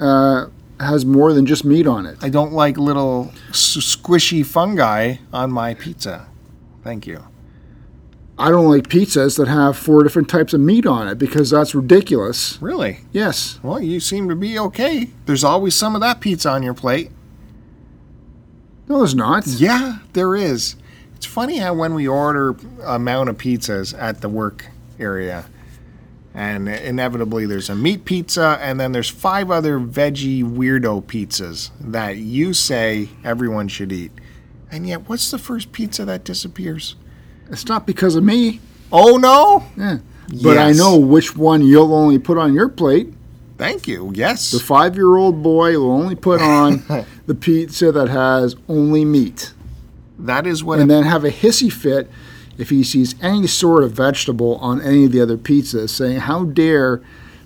uh, 0.00 0.46
has 0.80 1.04
more 1.04 1.32
than 1.32 1.46
just 1.46 1.64
meat 1.64 1.86
on 1.86 2.06
it? 2.06 2.18
I 2.22 2.28
don't 2.28 2.52
like 2.52 2.76
little 2.76 3.32
s- 3.50 3.76
squishy 3.78 4.44
fungi 4.44 5.16
on 5.32 5.50
my 5.50 5.74
pizza. 5.74 6.28
Thank 6.84 7.06
you. 7.06 7.24
I 8.40 8.50
don't 8.50 8.66
like 8.70 8.88
pizzas 8.88 9.36
that 9.38 9.48
have 9.48 9.76
four 9.76 10.04
different 10.04 10.28
types 10.28 10.52
of 10.54 10.60
meat 10.60 10.86
on 10.86 11.08
it 11.08 11.18
because 11.18 11.50
that's 11.50 11.74
ridiculous. 11.74 12.56
Really? 12.62 13.00
Yes. 13.10 13.58
Well, 13.64 13.80
you 13.80 13.98
seem 13.98 14.28
to 14.28 14.36
be 14.36 14.56
okay. 14.60 15.10
There's 15.26 15.42
always 15.42 15.74
some 15.74 15.96
of 15.96 16.00
that 16.02 16.20
pizza 16.20 16.48
on 16.50 16.62
your 16.62 16.74
plate. 16.74 17.10
No, 18.88 18.98
there's 18.98 19.14
not. 19.14 19.46
Yeah, 19.46 19.98
there 20.12 20.36
is. 20.36 20.76
It's 21.16 21.26
funny 21.26 21.58
how 21.58 21.74
when 21.74 21.94
we 21.94 22.06
order 22.06 22.56
amount 22.84 23.28
of 23.28 23.38
pizzas 23.38 23.92
at 24.00 24.20
the 24.20 24.28
work 24.28 24.66
area, 25.00 25.46
and 26.38 26.68
inevitably 26.68 27.46
there's 27.46 27.68
a 27.68 27.74
meat 27.74 28.04
pizza, 28.04 28.58
and 28.62 28.78
then 28.78 28.92
there's 28.92 29.10
five 29.10 29.50
other 29.50 29.80
veggie 29.80 30.44
weirdo 30.44 31.02
pizzas 31.02 31.70
that 31.80 32.16
you 32.18 32.54
say 32.54 33.08
everyone 33.24 33.66
should 33.66 33.90
eat. 33.92 34.12
And 34.70 34.86
yet, 34.86 35.08
what's 35.08 35.30
the 35.32 35.38
first 35.38 35.72
pizza 35.72 36.04
that 36.04 36.22
disappears? 36.22 36.94
It's 37.50 37.66
not 37.66 37.86
because 37.86 38.14
of 38.14 38.22
me. 38.22 38.60
Oh 38.92 39.16
no! 39.16 39.64
Yeah. 39.76 39.98
But 40.42 40.58
I 40.58 40.72
know 40.72 40.96
which 40.98 41.34
one 41.36 41.62
you'll 41.66 41.92
only 41.94 42.18
put 42.18 42.38
on 42.38 42.54
your 42.54 42.68
plate. 42.68 43.12
Thank 43.56 43.88
you. 43.88 44.12
Yes. 44.14 44.52
The 44.52 44.60
five 44.60 44.94
year 44.94 45.16
old 45.16 45.42
boy 45.42 45.72
will 45.78 45.90
only 45.90 46.14
put 46.14 46.40
on 46.40 46.84
the 47.26 47.34
pizza 47.34 47.90
that 47.90 48.08
has 48.08 48.54
only 48.68 49.04
meat. 49.04 49.52
that 50.20 50.46
is 50.46 50.62
what. 50.62 50.78
And 50.78 50.88
it- 50.90 50.94
then 50.94 51.02
have 51.04 51.24
a 51.24 51.30
hissy 51.30 51.72
fit 51.72 52.08
if 52.58 52.70
he 52.70 52.82
sees 52.84 53.14
any 53.22 53.46
sort 53.46 53.84
of 53.84 53.92
vegetable 53.92 54.56
on 54.56 54.82
any 54.82 55.04
of 55.06 55.12
the 55.12 55.20
other 55.20 55.36
pizzas, 55.38 55.90
saying, 55.90 56.20
How 56.20 56.44
dare 56.44 57.00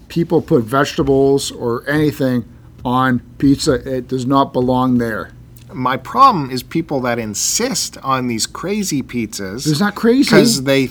people 0.08 0.42
put 0.42 0.64
vegetables 0.64 1.50
or 1.52 1.88
anything 1.88 2.44
on 2.84 3.20
pizza? 3.38 3.74
It 3.96 4.08
does 4.08 4.26
not 4.26 4.52
belong 4.52 4.98
there. 4.98 5.30
my 5.72 5.96
problem 5.96 6.50
is 6.50 6.62
people 6.62 7.00
that 7.00 7.18
insist 7.18 7.96
on 7.98 8.26
these 8.26 8.46
crazy 8.46 9.02
pizzas 9.02 9.66
It's 9.66 9.80
not 9.80 9.94
crazy. 9.94 10.24
because 10.24 10.64
they 10.64 10.90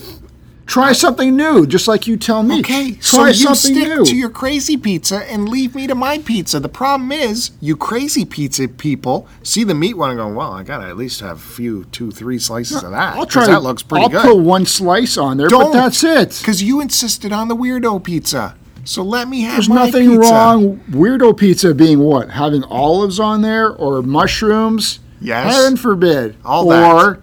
Try 0.68 0.94
something 0.94 1.36
new, 1.36 1.68
just 1.68 1.88
like 1.88 2.08
you 2.08 2.16
tell 2.16 2.44
me. 2.44 2.60
Okay, 2.60 2.98
so 3.02 3.18
Try 3.18 3.30
you 3.32 3.56
stick 3.56 3.76
new. 3.76 4.06
to 4.06 4.16
your 4.16 4.30
crazy 4.30 4.78
pizza 4.78 5.18
and 5.30 5.50
leave 5.50 5.76
me 5.76 5.86
to 5.88 5.96
my 5.96 6.20
pizza. 6.20 6.60
The 6.62 6.70
problem 6.70 7.12
is, 7.12 7.52
you 7.60 7.76
crazy 7.76 8.24
pizza 8.24 8.70
people 8.70 9.28
see 9.44 9.66
the 9.66 9.74
meat 9.76 9.98
one 9.98 10.12
and 10.12 10.20
go, 10.20 10.28
"Well, 10.30 10.54
I 10.54 10.64
gotta 10.64 10.88
at 10.88 10.96
least 10.96 11.20
have 11.20 11.38
a 11.38 11.40
few, 11.42 11.86
two, 11.92 12.12
three 12.12 12.40
slices 12.40 12.84
of 12.84 12.92
that. 12.92 13.18
I'll 13.18 13.26
try. 13.26 13.48
That 13.48 13.64
looks 13.64 13.84
pretty 13.84 14.04
I'll 14.06 14.10
good." 14.10 14.22
put 14.22 14.38
one 14.38 14.66
slice 14.66 15.18
on 15.18 15.36
there, 15.38 15.50
Don't. 15.50 15.74
but 15.74 15.74
that's 15.74 16.04
it. 16.06 16.38
Because 16.40 16.64
you 16.64 16.80
insisted 16.80 17.34
on 17.34 17.50
the 17.50 17.56
weirdo 17.56 18.02
pizza, 18.02 18.56
so 18.86 19.04
let 19.04 19.28
me 19.28 19.42
have 19.42 19.56
There's 19.56 19.70
nothing 19.70 20.12
pizza. 20.12 20.32
wrong. 20.34 20.80
Weirdo 20.90 21.36
pizza 21.36 21.74
being 21.74 22.00
what? 22.00 22.30
Having 22.30 22.64
olives 22.66 23.20
on 23.20 23.42
there 23.42 23.70
or 23.70 24.02
mushrooms? 24.02 25.00
Yes. 25.20 25.54
Heaven 25.54 25.76
forbid. 25.78 26.36
All 26.46 26.72
or, 26.72 26.74
that. 27.14 27.20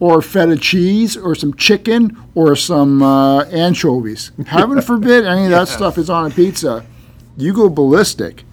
Or 0.00 0.22
feta 0.22 0.56
cheese 0.56 1.14
or 1.16 1.34
some 1.34 1.54
chicken 1.54 2.16
or 2.34 2.56
some 2.56 3.02
uh, 3.02 3.44
anchovies. 3.44 4.32
Heaven 4.46 4.80
forbid 4.80 5.26
any 5.26 5.44
of 5.44 5.50
that 5.50 5.68
stuff 5.68 5.98
is 5.98 6.08
on 6.08 6.30
a 6.30 6.34
pizza. 6.34 6.86
You 7.36 7.52
go 7.52 7.68
ballistic. 7.68 8.44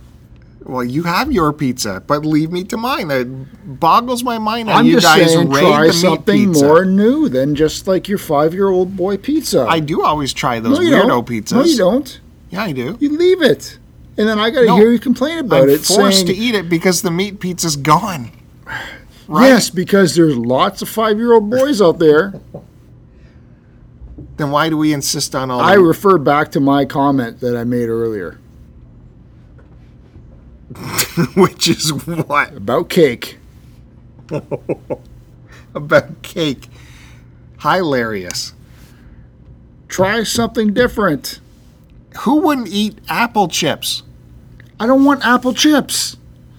Well, 0.66 0.84
you 0.84 1.04
have 1.04 1.32
your 1.32 1.54
pizza, 1.54 2.04
but 2.06 2.26
leave 2.26 2.52
me 2.52 2.66
to 2.66 2.76
mine. 2.76 3.10
It 3.10 3.80
boggles 3.80 4.26
my 4.26 4.38
mind 4.38 4.68
how 4.68 4.80
I'm 4.80 4.86
you 4.86 5.00
just 5.00 5.06
guys 5.06 5.32
saying, 5.32 5.50
try 5.50 5.90
something 5.92 6.52
more 6.52 6.84
new 6.84 7.30
than 7.30 7.56
just 7.56 7.88
like 7.88 8.10
your 8.10 8.18
five-year-old 8.18 8.98
boy 8.98 9.16
pizza. 9.16 9.66
I 9.70 9.80
do 9.80 10.04
always 10.04 10.34
try 10.34 10.60
those 10.60 10.80
no, 10.80 10.84
you 10.84 10.92
weirdo 10.92 11.08
don't. 11.08 11.26
pizzas. 11.26 11.52
No, 11.54 11.64
you 11.64 11.78
don't. 11.78 12.20
Yeah, 12.50 12.64
I 12.64 12.74
do. 12.74 12.98
You 13.00 13.18
leave 13.18 13.42
it, 13.42 13.80
and 14.18 14.28
then 14.28 14.40
I 14.40 14.50
got 14.50 14.60
to 14.60 14.66
No, 14.66 14.76
hear 14.76 14.92
you 14.92 15.00
complain 15.00 15.38
about 15.40 15.64
I'm 15.64 15.70
it. 15.70 15.80
forced 15.86 16.18
saying, 16.18 16.28
to 16.28 16.34
eat 16.36 16.56
it 16.56 16.68
because 16.68 17.02
the 17.02 17.12
meat 17.12 17.40
pizza's 17.40 17.78
gone. 17.78 18.32
Right? 19.28 19.48
Yes, 19.48 19.70
because 19.70 20.16
there's 20.16 20.38
lots 20.38 20.82
of 20.82 20.90
five-year-old 20.90 21.50
boys 21.50 21.82
out 21.82 22.00
there. 22.00 22.34
Then 24.38 24.52
why 24.52 24.70
do 24.70 24.78
we 24.78 24.94
insist 24.94 25.34
on 25.34 25.50
all? 25.50 25.60
I 25.60 25.74
refer 25.74 26.20
back 26.20 26.52
to 26.52 26.60
my 26.60 26.86
comment 26.86 27.40
that 27.40 27.58
I 27.58 27.64
made 27.64 27.90
earlier 27.90 28.40
which 31.36 31.68
is 31.68 31.94
what 31.94 32.56
about 32.56 32.90
cake. 32.90 33.38
about 35.76 36.22
cake? 36.22 36.68
Hilarious. 37.62 38.54
Try 39.88 40.24
something 40.24 40.74
different. 40.74 41.40
Who 42.20 42.42
wouldn't 42.42 42.68
eat 42.68 43.00
apple 43.08 43.48
chips? 43.48 44.04
I 44.80 44.86
don't 44.86 45.06
want 45.06 45.26
apple 45.26 45.54
chips. 45.54 46.17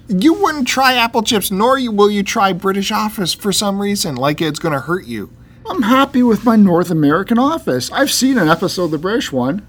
You 0.09 0.33
wouldn't 0.33 0.67
try 0.67 0.93
apple 0.93 1.21
chips, 1.21 1.51
nor 1.51 1.79
will 1.91 2.09
you 2.09 2.23
try 2.23 2.51
British 2.51 2.91
Office 2.91 3.35
for 3.35 3.53
some 3.53 3.79
reason, 3.79 4.15
like 4.15 4.41
it's 4.41 4.57
going 4.57 4.73
to 4.73 4.79
hurt 4.79 5.05
you. 5.05 5.29
I'm 5.69 5.83
happy 5.83 6.23
with 6.23 6.43
my 6.43 6.55
North 6.55 6.89
American 6.89 7.37
office. 7.37 7.91
I've 7.91 8.09
seen 8.11 8.39
an 8.39 8.47
episode 8.49 8.85
of 8.85 8.91
the 8.91 8.97
British 8.97 9.31
one. 9.31 9.67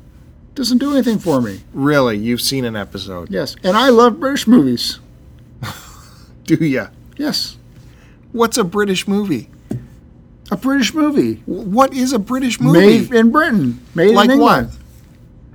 Doesn't 0.54 0.78
do 0.78 0.92
anything 0.92 1.18
for 1.18 1.42
me. 1.42 1.60
Really, 1.74 2.16
you've 2.16 2.40
seen 2.40 2.64
an 2.64 2.74
episode, 2.74 3.30
Yes, 3.30 3.54
and 3.62 3.76
I 3.76 3.90
love 3.90 4.18
British 4.18 4.46
movies. 4.46 4.98
do 6.44 6.56
ya? 6.64 6.88
Yes, 7.18 7.58
What's 8.32 8.56
a 8.56 8.64
British 8.64 9.06
movie? 9.06 9.50
a 10.52 10.56
British 10.56 10.94
movie 10.94 11.42
What 11.46 11.92
is 11.94 12.12
a 12.12 12.18
British 12.18 12.58
movie? 12.60 12.78
made 12.78 13.12
in 13.12 13.30
Britain, 13.30 13.78
made 13.94 14.14
like 14.14 14.30
in 14.30 14.38
what? 14.38 14.70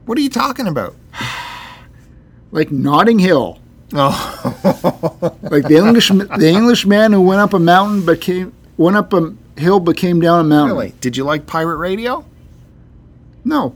What 0.06 0.18
are 0.18 0.22
you 0.22 0.30
talking 0.30 0.68
about? 0.68 0.96
like 2.52 2.72
Notting 2.72 3.18
Hill. 3.18 3.60
Oh, 3.94 5.38
like 5.44 5.64
the 5.68 5.78
English 5.78 6.10
the 6.10 6.50
English 6.50 6.86
man 6.86 7.14
who 7.14 7.22
went 7.22 7.40
up 7.42 7.54
a 7.54 7.60
mountain 7.60 8.06
but 8.06 8.20
came 8.20 8.52
went 8.78 8.98
up 8.98 9.14
a 9.14 9.34
hill 9.58 9.80
but 9.80 9.96
came 9.96 10.20
down 10.20 10.40
a 10.42 10.44
mountain. 10.44 10.76
really? 10.76 10.94
Did 11.02 11.16
you 11.16 11.24
like 11.24 11.46
Pirate 11.46 11.78
Radio? 11.78 12.26
No. 13.44 13.76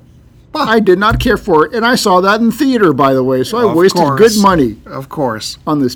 I 0.56 0.80
did 0.80 0.98
not 0.98 1.20
care 1.20 1.38
for 1.38 1.68
it, 1.68 1.76
and 1.76 1.86
I 1.86 1.94
saw 1.96 2.22
that 2.22 2.42
in 2.42 2.52
theater, 2.52 2.92
by 2.92 3.14
the 3.14 3.24
way. 3.24 3.44
So 3.44 3.60
I 3.60 3.70
Of 3.70 3.76
wasted 3.76 4.02
course. 4.02 4.20
good 4.20 4.42
money 4.42 4.78
Of 4.88 5.08
course. 5.08 5.60
on 5.68 5.80
this 5.80 5.96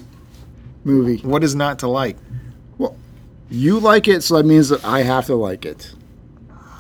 movie. 0.84 1.18
What 1.28 1.43
is 1.43 1.55
not 1.55 1.80
to 1.80 1.88
like? 1.88 2.18
Well, 2.78 2.95
you 3.49 3.80
like 3.80 4.07
it, 4.07 4.22
so 4.22 4.38
that 4.38 4.45
means 4.45 4.70
that 4.70 4.86
I 4.86 5.01
have 5.01 5.26
to 5.26 5.36
like 5.36 5.66
it. 5.66 5.91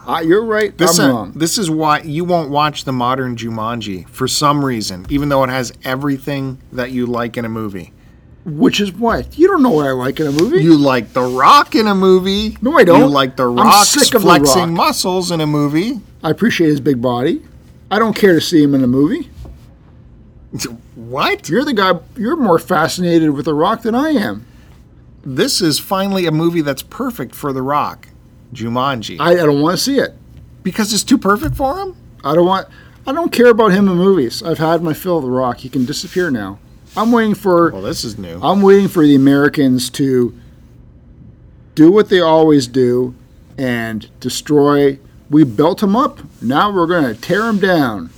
Uh, 0.05 0.19
you're 0.25 0.43
right. 0.43 0.77
This, 0.77 0.99
I'm 0.99 1.09
uh, 1.09 1.13
wrong. 1.13 1.31
this 1.33 1.57
is 1.57 1.69
why 1.69 1.99
you 2.01 2.25
won't 2.25 2.49
watch 2.49 2.83
the 2.83 2.91
modern 2.91 3.35
Jumanji 3.35 4.07
for 4.09 4.27
some 4.27 4.63
reason, 4.65 5.05
even 5.09 5.29
though 5.29 5.43
it 5.43 5.49
has 5.49 5.71
everything 5.83 6.57
that 6.71 6.91
you 6.91 7.05
like 7.05 7.37
in 7.37 7.45
a 7.45 7.49
movie. 7.49 7.93
Which 8.45 8.81
is 8.81 8.91
what 8.91 9.37
you 9.37 9.47
don't 9.47 9.63
know 9.63 9.69
what 9.69 9.87
I 9.87 9.91
like 9.91 10.19
in 10.19 10.27
a 10.27 10.31
movie. 10.31 10.61
You 10.61 10.77
like 10.77 11.13
The 11.13 11.21
Rock 11.21 11.75
in 11.75 11.87
a 11.87 11.95
movie. 11.95 12.57
No, 12.61 12.77
I 12.77 12.83
don't. 12.83 12.99
You 12.99 13.07
like 13.07 13.37
The 13.37 13.49
I'm 13.49 13.85
sick 13.85 14.13
of 14.13 14.21
The 14.21 14.27
flexing 14.27 14.61
Rock. 14.63 14.69
muscles 14.71 15.31
in 15.31 15.39
a 15.39 15.47
movie. 15.47 16.01
I 16.21 16.29
appreciate 16.31 16.67
his 16.67 16.81
big 16.81 17.01
body. 17.01 17.41
I 17.89 17.99
don't 17.99 18.13
care 18.15 18.33
to 18.33 18.41
see 18.41 18.61
him 18.61 18.75
in 18.75 18.83
a 18.83 18.87
movie. 18.87 19.29
What? 20.95 21.49
You're 21.49 21.65
the 21.65 21.73
guy. 21.73 21.93
You're 22.15 22.35
more 22.35 22.59
fascinated 22.59 23.31
with 23.31 23.45
The 23.45 23.53
Rock 23.53 23.81
than 23.81 23.95
I 23.95 24.09
am. 24.09 24.45
this 25.25 25.61
is 25.61 25.79
finally 25.79 26.25
a 26.27 26.31
movie 26.31 26.61
that's 26.61 26.83
perfect 26.83 27.33
for 27.33 27.51
The 27.53 27.61
Rock, 27.61 28.09
Jumanji, 28.53 29.17
I, 29.19 29.31
I 29.31 29.35
don't 29.45 29.61
want 29.61 29.77
to 29.77 29.83
see 29.83 29.97
it. 29.99 30.13
because 30.63 30.93
it's 30.93 31.03
too 31.03 31.17
perfect 31.17 31.55
for 31.55 31.77
him. 31.79 31.95
I 32.23 32.35
don't 32.35 32.45
want. 32.45 32.67
I 33.05 33.11
don't 33.11 33.31
care 33.33 33.47
about 33.49 33.73
him 33.73 33.87
in 33.89 33.97
movies. 33.97 34.41
I've 34.41 34.59
had 34.59 34.81
my 34.81 34.93
fill 34.93 35.17
of 35.17 35.23
The 35.25 35.29
Rock. 35.29 35.57
He 35.57 35.69
can 35.69 35.83
disappear 35.85 36.31
now. 36.31 36.59
I'm 36.95 37.11
waiting 37.11 37.35
for. 37.35 37.71
Well, 37.71 37.81
this 37.81 38.03
is 38.05 38.17
new. 38.17 38.39
I'm 38.41 38.61
waiting 38.61 38.87
for 38.87 39.03
the 39.05 39.15
Americans 39.15 39.89
to 39.91 40.33
do 41.75 41.91
what 41.91 42.07
they 42.09 42.21
always 42.21 42.67
do 42.67 43.13
and 43.57 44.07
destroy. 44.19 44.99
We 45.29 45.43
built 45.43 45.81
him 45.83 45.95
up. 45.95 46.19
Now 46.41 46.71
we're 46.71 46.85
going 46.87 47.03
to 47.13 47.19
tear 47.19 47.45
him 47.47 47.57
down. 47.59 48.11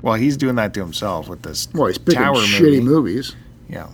Well, 0.00 0.14
he's 0.14 0.36
doing 0.36 0.54
that 0.56 0.72
to 0.74 0.80
himself 0.80 1.28
with 1.28 1.42
this 1.42 1.68
Well, 1.74 1.88
he's 1.88 1.98
picking 1.98 2.20
Tower 2.22 2.36
shitty 2.36 2.60
movie. 2.60 2.80
movies. 2.80 3.36
Yeah, 3.68 3.88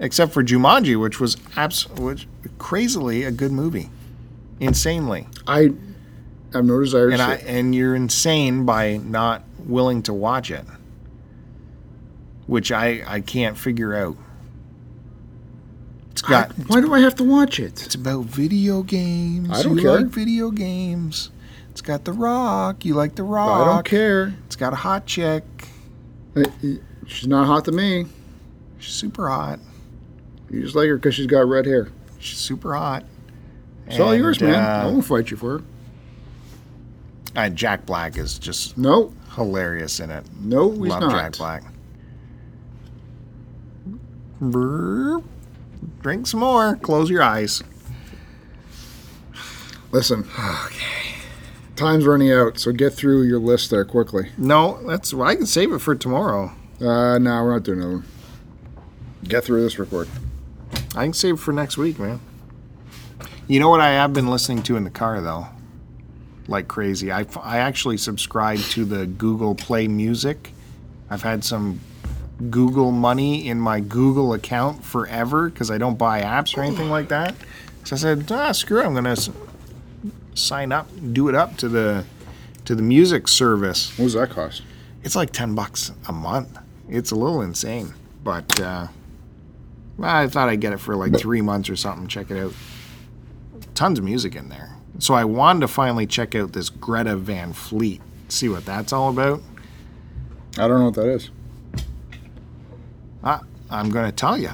except 0.00 0.32
for 0.32 0.42
Jumanji, 0.42 0.98
which 1.00 1.20
was 1.20 1.36
abs- 1.56 1.88
which 1.90 2.26
crazily 2.58 3.22
a 3.22 3.30
good 3.30 3.52
movie, 3.52 3.90
insanely. 4.58 5.28
I 5.46 5.70
have 6.52 6.64
no 6.64 6.80
desire 6.82 7.08
to 7.08 7.12
And 7.12 7.22
I 7.22 7.34
it. 7.34 7.44
and 7.46 7.74
you're 7.74 7.94
insane 7.94 8.64
by 8.64 8.96
not 8.96 9.44
willing 9.66 10.02
to 10.02 10.12
watch 10.12 10.50
it, 10.50 10.64
which 12.46 12.72
I 12.72 13.02
I 13.06 13.20
can't 13.20 13.56
figure 13.56 13.94
out. 13.94 14.16
It's 16.10 16.22
got 16.22 16.50
Why 16.68 16.80
do 16.80 16.92
I 16.92 17.00
have 17.00 17.14
to 17.16 17.24
watch 17.24 17.60
it? 17.60 17.82
it's 17.86 17.94
about 17.94 18.24
video 18.24 18.82
games. 18.82 19.48
I 19.50 19.62
don't 19.62 19.76
you 19.76 19.82
care. 19.82 19.96
like 20.00 20.06
video 20.06 20.50
games. 20.50 21.30
It's 21.70 21.80
got 21.80 22.04
The 22.04 22.12
Rock. 22.12 22.84
You 22.84 22.94
like 22.94 23.14
The 23.14 23.22
Rock. 23.22 23.60
I 23.68 23.72
don't 23.74 23.84
care. 23.86 24.34
It's 24.46 24.56
got 24.56 24.72
a 24.72 24.76
hot 24.76 25.06
chick. 25.06 25.44
She's 27.06 27.26
not 27.28 27.46
hot 27.46 27.64
to 27.66 27.72
me. 27.72 28.06
She's 28.78 28.92
super 28.94 29.28
hot. 29.28 29.60
You 30.50 30.62
just 30.62 30.74
like 30.74 30.88
her 30.88 30.96
because 30.96 31.14
she's 31.14 31.26
got 31.26 31.46
red 31.46 31.66
hair. 31.66 31.88
She's 32.18 32.38
super 32.38 32.74
hot. 32.74 33.04
It's 33.86 33.98
all 33.98 34.14
yours, 34.14 34.40
man. 34.40 34.54
I 34.54 34.82
uh, 34.82 34.90
won't 34.90 35.04
fight 35.04 35.30
you 35.30 35.36
for 35.36 35.58
her. 35.58 35.64
and 37.34 37.56
Jack 37.56 37.86
Black 37.86 38.16
is 38.18 38.38
just 38.38 38.76
No, 38.78 39.12
hilarious 39.34 39.98
in 40.00 40.10
it. 40.10 40.24
no, 40.40 40.70
he's 40.70 40.80
Love 40.80 41.00
not. 41.02 41.10
Jack 41.12 41.36
Black. 41.38 41.62
Drink 46.02 46.26
some 46.26 46.40
more. 46.40 46.76
Close 46.76 47.10
your 47.10 47.22
eyes. 47.22 47.62
Listen. 49.92 50.20
Okay. 50.38 51.16
Time's 51.76 52.06
running 52.06 52.30
out, 52.32 52.58
so 52.58 52.72
get 52.72 52.92
through 52.92 53.22
your 53.22 53.38
list 53.38 53.70
there 53.70 53.84
quickly. 53.84 54.30
No, 54.36 54.80
that's 54.86 55.12
I 55.14 55.34
can 55.34 55.46
save 55.46 55.72
it 55.72 55.78
for 55.80 55.94
tomorrow. 55.94 56.52
Uh, 56.80 57.18
no, 57.18 57.42
we're 57.42 57.52
not 57.54 57.62
doing 57.62 57.78
another 57.80 57.94
one. 57.96 58.04
Get 59.24 59.44
through 59.44 59.62
this 59.62 59.78
record. 59.78 60.08
I 60.94 61.04
can 61.04 61.12
save 61.12 61.34
it 61.34 61.38
for 61.38 61.52
next 61.52 61.76
week, 61.76 61.98
man. 61.98 62.20
You 63.46 63.60
know 63.60 63.68
what 63.68 63.80
I 63.80 63.90
have 63.90 64.12
been 64.12 64.28
listening 64.28 64.62
to 64.64 64.76
in 64.76 64.84
the 64.84 64.90
car 64.90 65.20
though, 65.20 65.46
like 66.48 66.68
crazy. 66.68 67.10
I 67.12 67.26
I 67.42 67.58
actually 67.58 67.96
subscribe 67.96 68.58
to 68.58 68.84
the 68.84 69.06
Google 69.06 69.54
Play 69.54 69.88
Music. 69.88 70.52
I've 71.08 71.22
had 71.22 71.44
some 71.44 71.80
Google 72.48 72.90
money 72.90 73.48
in 73.48 73.60
my 73.60 73.80
Google 73.80 74.32
account 74.32 74.84
forever 74.84 75.50
because 75.50 75.70
I 75.70 75.78
don't 75.78 75.98
buy 75.98 76.22
apps 76.22 76.56
or 76.56 76.62
anything 76.62 76.90
like 76.90 77.08
that. 77.08 77.34
So 77.84 77.96
I 77.96 77.98
said, 77.98 78.30
ah, 78.30 78.52
screw 78.52 78.80
it. 78.80 78.86
I'm 78.86 78.94
gonna 78.94 79.16
sign 80.34 80.72
up, 80.72 80.88
do 81.12 81.28
it 81.28 81.34
up 81.34 81.56
to 81.58 81.68
the 81.68 82.04
to 82.64 82.74
the 82.74 82.82
music 82.82 83.28
service. 83.28 83.96
What 83.98 84.04
does 84.04 84.14
that 84.14 84.30
cost? 84.30 84.62
It's 85.02 85.16
like 85.16 85.32
ten 85.32 85.54
bucks 85.54 85.92
a 86.08 86.12
month. 86.12 86.58
It's 86.88 87.10
a 87.10 87.16
little 87.16 87.42
insane, 87.42 87.94
but 88.22 88.60
uh, 88.60 88.88
I 90.02 90.26
thought 90.28 90.48
I'd 90.48 90.60
get 90.60 90.72
it 90.72 90.78
for 90.78 90.96
like 90.96 91.16
three 91.18 91.40
months 91.40 91.68
or 91.68 91.76
something. 91.76 92.06
Check 92.06 92.30
it 92.30 92.38
out. 92.38 92.52
Tons 93.74 93.98
of 93.98 94.04
music 94.04 94.34
in 94.34 94.48
there. 94.48 94.76
So 94.98 95.14
I 95.14 95.24
wanted 95.24 95.60
to 95.60 95.68
finally 95.68 96.06
check 96.06 96.34
out 96.34 96.52
this 96.52 96.68
Greta 96.68 97.16
Van 97.16 97.52
Fleet. 97.52 98.00
See 98.28 98.48
what 98.48 98.64
that's 98.64 98.92
all 98.92 99.08
about. 99.10 99.40
I 100.58 100.68
don't 100.68 100.78
know 100.80 100.86
what 100.86 100.94
that 100.94 101.06
is. 101.06 101.30
Ah, 103.22 103.42
I'm 103.70 103.90
gonna 103.90 104.12
tell 104.12 104.36
you. 104.38 104.50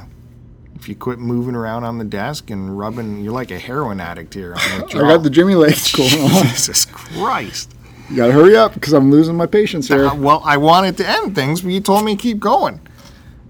If 0.74 0.88
you 0.88 0.94
quit 0.94 1.18
moving 1.18 1.54
around 1.54 1.84
on 1.84 1.98
the 1.98 2.04
desk 2.04 2.50
and 2.50 2.78
rubbing, 2.78 3.24
you're 3.24 3.32
like 3.32 3.50
a 3.50 3.58
heroin 3.58 3.98
addict 3.98 4.34
here. 4.34 4.54
I 4.56 4.82
got 4.92 5.22
the 5.22 5.30
Jimmy 5.30 5.54
legs 5.54 5.90
going 5.92 6.12
on. 6.12 6.44
Jesus 6.44 6.84
Christ. 6.84 7.74
you 8.10 8.16
gotta 8.16 8.32
hurry 8.32 8.56
up 8.56 8.74
because 8.74 8.92
I'm 8.92 9.10
losing 9.10 9.36
my 9.36 9.46
patience 9.46 9.88
here. 9.88 10.06
Uh, 10.06 10.14
well, 10.14 10.42
I 10.44 10.58
wanted 10.58 10.96
to 10.98 11.08
end 11.08 11.34
things, 11.34 11.62
but 11.62 11.72
you 11.72 11.80
told 11.80 12.04
me 12.04 12.14
to 12.14 12.22
keep 12.22 12.38
going. 12.38 12.80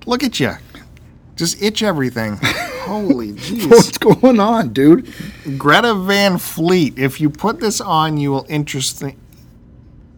Look 0.06 0.22
at 0.22 0.38
you. 0.38 0.52
Just 1.36 1.62
itch 1.62 1.82
everything. 1.82 2.38
Holy 2.86 3.32
jeez. 3.32 3.70
What's 3.70 3.98
going 3.98 4.40
on, 4.40 4.72
dude? 4.72 5.12
Greta 5.58 5.94
Van 5.94 6.38
Fleet. 6.38 6.98
If 6.98 7.20
you 7.20 7.28
put 7.30 7.60
this 7.60 7.80
on, 7.80 8.16
you 8.16 8.30
will 8.32 8.46
interest 8.48 9.02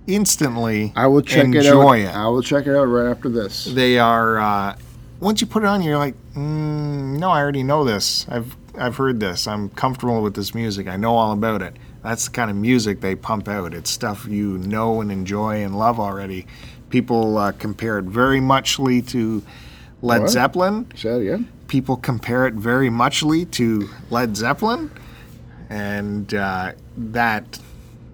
instantly 0.06 0.92
I 0.96 1.06
will 1.06 1.20
check 1.20 1.44
enjoy 1.44 1.98
it 2.00 2.04
it. 2.04 2.06
out. 2.08 2.14
I 2.14 2.28
will 2.28 2.42
check 2.42 2.66
it 2.66 2.74
out 2.74 2.84
right 2.84 3.10
after 3.10 3.28
this. 3.28 3.64
They 3.66 3.98
are. 3.98 4.38
Uh, 4.38 4.76
once 5.20 5.40
you 5.40 5.46
put 5.46 5.64
it 5.64 5.66
on, 5.66 5.82
you're 5.82 5.98
like, 5.98 6.14
mm, 6.34 7.18
no, 7.18 7.30
I 7.30 7.40
already 7.40 7.62
know 7.62 7.84
this. 7.84 8.26
I've 8.28 8.56
I've 8.76 8.96
heard 8.96 9.18
this. 9.18 9.46
I'm 9.46 9.70
comfortable 9.70 10.22
with 10.22 10.34
this 10.34 10.54
music. 10.54 10.86
I 10.86 10.96
know 10.96 11.16
all 11.16 11.32
about 11.32 11.62
it. 11.62 11.76
That's 12.02 12.26
the 12.26 12.30
kind 12.30 12.50
of 12.50 12.56
music 12.56 13.00
they 13.00 13.16
pump 13.16 13.48
out. 13.48 13.74
It's 13.74 13.90
stuff 13.90 14.26
you 14.26 14.58
know 14.58 15.00
and 15.00 15.10
enjoy 15.10 15.64
and 15.64 15.76
love 15.76 15.98
already. 15.98 16.46
People 16.90 17.36
uh, 17.36 17.52
compare 17.52 17.98
it 17.98 18.04
very 18.04 18.40
muchly 18.40 19.02
to 19.02 19.42
Led 20.02 20.22
What? 20.22 20.30
Zeppelin. 20.30 20.86
Say 20.96 21.10
that 21.10 21.20
again. 21.20 21.48
People 21.66 21.96
compare 21.96 22.46
it 22.46 22.54
very 22.54 22.88
muchly 22.88 23.44
to 23.46 23.88
Led 24.10 24.36
Zeppelin, 24.36 24.90
and 25.68 26.32
uh, 26.32 26.72
that 26.96 27.58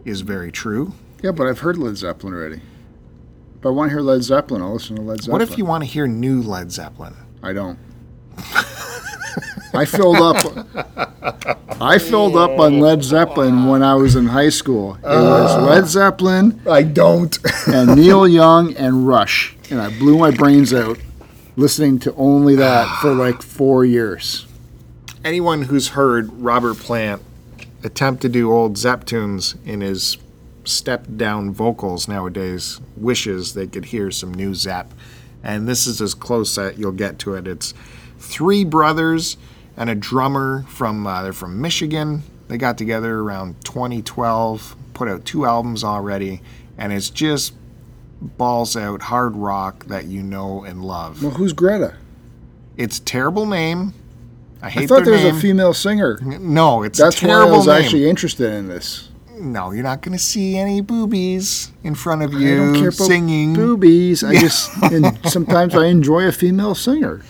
is 0.04 0.22
very 0.22 0.50
true. 0.50 0.92
Yeah, 1.22 1.30
but 1.30 1.46
I've 1.46 1.60
heard 1.60 1.78
Led 1.78 1.96
Zeppelin 1.96 2.34
already. 2.34 2.60
If 3.60 3.66
I 3.66 3.70
want 3.70 3.90
to 3.90 3.94
hear 3.94 4.02
Led 4.02 4.22
Zeppelin, 4.22 4.60
I'll 4.60 4.74
listen 4.74 4.96
to 4.96 5.02
Led 5.02 5.22
Zeppelin. 5.22 5.32
What 5.32 5.42
if 5.42 5.56
you 5.56 5.64
want 5.64 5.84
to 5.84 5.88
hear 5.88 6.06
new 6.06 6.42
Led 6.42 6.72
Zeppelin? 6.72 7.14
I 7.42 7.52
don't. 7.52 7.78
I 9.72 9.84
filled 9.86 10.16
up. 10.16 10.36
I 11.80 11.98
filled 11.98 12.36
up 12.36 12.58
on 12.58 12.78
Led 12.80 13.02
Zeppelin 13.02 13.66
when 13.66 13.82
I 13.82 13.94
was 13.94 14.16
in 14.16 14.26
high 14.26 14.48
school. 14.48 14.96
It 14.96 15.02
was 15.04 15.62
Led 15.62 15.86
Zeppelin 15.86 16.60
I 16.68 16.82
don't. 16.82 17.36
and 17.66 17.96
Neil 17.96 18.26
Young 18.28 18.74
and 18.76 19.06
Rush, 19.06 19.56
and 19.70 19.80
I 19.80 19.90
blew 19.98 20.18
my 20.18 20.30
brains 20.30 20.72
out 20.74 20.98
listening 21.56 21.98
to 22.00 22.14
only 22.14 22.56
that 22.56 23.00
for 23.00 23.14
like 23.14 23.42
four 23.42 23.84
years. 23.84 24.46
anyone 25.24 25.62
who's 25.62 25.88
heard 25.88 26.30
Robert 26.34 26.76
Plant 26.76 27.22
attempt 27.82 28.22
to 28.22 28.28
do 28.28 28.52
old 28.52 28.76
Zepp 28.76 29.04
tunes 29.04 29.54
in 29.64 29.80
his 29.80 30.18
stepped 30.64 31.16
down 31.16 31.52
vocals 31.52 32.08
nowadays 32.08 32.80
wishes 32.96 33.54
they 33.54 33.66
could 33.66 33.86
hear 33.86 34.10
some 34.10 34.32
new 34.32 34.54
Zepp. 34.54 34.92
And 35.42 35.68
this 35.68 35.86
is 35.86 36.00
as 36.00 36.14
close 36.14 36.54
that 36.56 36.78
you'll 36.78 36.92
get 36.92 37.18
to 37.20 37.34
it. 37.34 37.46
It's 37.46 37.74
three 38.18 38.64
brothers 38.64 39.36
and 39.76 39.90
a 39.90 39.94
drummer 39.94 40.64
from 40.68 41.06
uh, 41.06 41.22
they're 41.22 41.32
from 41.32 41.60
Michigan. 41.60 42.22
They 42.48 42.56
got 42.58 42.78
together 42.78 43.18
around 43.20 43.62
2012, 43.64 44.76
put 44.94 45.08
out 45.08 45.24
two 45.24 45.44
albums 45.44 45.84
already, 45.84 46.40
and 46.78 46.92
it's 46.92 47.10
just 47.10 47.54
balls 48.20 48.76
out 48.76 49.02
hard 49.02 49.36
rock 49.36 49.86
that 49.86 50.06
you 50.06 50.22
know 50.22 50.64
and 50.64 50.84
love. 50.84 51.22
Well, 51.22 51.32
who's 51.32 51.52
Greta? 51.52 51.96
It's 52.76 52.98
a 52.98 53.02
terrible 53.02 53.46
name. 53.46 53.94
I 54.62 54.70
hate 54.70 54.84
I 54.84 54.86
thought 54.86 55.04
there 55.04 55.12
was 55.12 55.24
name. 55.24 55.36
a 55.36 55.40
female 55.40 55.74
singer. 55.74 56.18
No, 56.22 56.82
it's 56.82 56.98
That's 56.98 57.22
why 57.22 57.30
I 57.34 57.44
was 57.44 57.66
name. 57.66 57.76
actually 57.76 58.08
interested 58.08 58.52
in 58.52 58.68
this. 58.68 59.10
No, 59.38 59.72
you're 59.72 59.82
not 59.82 60.00
going 60.00 60.16
to 60.16 60.22
see 60.22 60.56
any 60.56 60.80
boobies 60.80 61.70
in 61.82 61.94
front 61.94 62.22
of 62.22 62.32
you 62.32 62.52
I 62.54 62.56
don't 62.56 62.74
care 62.76 62.88
about 62.88 63.06
singing. 63.06 63.52
boobies. 63.52 64.22
I 64.24 64.34
just 64.40 64.70
and 64.84 65.18
sometimes 65.28 65.74
I 65.74 65.86
enjoy 65.86 66.26
a 66.26 66.32
female 66.32 66.74
singer. 66.74 67.20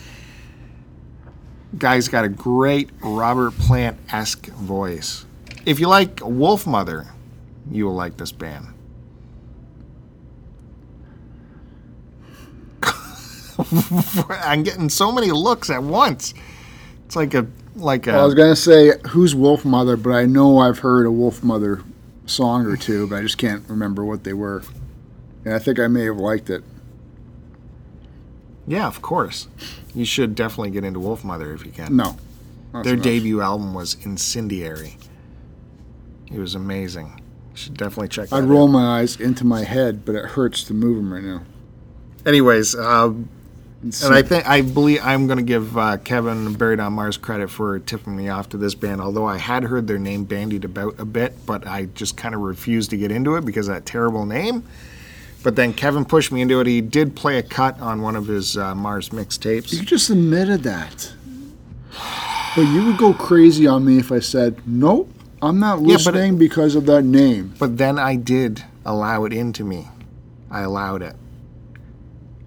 Guy's 1.76 2.08
got 2.08 2.24
a 2.24 2.28
great 2.28 2.90
Robert 3.02 3.52
Plant 3.58 3.98
esque 4.12 4.46
voice. 4.46 5.24
If 5.66 5.80
you 5.80 5.88
like 5.88 6.16
Wolfmother, 6.16 7.08
you 7.70 7.86
will 7.86 7.94
like 7.94 8.16
this 8.16 8.30
band. 8.32 8.66
I'm 14.28 14.62
getting 14.62 14.88
so 14.88 15.10
many 15.12 15.30
looks 15.30 15.70
at 15.70 15.82
once. 15.82 16.34
It's 17.06 17.16
like 17.16 17.34
a 17.34 17.46
like 17.76 18.06
a. 18.06 18.12
I 18.12 18.24
was 18.24 18.34
gonna 18.34 18.56
say 18.56 18.92
who's 19.08 19.34
Wolfmother, 19.34 20.00
but 20.00 20.10
I 20.10 20.26
know 20.26 20.58
I've 20.58 20.78
heard 20.80 21.06
a 21.06 21.10
Wolfmother 21.10 21.84
song 22.26 22.66
or 22.66 22.76
two, 22.76 23.06
but 23.06 23.16
I 23.16 23.22
just 23.22 23.38
can't 23.38 23.62
remember 23.68 24.04
what 24.04 24.24
they 24.24 24.32
were. 24.32 24.62
And 25.44 25.54
I 25.54 25.58
think 25.58 25.78
I 25.78 25.88
may 25.88 26.04
have 26.04 26.16
liked 26.16 26.48
it. 26.50 26.64
yeah, 28.66 28.86
of 28.86 29.02
course. 29.02 29.48
You 29.94 30.04
should 30.04 30.34
definitely 30.34 30.70
get 30.70 30.84
into 30.84 31.00
Wolfmother 31.00 31.54
if 31.54 31.64
you 31.64 31.70
can. 31.72 31.96
No. 31.96 32.16
Their 32.82 32.94
much. 32.96 33.04
debut 33.04 33.40
album 33.40 33.74
was 33.74 33.96
Incendiary. 34.04 34.96
It 36.32 36.38
was 36.38 36.54
amazing. 36.54 37.20
You 37.52 37.56
should 37.56 37.76
definitely 37.76 38.08
check 38.08 38.30
that 38.30 38.36
I'd 38.36 38.44
out. 38.44 38.48
roll 38.48 38.66
my 38.66 38.98
eyes 39.00 39.20
into 39.20 39.44
my 39.44 39.62
head, 39.62 40.04
but 40.04 40.14
it 40.16 40.24
hurts 40.24 40.64
to 40.64 40.74
move 40.74 40.96
them 40.96 41.12
right 41.12 41.22
now. 41.22 41.42
Anyways, 42.26 42.74
uh, 42.74 43.12
And 44.02 44.14
I 44.14 44.22
think 44.22 44.48
I 44.48 44.62
believe 44.62 45.00
I'm 45.02 45.26
going 45.26 45.36
to 45.36 45.42
give 45.44 45.76
uh, 45.76 45.98
Kevin 45.98 46.54
Buried 46.54 46.80
on 46.80 46.94
Mars 46.94 47.16
credit 47.16 47.50
for 47.50 47.78
tipping 47.80 48.16
me 48.16 48.28
off 48.28 48.48
to 48.50 48.56
this 48.56 48.74
band. 48.74 49.00
Although 49.00 49.26
I 49.26 49.36
had 49.36 49.64
heard 49.64 49.86
their 49.86 49.98
name 49.98 50.24
bandied 50.24 50.64
about 50.64 50.98
a 50.98 51.04
bit, 51.04 51.34
but 51.44 51.66
I 51.66 51.86
just 51.86 52.16
kind 52.16 52.34
of 52.34 52.40
refused 52.40 52.90
to 52.90 52.96
get 52.96 53.10
into 53.12 53.36
it 53.36 53.44
because 53.44 53.68
of 53.68 53.74
that 53.74 53.84
terrible 53.86 54.24
name. 54.26 54.64
But 55.42 55.56
then 55.56 55.74
Kevin 55.74 56.06
pushed 56.06 56.32
me 56.32 56.40
into 56.40 56.58
it. 56.60 56.66
He 56.66 56.80
did 56.80 57.14
play 57.14 57.36
a 57.36 57.42
cut 57.42 57.78
on 57.78 58.00
one 58.00 58.16
of 58.16 58.26
his 58.26 58.56
uh, 58.56 58.74
Mars 58.74 59.10
mixtapes. 59.10 59.72
You 59.74 59.82
just 59.82 60.08
admitted 60.08 60.62
that. 60.62 61.12
But 62.56 62.62
you 62.62 62.86
would 62.86 62.96
go 62.96 63.12
crazy 63.12 63.66
on 63.66 63.84
me 63.84 63.98
if 63.98 64.10
I 64.10 64.20
said, 64.20 64.62
nope, 64.66 65.10
I'm 65.42 65.58
not 65.58 65.80
Yeah, 65.80 65.84
it- 65.84 65.88
listening 65.98 66.38
because 66.38 66.74
of 66.74 66.86
that 66.86 67.02
name. 67.04 67.52
But 67.58 67.76
then 67.76 67.98
I 67.98 68.16
did 68.16 68.64
allow 68.86 69.24
it 69.24 69.32
into 69.34 69.64
me. 69.64 69.88
I 70.50 70.60
allowed 70.62 71.02
it. 71.02 71.16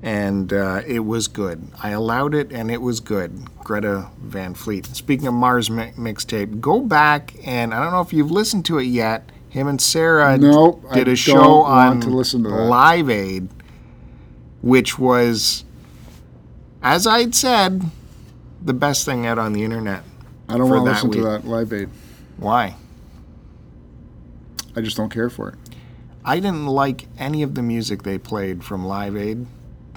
And 0.07 0.53
uh, 0.53 0.83
it 0.87 1.01
was 1.01 1.27
good. 1.27 1.67
I 1.83 1.89
allowed 1.89 2.33
it 2.33 2.53
and 2.53 2.71
it 2.71 2.81
was 2.81 3.01
good. 3.01 3.53
Greta 3.57 4.09
Van 4.19 4.53
Fleet. 4.53 4.85
Speaking 4.85 5.27
of 5.27 5.33
Mars 5.33 5.69
mi- 5.69 5.91
mixtape, 5.97 6.61
go 6.61 6.79
back 6.79 7.33
and 7.45 7.73
I 7.73 7.83
don't 7.83 7.91
know 7.91 7.99
if 7.99 8.13
you've 8.13 8.31
listened 8.31 8.63
to 8.67 8.77
it 8.77 8.85
yet. 8.85 9.29
Him 9.49 9.67
and 9.67 9.81
Sarah 9.81 10.37
Nope, 10.37 10.93
did 10.93 11.09
a 11.09 11.15
show 11.17 11.63
on 11.63 11.99
to 11.99 12.23
to. 12.43 12.49
Live 12.49 13.09
Aid, 13.09 13.49
which 14.61 14.97
was, 14.97 15.65
as 16.81 17.05
I'd 17.05 17.35
said, 17.35 17.83
the 18.63 18.73
best 18.73 19.03
thing 19.03 19.25
out 19.25 19.37
on 19.37 19.51
the 19.51 19.65
internet. 19.65 20.03
I 20.47 20.57
don't 20.57 20.69
want 20.69 20.85
to 20.85 20.91
listen 20.91 21.11
to 21.11 21.21
that 21.23 21.45
Live 21.45 21.73
Aid. 21.73 21.89
Why? 22.37 22.77
I 24.73 24.79
just 24.79 24.95
don't 24.95 25.09
care 25.09 25.29
for 25.29 25.49
it. 25.49 25.55
I 26.23 26.35
didn't 26.39 26.67
like 26.67 27.07
any 27.17 27.43
of 27.43 27.55
the 27.55 27.61
music 27.61 28.03
they 28.03 28.17
played 28.17 28.63
from 28.63 28.85
Live 28.85 29.17
Aid 29.17 29.47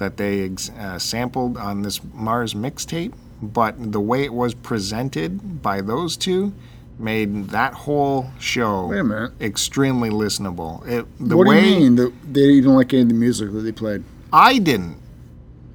that 0.01 0.17
they 0.17 0.45
ex- 0.45 0.69
uh, 0.71 0.97
sampled 0.99 1.57
on 1.57 1.83
this 1.83 2.01
Mars 2.13 2.53
mixtape, 2.55 3.13
but 3.41 3.75
the 3.91 3.99
way 4.01 4.23
it 4.23 4.33
was 4.33 4.53
presented 4.55 5.61
by 5.61 5.81
those 5.81 6.17
two 6.17 6.53
made 6.99 7.49
that 7.49 7.73
whole 7.73 8.29
show 8.39 8.87
Wait 8.87 8.99
a 8.99 9.03
minute. 9.03 9.31
extremely 9.39 10.09
listenable. 10.09 10.85
It, 10.87 11.05
the 11.19 11.37
what 11.37 11.47
way 11.47 11.61
do 11.61 11.67
you 11.67 11.75
mean 11.79 11.95
that 11.95 12.13
they 12.33 12.47
didn't 12.55 12.75
like 12.75 12.91
any 12.93 13.03
of 13.03 13.07
the 13.09 13.13
music 13.13 13.51
that 13.53 13.59
they 13.61 13.71
played? 13.71 14.03
I 14.33 14.57
didn't. 14.57 14.97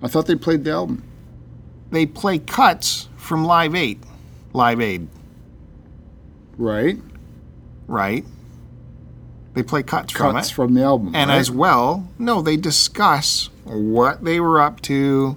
I 0.02 0.08
thought 0.08 0.26
they 0.26 0.34
played 0.36 0.64
the 0.64 0.72
album. 0.72 1.02
They 1.90 2.04
play 2.06 2.38
cuts 2.38 3.08
from 3.16 3.44
Live 3.44 3.74
Aid, 3.74 4.00
Live 4.52 4.80
Aid, 4.80 5.08
Right? 6.58 6.98
right? 7.86 8.24
They 9.56 9.62
play 9.62 9.82
cuts, 9.82 10.12
from 10.12 10.34
Cuts 10.34 10.50
it. 10.50 10.54
from 10.54 10.74
the 10.74 10.82
album. 10.82 11.14
And 11.14 11.30
right? 11.30 11.38
as 11.38 11.50
well, 11.50 12.06
no, 12.18 12.42
they 12.42 12.58
discuss 12.58 13.48
what 13.64 14.22
they 14.22 14.38
were 14.38 14.60
up 14.60 14.82
to, 14.82 15.34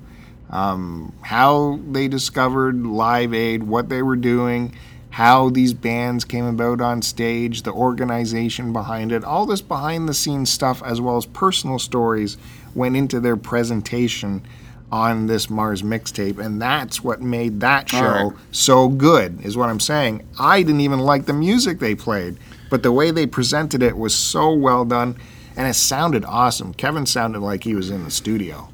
um, 0.49 1.13
how 1.21 1.79
they 1.89 2.09
discovered 2.09 2.85
Live 2.85 3.33
Aid, 3.33 3.63
what 3.63 3.87
they 3.87 4.01
were 4.01 4.17
doing, 4.17 4.75
how 5.11 5.49
these 5.49 5.73
bands 5.73 6.25
came 6.25 6.43
about 6.43 6.81
on 6.81 7.01
stage, 7.01 7.61
the 7.61 7.71
organization 7.71 8.73
behind 8.73 9.13
it, 9.13 9.23
all 9.23 9.45
this 9.45 9.61
behind 9.61 10.09
the 10.09 10.13
scenes 10.13 10.51
stuff, 10.51 10.83
as 10.83 10.99
well 10.99 11.15
as 11.15 11.25
personal 11.25 11.79
stories, 11.79 12.35
went 12.75 12.97
into 12.97 13.21
their 13.21 13.37
presentation 13.37 14.45
on 14.91 15.27
this 15.27 15.49
Mars 15.49 15.81
mixtape. 15.81 16.39
And 16.39 16.61
that's 16.61 17.01
what 17.01 17.21
made 17.21 17.61
that 17.61 17.87
show 17.87 18.01
right. 18.01 18.33
so 18.51 18.89
good, 18.89 19.45
is 19.45 19.55
what 19.55 19.69
I'm 19.69 19.79
saying. 19.79 20.27
I 20.37 20.61
didn't 20.61 20.81
even 20.81 20.99
like 20.99 21.25
the 21.25 21.31
music 21.31 21.79
they 21.79 21.95
played, 21.95 22.37
but 22.69 22.83
the 22.83 22.91
way 22.91 23.11
they 23.11 23.25
presented 23.25 23.81
it 23.83 23.97
was 23.97 24.13
so 24.15 24.53
well 24.53 24.85
done, 24.85 25.15
and 25.55 25.67
it 25.67 25.73
sounded 25.73 26.23
awesome. 26.25 26.73
Kevin 26.73 27.05
sounded 27.05 27.39
like 27.39 27.63
he 27.63 27.75
was 27.75 27.89
in 27.89 28.03
the 28.03 28.11
studio, 28.11 28.69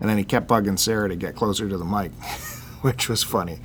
and 0.00 0.08
then 0.08 0.18
he 0.18 0.24
kept 0.24 0.48
bugging 0.48 0.78
Sarah 0.78 1.08
to 1.08 1.16
get 1.16 1.34
closer 1.36 1.68
to 1.68 1.76
the 1.78 1.84
mic, 1.84 2.12
which 2.82 3.08
was 3.08 3.22
funny. 3.22 3.60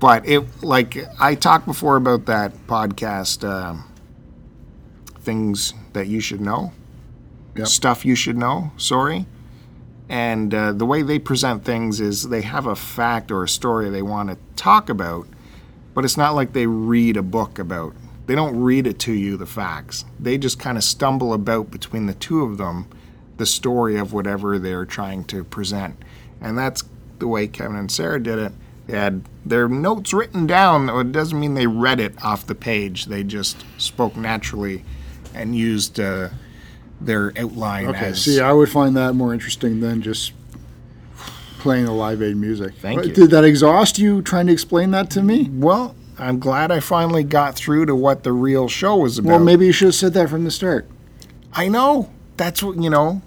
But 0.00 0.26
it, 0.28 0.62
like 0.62 0.96
I 1.20 1.34
talked 1.34 1.66
before 1.66 1.96
about 1.96 2.26
that 2.26 2.52
podcast, 2.66 3.48
um, 3.48 3.84
things 5.20 5.74
that 5.92 6.06
you 6.06 6.20
should 6.20 6.40
know, 6.40 6.72
Yep. 7.56 7.66
stuff 7.66 8.04
you 8.04 8.14
should 8.14 8.36
know. 8.36 8.70
Sorry. 8.76 9.26
And 10.08 10.54
uh, 10.54 10.72
the 10.72 10.86
way 10.86 11.02
they 11.02 11.18
present 11.18 11.64
things 11.64 12.00
is 12.00 12.28
they 12.28 12.40
have 12.42 12.66
a 12.66 12.74
fact 12.76 13.30
or 13.30 13.44
a 13.44 13.48
story 13.48 13.90
they 13.90 14.00
want 14.02 14.30
to 14.30 14.38
talk 14.56 14.88
about, 14.88 15.26
but 15.94 16.04
it's 16.04 16.16
not 16.16 16.34
like 16.34 16.52
they 16.54 16.66
read 16.66 17.16
a 17.16 17.22
book 17.22 17.58
about. 17.58 17.94
They 18.28 18.34
don't 18.34 18.60
read 18.60 18.86
it 18.86 18.98
to 19.00 19.12
you, 19.12 19.38
the 19.38 19.46
facts. 19.46 20.04
They 20.20 20.36
just 20.36 20.60
kind 20.60 20.76
of 20.76 20.84
stumble 20.84 21.32
about 21.32 21.70
between 21.70 22.04
the 22.04 22.14
two 22.14 22.42
of 22.42 22.58
them 22.58 22.86
the 23.38 23.46
story 23.46 23.96
of 23.96 24.12
whatever 24.12 24.58
they're 24.58 24.84
trying 24.84 25.24
to 25.24 25.44
present. 25.44 25.96
And 26.40 26.58
that's 26.58 26.84
the 27.18 27.26
way 27.26 27.46
Kevin 27.48 27.76
and 27.76 27.90
Sarah 27.90 28.22
did 28.22 28.38
it. 28.38 28.52
They 28.86 28.98
had 28.98 29.22
their 29.46 29.68
notes 29.68 30.12
written 30.12 30.46
down. 30.46 30.90
It 30.90 31.12
doesn't 31.12 31.38
mean 31.38 31.54
they 31.54 31.66
read 31.66 32.00
it 32.00 32.22
off 32.22 32.46
the 32.46 32.54
page, 32.54 33.06
they 33.06 33.24
just 33.24 33.64
spoke 33.78 34.16
naturally 34.16 34.84
and 35.34 35.54
used 35.56 35.98
uh, 35.98 36.28
their 37.00 37.32
outline 37.38 37.86
Okay, 37.86 38.06
as. 38.06 38.24
see, 38.24 38.40
I 38.40 38.52
would 38.52 38.68
find 38.68 38.96
that 38.96 39.14
more 39.14 39.32
interesting 39.32 39.80
than 39.80 40.02
just 40.02 40.32
playing 41.60 41.86
the 41.86 41.92
Live 41.92 42.22
Aid 42.22 42.36
music. 42.36 42.74
Thank 42.74 43.00
But 43.00 43.08
you. 43.08 43.14
Did 43.14 43.30
that 43.30 43.44
exhaust 43.44 43.98
you 43.98 44.20
trying 44.20 44.48
to 44.48 44.52
explain 44.52 44.90
that 44.90 45.10
to 45.10 45.22
me? 45.22 45.48
Well, 45.50 45.94
I'm 46.18 46.38
glad 46.38 46.70
I 46.70 46.80
finally 46.80 47.24
got 47.24 47.54
through 47.54 47.86
to 47.86 47.94
what 47.94 48.24
the 48.24 48.32
real 48.32 48.68
show 48.68 48.96
was 48.96 49.18
about. 49.18 49.30
Well, 49.30 49.38
maybe 49.40 49.66
you 49.66 49.72
should 49.72 49.88
have 49.88 49.94
said 49.94 50.14
that 50.14 50.28
from 50.28 50.44
the 50.44 50.50
start. 50.50 50.88
I 51.52 51.68
know. 51.68 52.10
That's 52.36 52.62
what 52.62 52.76
you 52.76 52.90
know. 52.90 53.22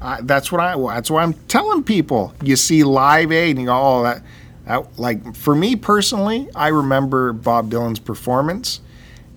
I, 0.00 0.20
that's 0.22 0.52
what 0.52 0.60
I. 0.60 0.76
That's 0.94 1.10
what 1.10 1.22
I'm 1.22 1.34
telling 1.48 1.82
people. 1.82 2.34
You 2.42 2.56
see 2.56 2.84
Live 2.84 3.32
Aid, 3.32 3.50
and 3.50 3.60
you 3.60 3.66
go, 3.66 3.80
"Oh, 3.80 4.02
that." 4.02 4.22
that 4.64 4.98
like 4.98 5.34
for 5.34 5.54
me 5.54 5.76
personally, 5.76 6.48
I 6.54 6.68
remember 6.68 7.32
Bob 7.32 7.70
Dylan's 7.70 7.98
performance, 7.98 8.80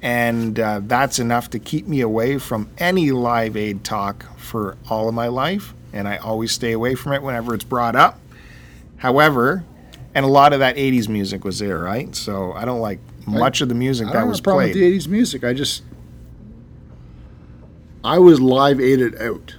and 0.02 0.60
uh, 0.60 0.82
that's 0.84 1.20
enough 1.20 1.50
to 1.52 1.60
keep 1.60 1.88
me 1.88 2.02
away 2.02 2.38
from 2.38 2.70
any 2.78 3.12
Live 3.12 3.56
Aid 3.56 3.84
talk 3.84 4.26
for 4.38 4.78
all 4.90 5.08
of 5.08 5.16
my 5.16 5.28
life, 5.28 5.74
and 5.94 6.08
I 6.08 6.18
always 6.18 6.52
stay 6.52 6.74
away 6.74 6.96
from 6.96 7.14
it 7.14 7.24
whenever 7.24 7.54
it's 7.56 7.64
brought 7.64 7.96
up. 7.96 8.20
However, 8.98 9.64
and 10.14 10.26
a 10.26 10.28
lot 10.28 10.54
of 10.54 10.60
that 10.60 10.76
'80s 10.76 11.08
music 11.08 11.44
was 11.44 11.60
there, 11.60 11.80
right? 11.80 12.16
So 12.16 12.54
I 12.54 12.66
don't 12.66 12.80
like 12.80 13.00
much 13.26 13.62
of 13.62 13.70
the 13.70 13.76
music 13.76 14.08
I 14.08 14.14
that 14.14 14.28
was 14.28 14.40
have 14.40 14.44
a 14.44 14.44
problem 14.44 14.72
played. 14.72 14.76
the 14.76 14.98
80s 15.00 15.08
music. 15.08 15.44
I 15.44 15.54
just. 15.54 15.84
I 18.04 18.18
was 18.18 18.42
live 18.42 18.80
aided 18.80 19.22
out. 19.22 19.56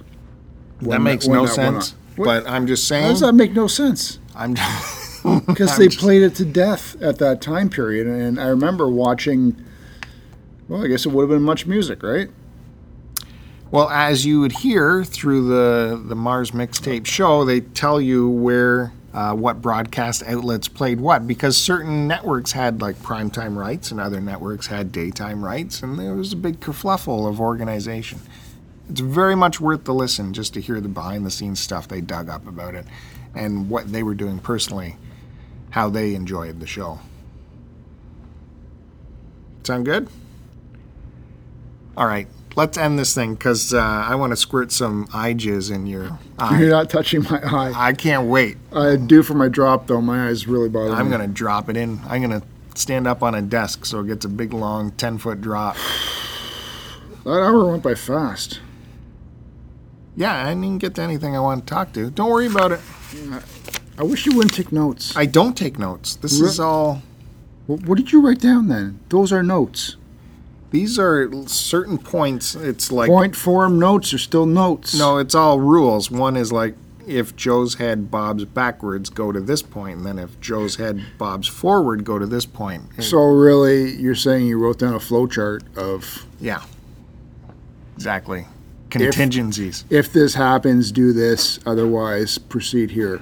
that 0.81 0.99
makes 1.01 1.27
no 1.27 1.45
that 1.45 1.55
sense. 1.55 1.95
But 2.17 2.47
I'm 2.47 2.67
just 2.67 2.87
saying. 2.87 3.03
How 3.03 3.09
does 3.09 3.21
that 3.21 3.33
make 3.33 3.53
no 3.53 3.67
sense? 3.67 4.19
I'm 4.35 4.55
Because 5.47 5.77
they 5.77 5.87
played 5.87 6.21
it 6.21 6.35
to 6.35 6.45
death 6.45 7.01
at 7.01 7.17
that 7.19 7.39
time 7.41 7.69
period, 7.69 8.07
and 8.07 8.39
I 8.39 8.47
remember 8.47 8.89
watching. 8.89 9.55
Well, 10.67 10.83
I 10.83 10.87
guess 10.87 11.05
it 11.05 11.09
would 11.13 11.29
have 11.29 11.29
been 11.29 11.45
MuchMusic, 11.47 12.03
right? 12.03 12.29
Well, 13.71 13.89
as 13.89 14.25
you 14.25 14.39
would 14.41 14.51
hear 14.51 15.03
through 15.03 15.47
the 15.47 16.01
the 16.05 16.15
Mars 16.15 16.51
mixtape 16.51 17.05
show, 17.05 17.45
they 17.45 17.61
tell 17.61 18.01
you 18.01 18.29
where 18.29 18.91
uh, 19.13 19.33
what 19.33 19.61
broadcast 19.61 20.23
outlets 20.23 20.67
played 20.67 20.99
what 20.99 21.27
because 21.27 21.55
certain 21.55 22.07
networks 22.07 22.51
had 22.51 22.81
like 22.81 22.95
primetime 22.97 23.55
rights 23.55 23.91
and 23.91 23.99
other 23.99 24.19
networks 24.19 24.67
had 24.67 24.91
daytime 24.91 25.43
rights, 25.43 25.81
and 25.83 25.99
there 25.99 26.15
was 26.15 26.33
a 26.33 26.37
big 26.37 26.59
kerfluffle 26.59 27.27
of 27.29 27.39
organization. 27.39 28.19
It's 28.89 28.99
very 28.99 29.35
much 29.35 29.61
worth 29.61 29.85
the 29.85 29.93
listen 29.93 30.33
just 30.33 30.53
to 30.55 30.61
hear 30.61 30.81
the 30.81 30.89
behind 30.89 31.25
the 31.25 31.31
scenes 31.31 31.59
stuff 31.59 31.87
they 31.87 32.01
dug 32.01 32.27
up 32.27 32.47
about 32.47 32.75
it 32.75 32.85
and 33.35 33.69
what 33.69 33.91
they 33.91 34.03
were 34.03 34.15
doing 34.15 34.39
personally, 34.39 34.97
how 35.69 35.89
they 35.89 36.15
enjoyed 36.15 36.59
the 36.59 36.67
show. 36.67 36.99
Sound 39.63 39.85
good? 39.85 40.09
All 41.95 42.07
right, 42.07 42.27
let's 42.55 42.77
end 42.77 42.99
this 42.99 43.13
thing 43.15 43.35
because 43.35 43.73
uh, 43.73 43.79
I 43.79 44.15
want 44.15 44.31
to 44.31 44.37
squirt 44.37 44.71
some 44.71 45.07
eye 45.13 45.33
jizz 45.33 45.73
in 45.73 45.85
your 45.85 46.17
eye. 46.39 46.59
You're 46.59 46.69
not 46.69 46.89
touching 46.89 47.23
my 47.23 47.41
eye. 47.43 47.73
I 47.75 47.93
can't 47.93 48.27
wait. 48.27 48.57
I 48.71 48.95
do 48.95 49.23
for 49.23 49.33
my 49.33 49.47
drop 49.47 49.87
though. 49.87 50.01
My 50.01 50.27
eyes 50.27 50.47
really 50.47 50.69
bother 50.69 50.91
me. 50.91 50.95
I'm 50.95 51.05
me. 51.05 51.11
gonna 51.11 51.27
drop 51.27 51.69
it 51.69 51.77
in. 51.77 51.99
I'm 52.07 52.21
gonna 52.21 52.43
stand 52.75 53.07
up 53.07 53.21
on 53.23 53.35
a 53.35 53.41
desk 53.41 53.85
so 53.85 53.99
it 54.01 54.07
gets 54.07 54.25
a 54.25 54.29
big 54.29 54.53
long 54.53 54.91
ten 54.91 55.17
foot 55.17 55.41
drop. 55.41 55.75
That 57.23 57.29
hour 57.39 57.71
went 57.71 57.83
by 57.83 57.95
fast. 57.95 58.59
Yeah, 60.17 60.45
I 60.45 60.53
didn't 60.53 60.79
get 60.79 60.95
to 60.95 61.01
anything 61.01 61.37
I 61.37 61.39
want 61.39 61.65
to 61.65 61.73
talk 61.73 61.93
to. 61.93 62.09
Don't 62.11 62.29
worry 62.29 62.47
about 62.47 62.73
it. 62.73 62.81
I 63.97 64.03
wish 64.03 64.25
you 64.25 64.35
wouldn't 64.35 64.53
take 64.53 64.73
notes. 64.73 65.15
I 65.15 65.25
don't 65.25 65.55
take 65.55 65.79
notes. 65.79 66.15
This 66.15 66.41
is 66.41 66.59
all. 66.59 67.01
What 67.65 67.95
did 67.97 68.11
you 68.11 68.19
write 68.19 68.41
down 68.41 68.67
then? 68.67 68.99
Those 69.07 69.31
are 69.31 69.41
notes. 69.41 69.95
These 70.73 70.97
are 70.97 71.29
certain 71.45 71.99
points. 71.99 72.55
It's 72.55 72.91
like 72.91 73.07
Point 73.07 73.35
form 73.35 73.77
notes 73.77 74.11
are 74.11 74.17
still 74.17 74.47
notes. 74.47 74.97
no, 74.97 75.19
it's 75.19 75.35
all 75.35 75.59
rules. 75.59 76.09
One 76.09 76.35
is 76.35 76.51
like 76.51 76.73
if 77.05 77.35
Joe's 77.35 77.75
head 77.75 78.09
bobs 78.09 78.43
backwards, 78.45 79.11
go 79.11 79.31
to 79.31 79.39
this 79.39 79.61
point, 79.61 79.97
and 79.97 80.05
then 80.05 80.17
if 80.17 80.39
Joe's 80.41 80.77
head 80.77 80.99
bobs 81.19 81.47
forward, 81.47 82.03
go 82.03 82.17
to 82.17 82.25
this 82.25 82.47
point. 82.47 83.03
So 83.03 83.19
really, 83.23 83.93
you're 83.93 84.15
saying 84.15 84.47
you 84.47 84.57
wrote 84.57 84.79
down 84.79 84.95
a 84.95 84.99
flow 84.99 85.27
chart 85.27 85.61
of 85.77 86.25
Yeah. 86.39 86.63
Exactly. 87.95 88.47
Contingencies. 88.89 89.85
if 89.91 90.11
this 90.11 90.33
happens, 90.33 90.91
do 90.91 91.13
this. 91.13 91.59
Otherwise, 91.67 92.39
proceed 92.39 92.89
here. 92.89 93.21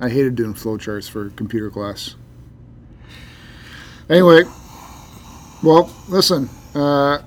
I 0.00 0.08
hated 0.08 0.34
doing 0.34 0.54
flowcharts 0.54 1.08
for 1.08 1.30
computer 1.30 1.70
class. 1.70 2.16
Anyway, 4.10 4.42
well, 5.62 5.90
listen. 6.08 6.48
Uh, 6.74 7.18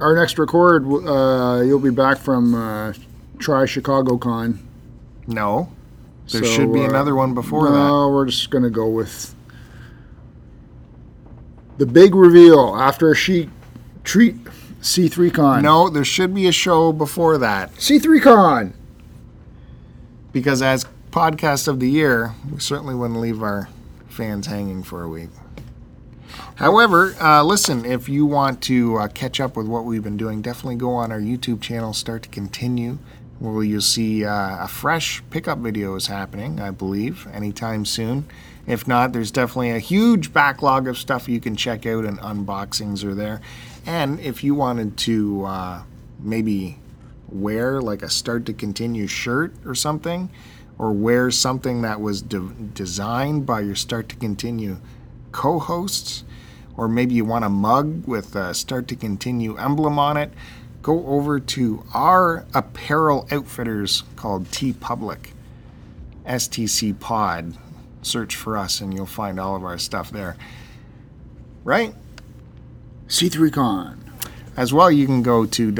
our 0.00 0.14
next 0.14 0.38
record, 0.38 0.84
uh, 0.86 1.62
you'll 1.62 1.78
be 1.78 1.90
back 1.90 2.18
from 2.18 2.54
uh, 2.54 2.92
Try 3.38 3.66
Chicago 3.66 4.18
Con. 4.18 4.58
No. 5.26 5.70
There 6.30 6.44
So, 6.44 6.50
should 6.50 6.72
be 6.72 6.80
uh, 6.84 6.88
another 6.88 7.14
one 7.14 7.34
before 7.34 7.66
that. 7.70 7.76
no, 7.76 8.08
we're 8.10 8.26
just 8.26 8.50
gonna 8.50 8.70
go 8.70 8.88
with 8.88 9.34
the 11.78 11.86
big 11.86 12.14
reveal 12.14 12.76
after 12.76 13.14
she 13.14 13.48
treat 14.04 14.36
C3 14.80 15.26
that. 15.26 15.34
Con. 15.34 15.62
No, 15.62 15.88
there 15.88 16.04
should 16.04 16.34
be 16.34 16.46
a 16.46 16.52
show 16.52 16.92
before 16.92 17.38
that 17.38 17.72
C3 17.74 18.22
Con. 18.22 18.74
because 20.32 20.62
as 20.62 20.86
podcast 21.10 21.68
of 21.68 21.78
the 21.80 21.88
year, 21.88 22.34
we 22.52 22.58
certainly 22.60 22.94
wouldn't 22.94 23.20
leave 23.20 23.42
our 23.42 23.68
fans 24.08 24.46
hanging 24.46 24.82
for 24.82 25.02
a 25.02 25.08
week. 25.08 25.30
However, 26.56 27.14
uh, 27.20 27.42
listen, 27.42 27.84
if 27.84 28.08
you 28.08 28.26
want 28.26 28.62
to 28.62 28.96
uh, 28.98 29.08
catch 29.08 29.40
up 29.40 29.56
with 29.56 29.66
what 29.66 29.84
we've 29.84 30.02
been 30.02 30.16
doing, 30.16 30.42
definitely 30.42 30.76
go 30.76 30.90
on 30.90 31.10
our 31.10 31.20
YouTube 31.20 31.60
channel, 31.60 31.92
Start 31.92 32.22
to 32.24 32.28
Continue, 32.28 32.98
where 33.38 33.64
you'll 33.64 33.80
see 33.80 34.24
uh, 34.24 34.64
a 34.64 34.68
fresh 34.68 35.22
pickup 35.30 35.58
video 35.58 35.94
is 35.96 36.06
happening, 36.06 36.60
I 36.60 36.70
believe, 36.70 37.26
anytime 37.32 37.84
soon. 37.84 38.26
If 38.66 38.86
not, 38.86 39.12
there's 39.12 39.32
definitely 39.32 39.72
a 39.72 39.80
huge 39.80 40.32
backlog 40.32 40.86
of 40.86 40.96
stuff 40.96 41.28
you 41.28 41.40
can 41.40 41.56
check 41.56 41.84
out, 41.86 42.04
and 42.04 42.18
unboxings 42.20 43.02
are 43.02 43.14
there. 43.14 43.40
And 43.84 44.20
if 44.20 44.44
you 44.44 44.54
wanted 44.54 44.96
to 44.98 45.44
uh, 45.44 45.82
maybe 46.20 46.78
wear 47.28 47.80
like 47.80 48.02
a 48.02 48.10
Start 48.10 48.46
to 48.46 48.52
Continue 48.52 49.08
shirt 49.08 49.52
or 49.64 49.74
something, 49.74 50.30
or 50.78 50.92
wear 50.92 51.30
something 51.30 51.82
that 51.82 52.00
was 52.00 52.22
de- 52.22 52.52
designed 52.74 53.46
by 53.46 53.60
your 53.60 53.74
Start 53.74 54.08
to 54.10 54.16
Continue 54.16 54.78
co 55.32 55.58
hosts, 55.58 56.24
or 56.76 56.88
maybe 56.88 57.14
you 57.14 57.24
want 57.24 57.44
a 57.44 57.48
mug 57.48 58.06
with 58.06 58.36
a 58.36 58.54
Start 58.54 58.88
to 58.88 58.96
Continue 58.96 59.56
emblem 59.56 59.98
on 59.98 60.16
it, 60.16 60.32
go 60.82 61.06
over 61.06 61.40
to 61.40 61.84
our 61.94 62.46
apparel 62.54 63.26
outfitters 63.30 64.04
called 64.16 64.46
TeePublic, 64.46 65.30
STC 66.26 66.98
Pod. 66.98 67.56
Search 68.02 68.34
for 68.36 68.56
us 68.56 68.80
and 68.80 68.92
you'll 68.92 69.06
find 69.06 69.38
all 69.38 69.56
of 69.56 69.64
our 69.64 69.78
stuff 69.78 70.10
there. 70.10 70.36
Right? 71.64 71.94
C3 73.06 73.52
Con. 73.52 74.10
As 74.56 74.72
well, 74.72 74.90
you 74.90 75.06
can 75.06 75.22
go 75.22 75.46
to 75.46 75.70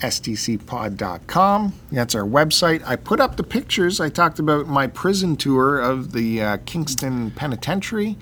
www.stcpod.com. 0.00 1.72
That's 1.92 2.14
our 2.14 2.24
website. 2.24 2.82
I 2.86 2.96
put 2.96 3.20
up 3.20 3.36
the 3.36 3.42
pictures. 3.42 4.00
I 4.00 4.08
talked 4.08 4.38
about 4.38 4.66
my 4.66 4.86
prison 4.86 5.36
tour 5.36 5.78
of 5.80 6.12
the 6.12 6.42
uh, 6.42 6.56
Kingston 6.64 7.30
Penitentiary. 7.30 8.16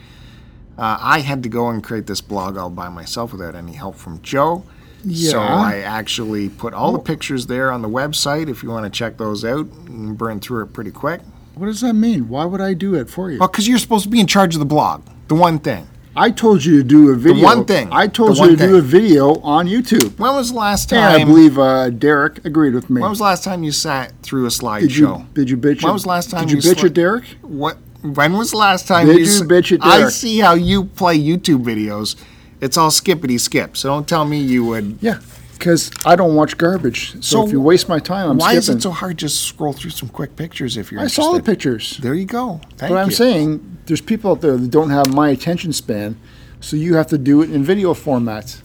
Uh, 0.77 0.99
I 1.01 1.21
had 1.21 1.43
to 1.45 1.49
go 1.49 1.69
and 1.69 1.83
create 1.83 2.07
this 2.07 2.21
blog 2.21 2.57
all 2.57 2.71
by 2.71 2.89
myself 2.89 3.33
without 3.33 3.55
any 3.55 3.73
help 3.73 3.95
from 3.97 4.21
Joe. 4.23 4.65
Yeah. 5.05 5.31
So 5.31 5.41
I 5.41 5.79
actually 5.79 6.49
put 6.49 6.73
all 6.73 6.93
the 6.93 6.99
pictures 6.99 7.47
there 7.47 7.71
on 7.71 7.83
the 7.83 7.89
website. 7.89 8.49
If 8.49 8.63
you 8.63 8.71
want 8.71 8.85
to 8.85 8.91
check 8.91 9.19
those 9.19 9.45
out, 9.45 9.67
you 9.67 9.85
can 9.85 10.15
burn 10.15 10.41
through 10.41 10.65
it 10.65 10.73
pretty 10.73 10.91
quick. 10.91 11.21
What 11.55 11.67
does 11.67 11.83
that 11.83 11.93
mean? 11.93 12.29
Why 12.29 12.45
would 12.47 12.61
I 12.61 12.75
do 12.75 12.95
it 12.95 13.09
for 13.09 13.31
you? 13.31 13.39
Well, 13.39 13.49
because 13.49 13.69
you're 13.69 13.79
supposed 13.79 14.05
to 14.05 14.11
be 14.11 14.19
in 14.19 14.27
charge 14.27 14.55
of 14.55 14.59
the 14.59 14.65
blog. 14.65 15.03
The 15.29 15.35
one 15.37 15.59
thing. 15.59 15.87
I 16.17 16.31
told 16.31 16.65
you 16.65 16.79
to 16.79 16.85
do 16.85 17.11
a 17.11 17.17
video. 17.17 17.45
one 17.45 17.65
thing. 17.65 17.89
I 17.91 18.07
told 18.07 18.37
you 18.39 18.49
to 18.51 18.57
do 18.57 18.77
a 18.77 18.81
video 18.81 19.35
on 19.41 19.67
YouTube. 19.67 20.17
When 20.19 20.35
was 20.35 20.51
the 20.53 20.57
last 20.59 20.93
And 20.93 21.01
time? 21.01 21.21
I 21.21 21.25
believe 21.25 21.59
uh, 21.59 21.91
Derek 21.91 22.45
agreed 22.45 22.75
with 22.75 22.89
me. 22.89 23.01
when 23.01 23.11
was 23.11 23.19
the 23.19 23.25
last 23.25 23.43
time 23.45 23.63
you 23.65 23.73
sat 23.73 24.13
through 24.23 24.47
a 24.47 24.49
slideshow? 24.49 24.81
did 24.81 24.97
you 24.97 25.27
did 25.35 25.51
you 25.51 25.57
bitch? 25.57 25.83
When 25.83 25.93
was 25.93 26.05
the 26.05 26.09
last 26.11 26.31
time 26.31 26.49
you 26.49 26.61
sat? 26.61 26.63
Did 26.63 26.63
you, 26.63 26.71
you 26.71 26.75
bitch 26.77 26.81
sli- 26.81 26.87
at 26.87 26.95
Derek? 26.95 27.25
What? 27.43 27.79
When 28.03 28.35
was 28.37 28.51
the 28.51 28.59
last 28.59 28.87
time 28.87 29.07
Did 29.07 29.17
you? 29.19 29.25
you 29.25 29.41
bitch 29.45 29.73
at 29.73 29.83
I 29.83 29.99
Derek? 29.99 30.13
see 30.13 30.39
how 30.39 30.53
you 30.55 30.85
play 30.85 31.19
YouTube 31.19 31.65
videos. 31.65 32.17
It's 32.61 32.77
all 32.77 32.91
skippity 32.91 33.39
skip. 33.39 33.77
So 33.79 33.89
don't 33.89 34.07
tell 34.07 34.25
me 34.27 34.39
you 34.41 34.65
would. 34.67 34.99
Yeah, 35.01 35.21
because 35.59 35.91
I 36.05 36.17
don't 36.17 36.35
watch 36.35 36.57
garbage. 36.59 37.13
So, 37.15 37.21
So 37.21 37.47
if 37.47 37.53
you 37.53 37.61
waste 37.61 37.89
my 37.89 37.99
time, 37.99 38.31
I'm 38.31 38.37
Why 38.39 38.49
skipping. 38.59 38.59
is 38.59 38.69
it 38.71 38.83
so 38.83 38.91
hard 38.91 39.19
to 39.21 39.29
scroll 39.29 39.73
through 39.73 39.91
some 39.91 40.09
quick 40.09 40.37
pictures 40.37 40.77
if 40.77 40.91
you're 40.93 41.01
I 41.01 41.07
saw 41.09 41.33
the 41.33 41.43
pictures. 41.43 41.99
There 42.03 42.15
you 42.15 42.27
go. 42.27 42.61
Thank 42.77 42.91
But 42.93 42.99
I'm 42.99 43.09
you. 43.11 43.15
saying 43.15 43.79
there's 43.87 44.01
people 44.01 44.31
out 44.33 44.41
there 44.41 44.57
that 44.57 44.71
don't 44.71 44.91
have 44.91 45.13
my 45.15 45.29
attention 45.31 45.73
span, 45.73 46.17
so 46.61 46.77
you 46.77 46.95
have 46.97 47.07
to 47.09 47.19
do 47.19 47.43
it 47.43 47.51
in 47.51 47.63
video 47.65 47.95
format. 47.95 48.61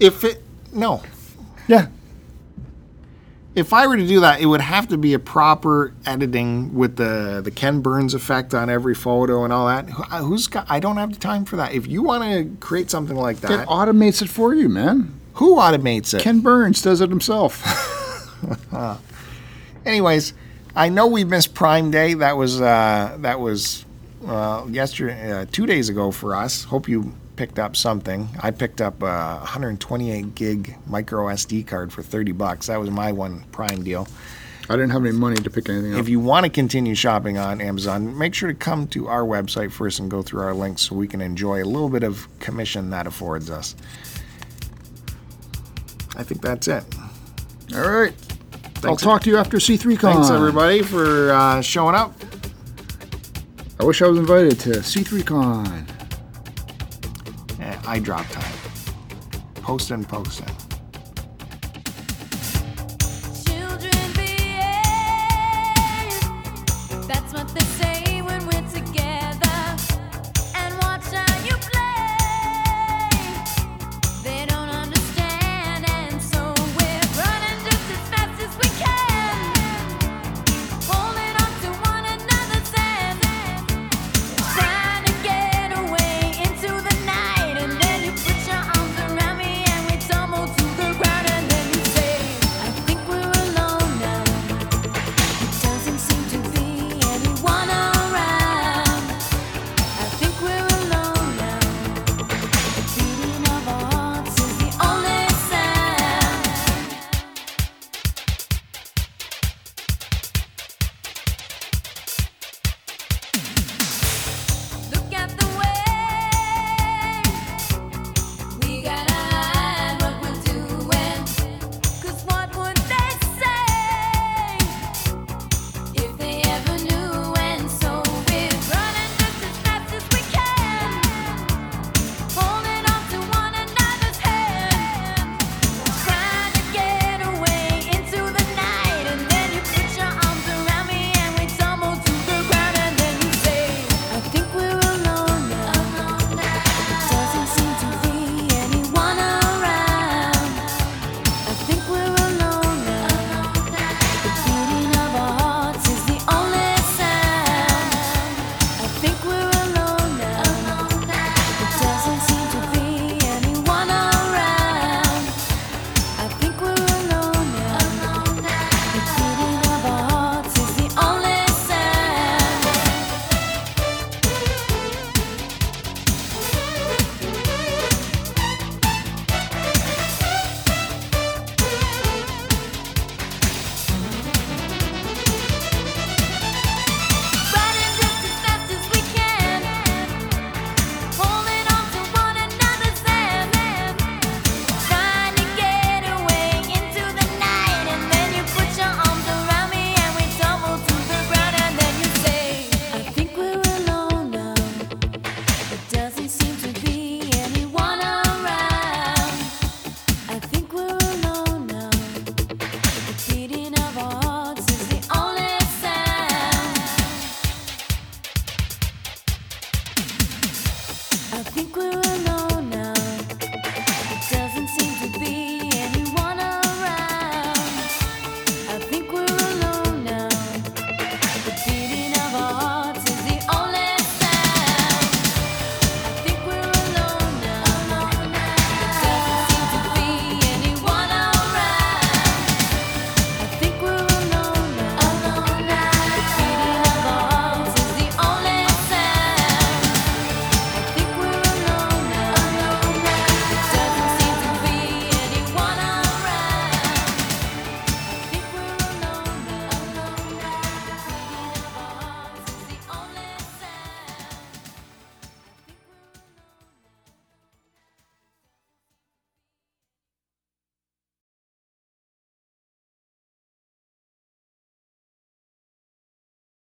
if 0.00 0.24
it 0.24 0.42
no, 0.72 1.02
Yeah, 1.68 1.86
if 3.54 3.72
I 3.72 3.86
were 3.86 3.96
to 3.96 4.06
do 4.06 4.18
that, 4.20 4.40
it 4.40 4.46
would 4.46 4.60
have 4.60 4.88
to 4.88 4.98
be 4.98 5.14
a 5.14 5.18
proper 5.20 5.92
editing 6.06 6.74
with 6.74 6.96
the 6.96 7.40
the 7.44 7.52
Ken 7.52 7.80
Burns 7.80 8.12
effect 8.12 8.52
on 8.52 8.68
every 8.68 8.94
photo 8.94 9.44
and 9.44 9.52
all 9.52 9.68
that. 9.68 9.88
Who- 9.90 10.02
uh, 10.02 10.22
Who's 10.22 10.48
got? 10.48 10.66
I 10.68 10.80
don't 10.80 10.96
have 10.96 11.12
the 11.12 11.20
time 11.20 11.44
for 11.44 11.54
that. 11.56 11.72
If 11.72 11.86
you 11.86 12.02
want 12.02 12.24
to 12.24 12.56
create 12.58 12.90
something 12.90 13.16
like 13.16 13.40
that. 13.42 13.50
it 13.52 13.56
that, 13.58 13.68
automates 13.68 14.20
it 14.22 14.28
for 14.28 14.52
you, 14.54 14.68
man. 14.68 15.12
Who 15.34 15.56
automates 15.56 16.14
it? 16.14 16.22
Ken 16.22 16.40
Burns 16.40 16.82
does 16.82 17.00
it 17.00 17.10
himself. 17.10 17.62
Anyways, 19.86 20.34
I 20.76 20.88
know 20.88 21.06
we 21.06 21.24
missed 21.24 21.54
Prime 21.54 21.90
Day. 21.90 22.14
That 22.14 22.36
was 22.36 22.60
uh, 22.60 23.16
that 23.20 23.40
was 23.40 23.84
uh, 24.26 24.64
yesterday, 24.68 25.32
uh, 25.32 25.46
two 25.50 25.66
days 25.66 25.88
ago 25.88 26.10
for 26.10 26.34
us. 26.34 26.64
Hope 26.64 26.88
you 26.88 27.12
picked 27.36 27.58
up 27.58 27.76
something. 27.76 28.28
I 28.40 28.50
picked 28.50 28.80
up 28.80 29.02
a 29.02 29.38
128 29.40 30.34
gig 30.34 30.76
micro 30.86 31.26
SD 31.26 31.66
card 31.66 31.92
for 31.92 32.02
30 32.02 32.32
bucks. 32.32 32.68
That 32.68 32.78
was 32.78 32.90
my 32.90 33.12
one 33.12 33.44
Prime 33.52 33.82
deal. 33.82 34.06
I 34.68 34.76
didn't 34.76 34.90
have 34.90 35.04
any 35.04 35.12
money 35.12 35.36
to 35.36 35.50
pick 35.50 35.68
anything 35.68 35.92
up. 35.92 36.00
If 36.00 36.08
you 36.08 36.20
want 36.20 36.44
to 36.44 36.50
continue 36.50 36.94
shopping 36.94 37.36
on 37.36 37.60
Amazon, 37.60 38.16
make 38.16 38.34
sure 38.34 38.48
to 38.48 38.54
come 38.54 38.86
to 38.88 39.08
our 39.08 39.22
website 39.22 39.70
first 39.72 39.98
and 39.98 40.10
go 40.10 40.22
through 40.22 40.40
our 40.40 40.54
links 40.54 40.82
so 40.82 40.94
we 40.94 41.06
can 41.06 41.20
enjoy 41.20 41.62
a 41.62 41.66
little 41.66 41.90
bit 41.90 42.02
of 42.02 42.26
commission 42.38 42.88
that 42.90 43.06
affords 43.06 43.50
us. 43.50 43.76
I 46.16 46.22
think 46.22 46.40
that's 46.42 46.68
it. 46.68 46.84
All 47.74 47.88
right. 47.88 48.12
I'll 48.84 48.96
talk 48.96 49.22
to 49.22 49.30
you 49.30 49.36
after 49.38 49.56
C3 49.56 49.98
Con. 49.98 50.14
Thanks 50.14 50.30
everybody 50.30 50.82
for 50.82 51.32
uh, 51.32 51.60
showing 51.62 51.94
up. 51.94 52.12
I 53.80 53.84
wish 53.84 54.02
I 54.02 54.06
was 54.06 54.18
invited 54.18 54.60
to 54.60 54.70
C3 54.70 55.26
Con. 55.26 55.86
Eh, 57.60 57.78
I 57.86 57.98
drop 57.98 58.26
time. 58.28 58.52
Posting, 59.56 60.04
posting. 60.04 60.46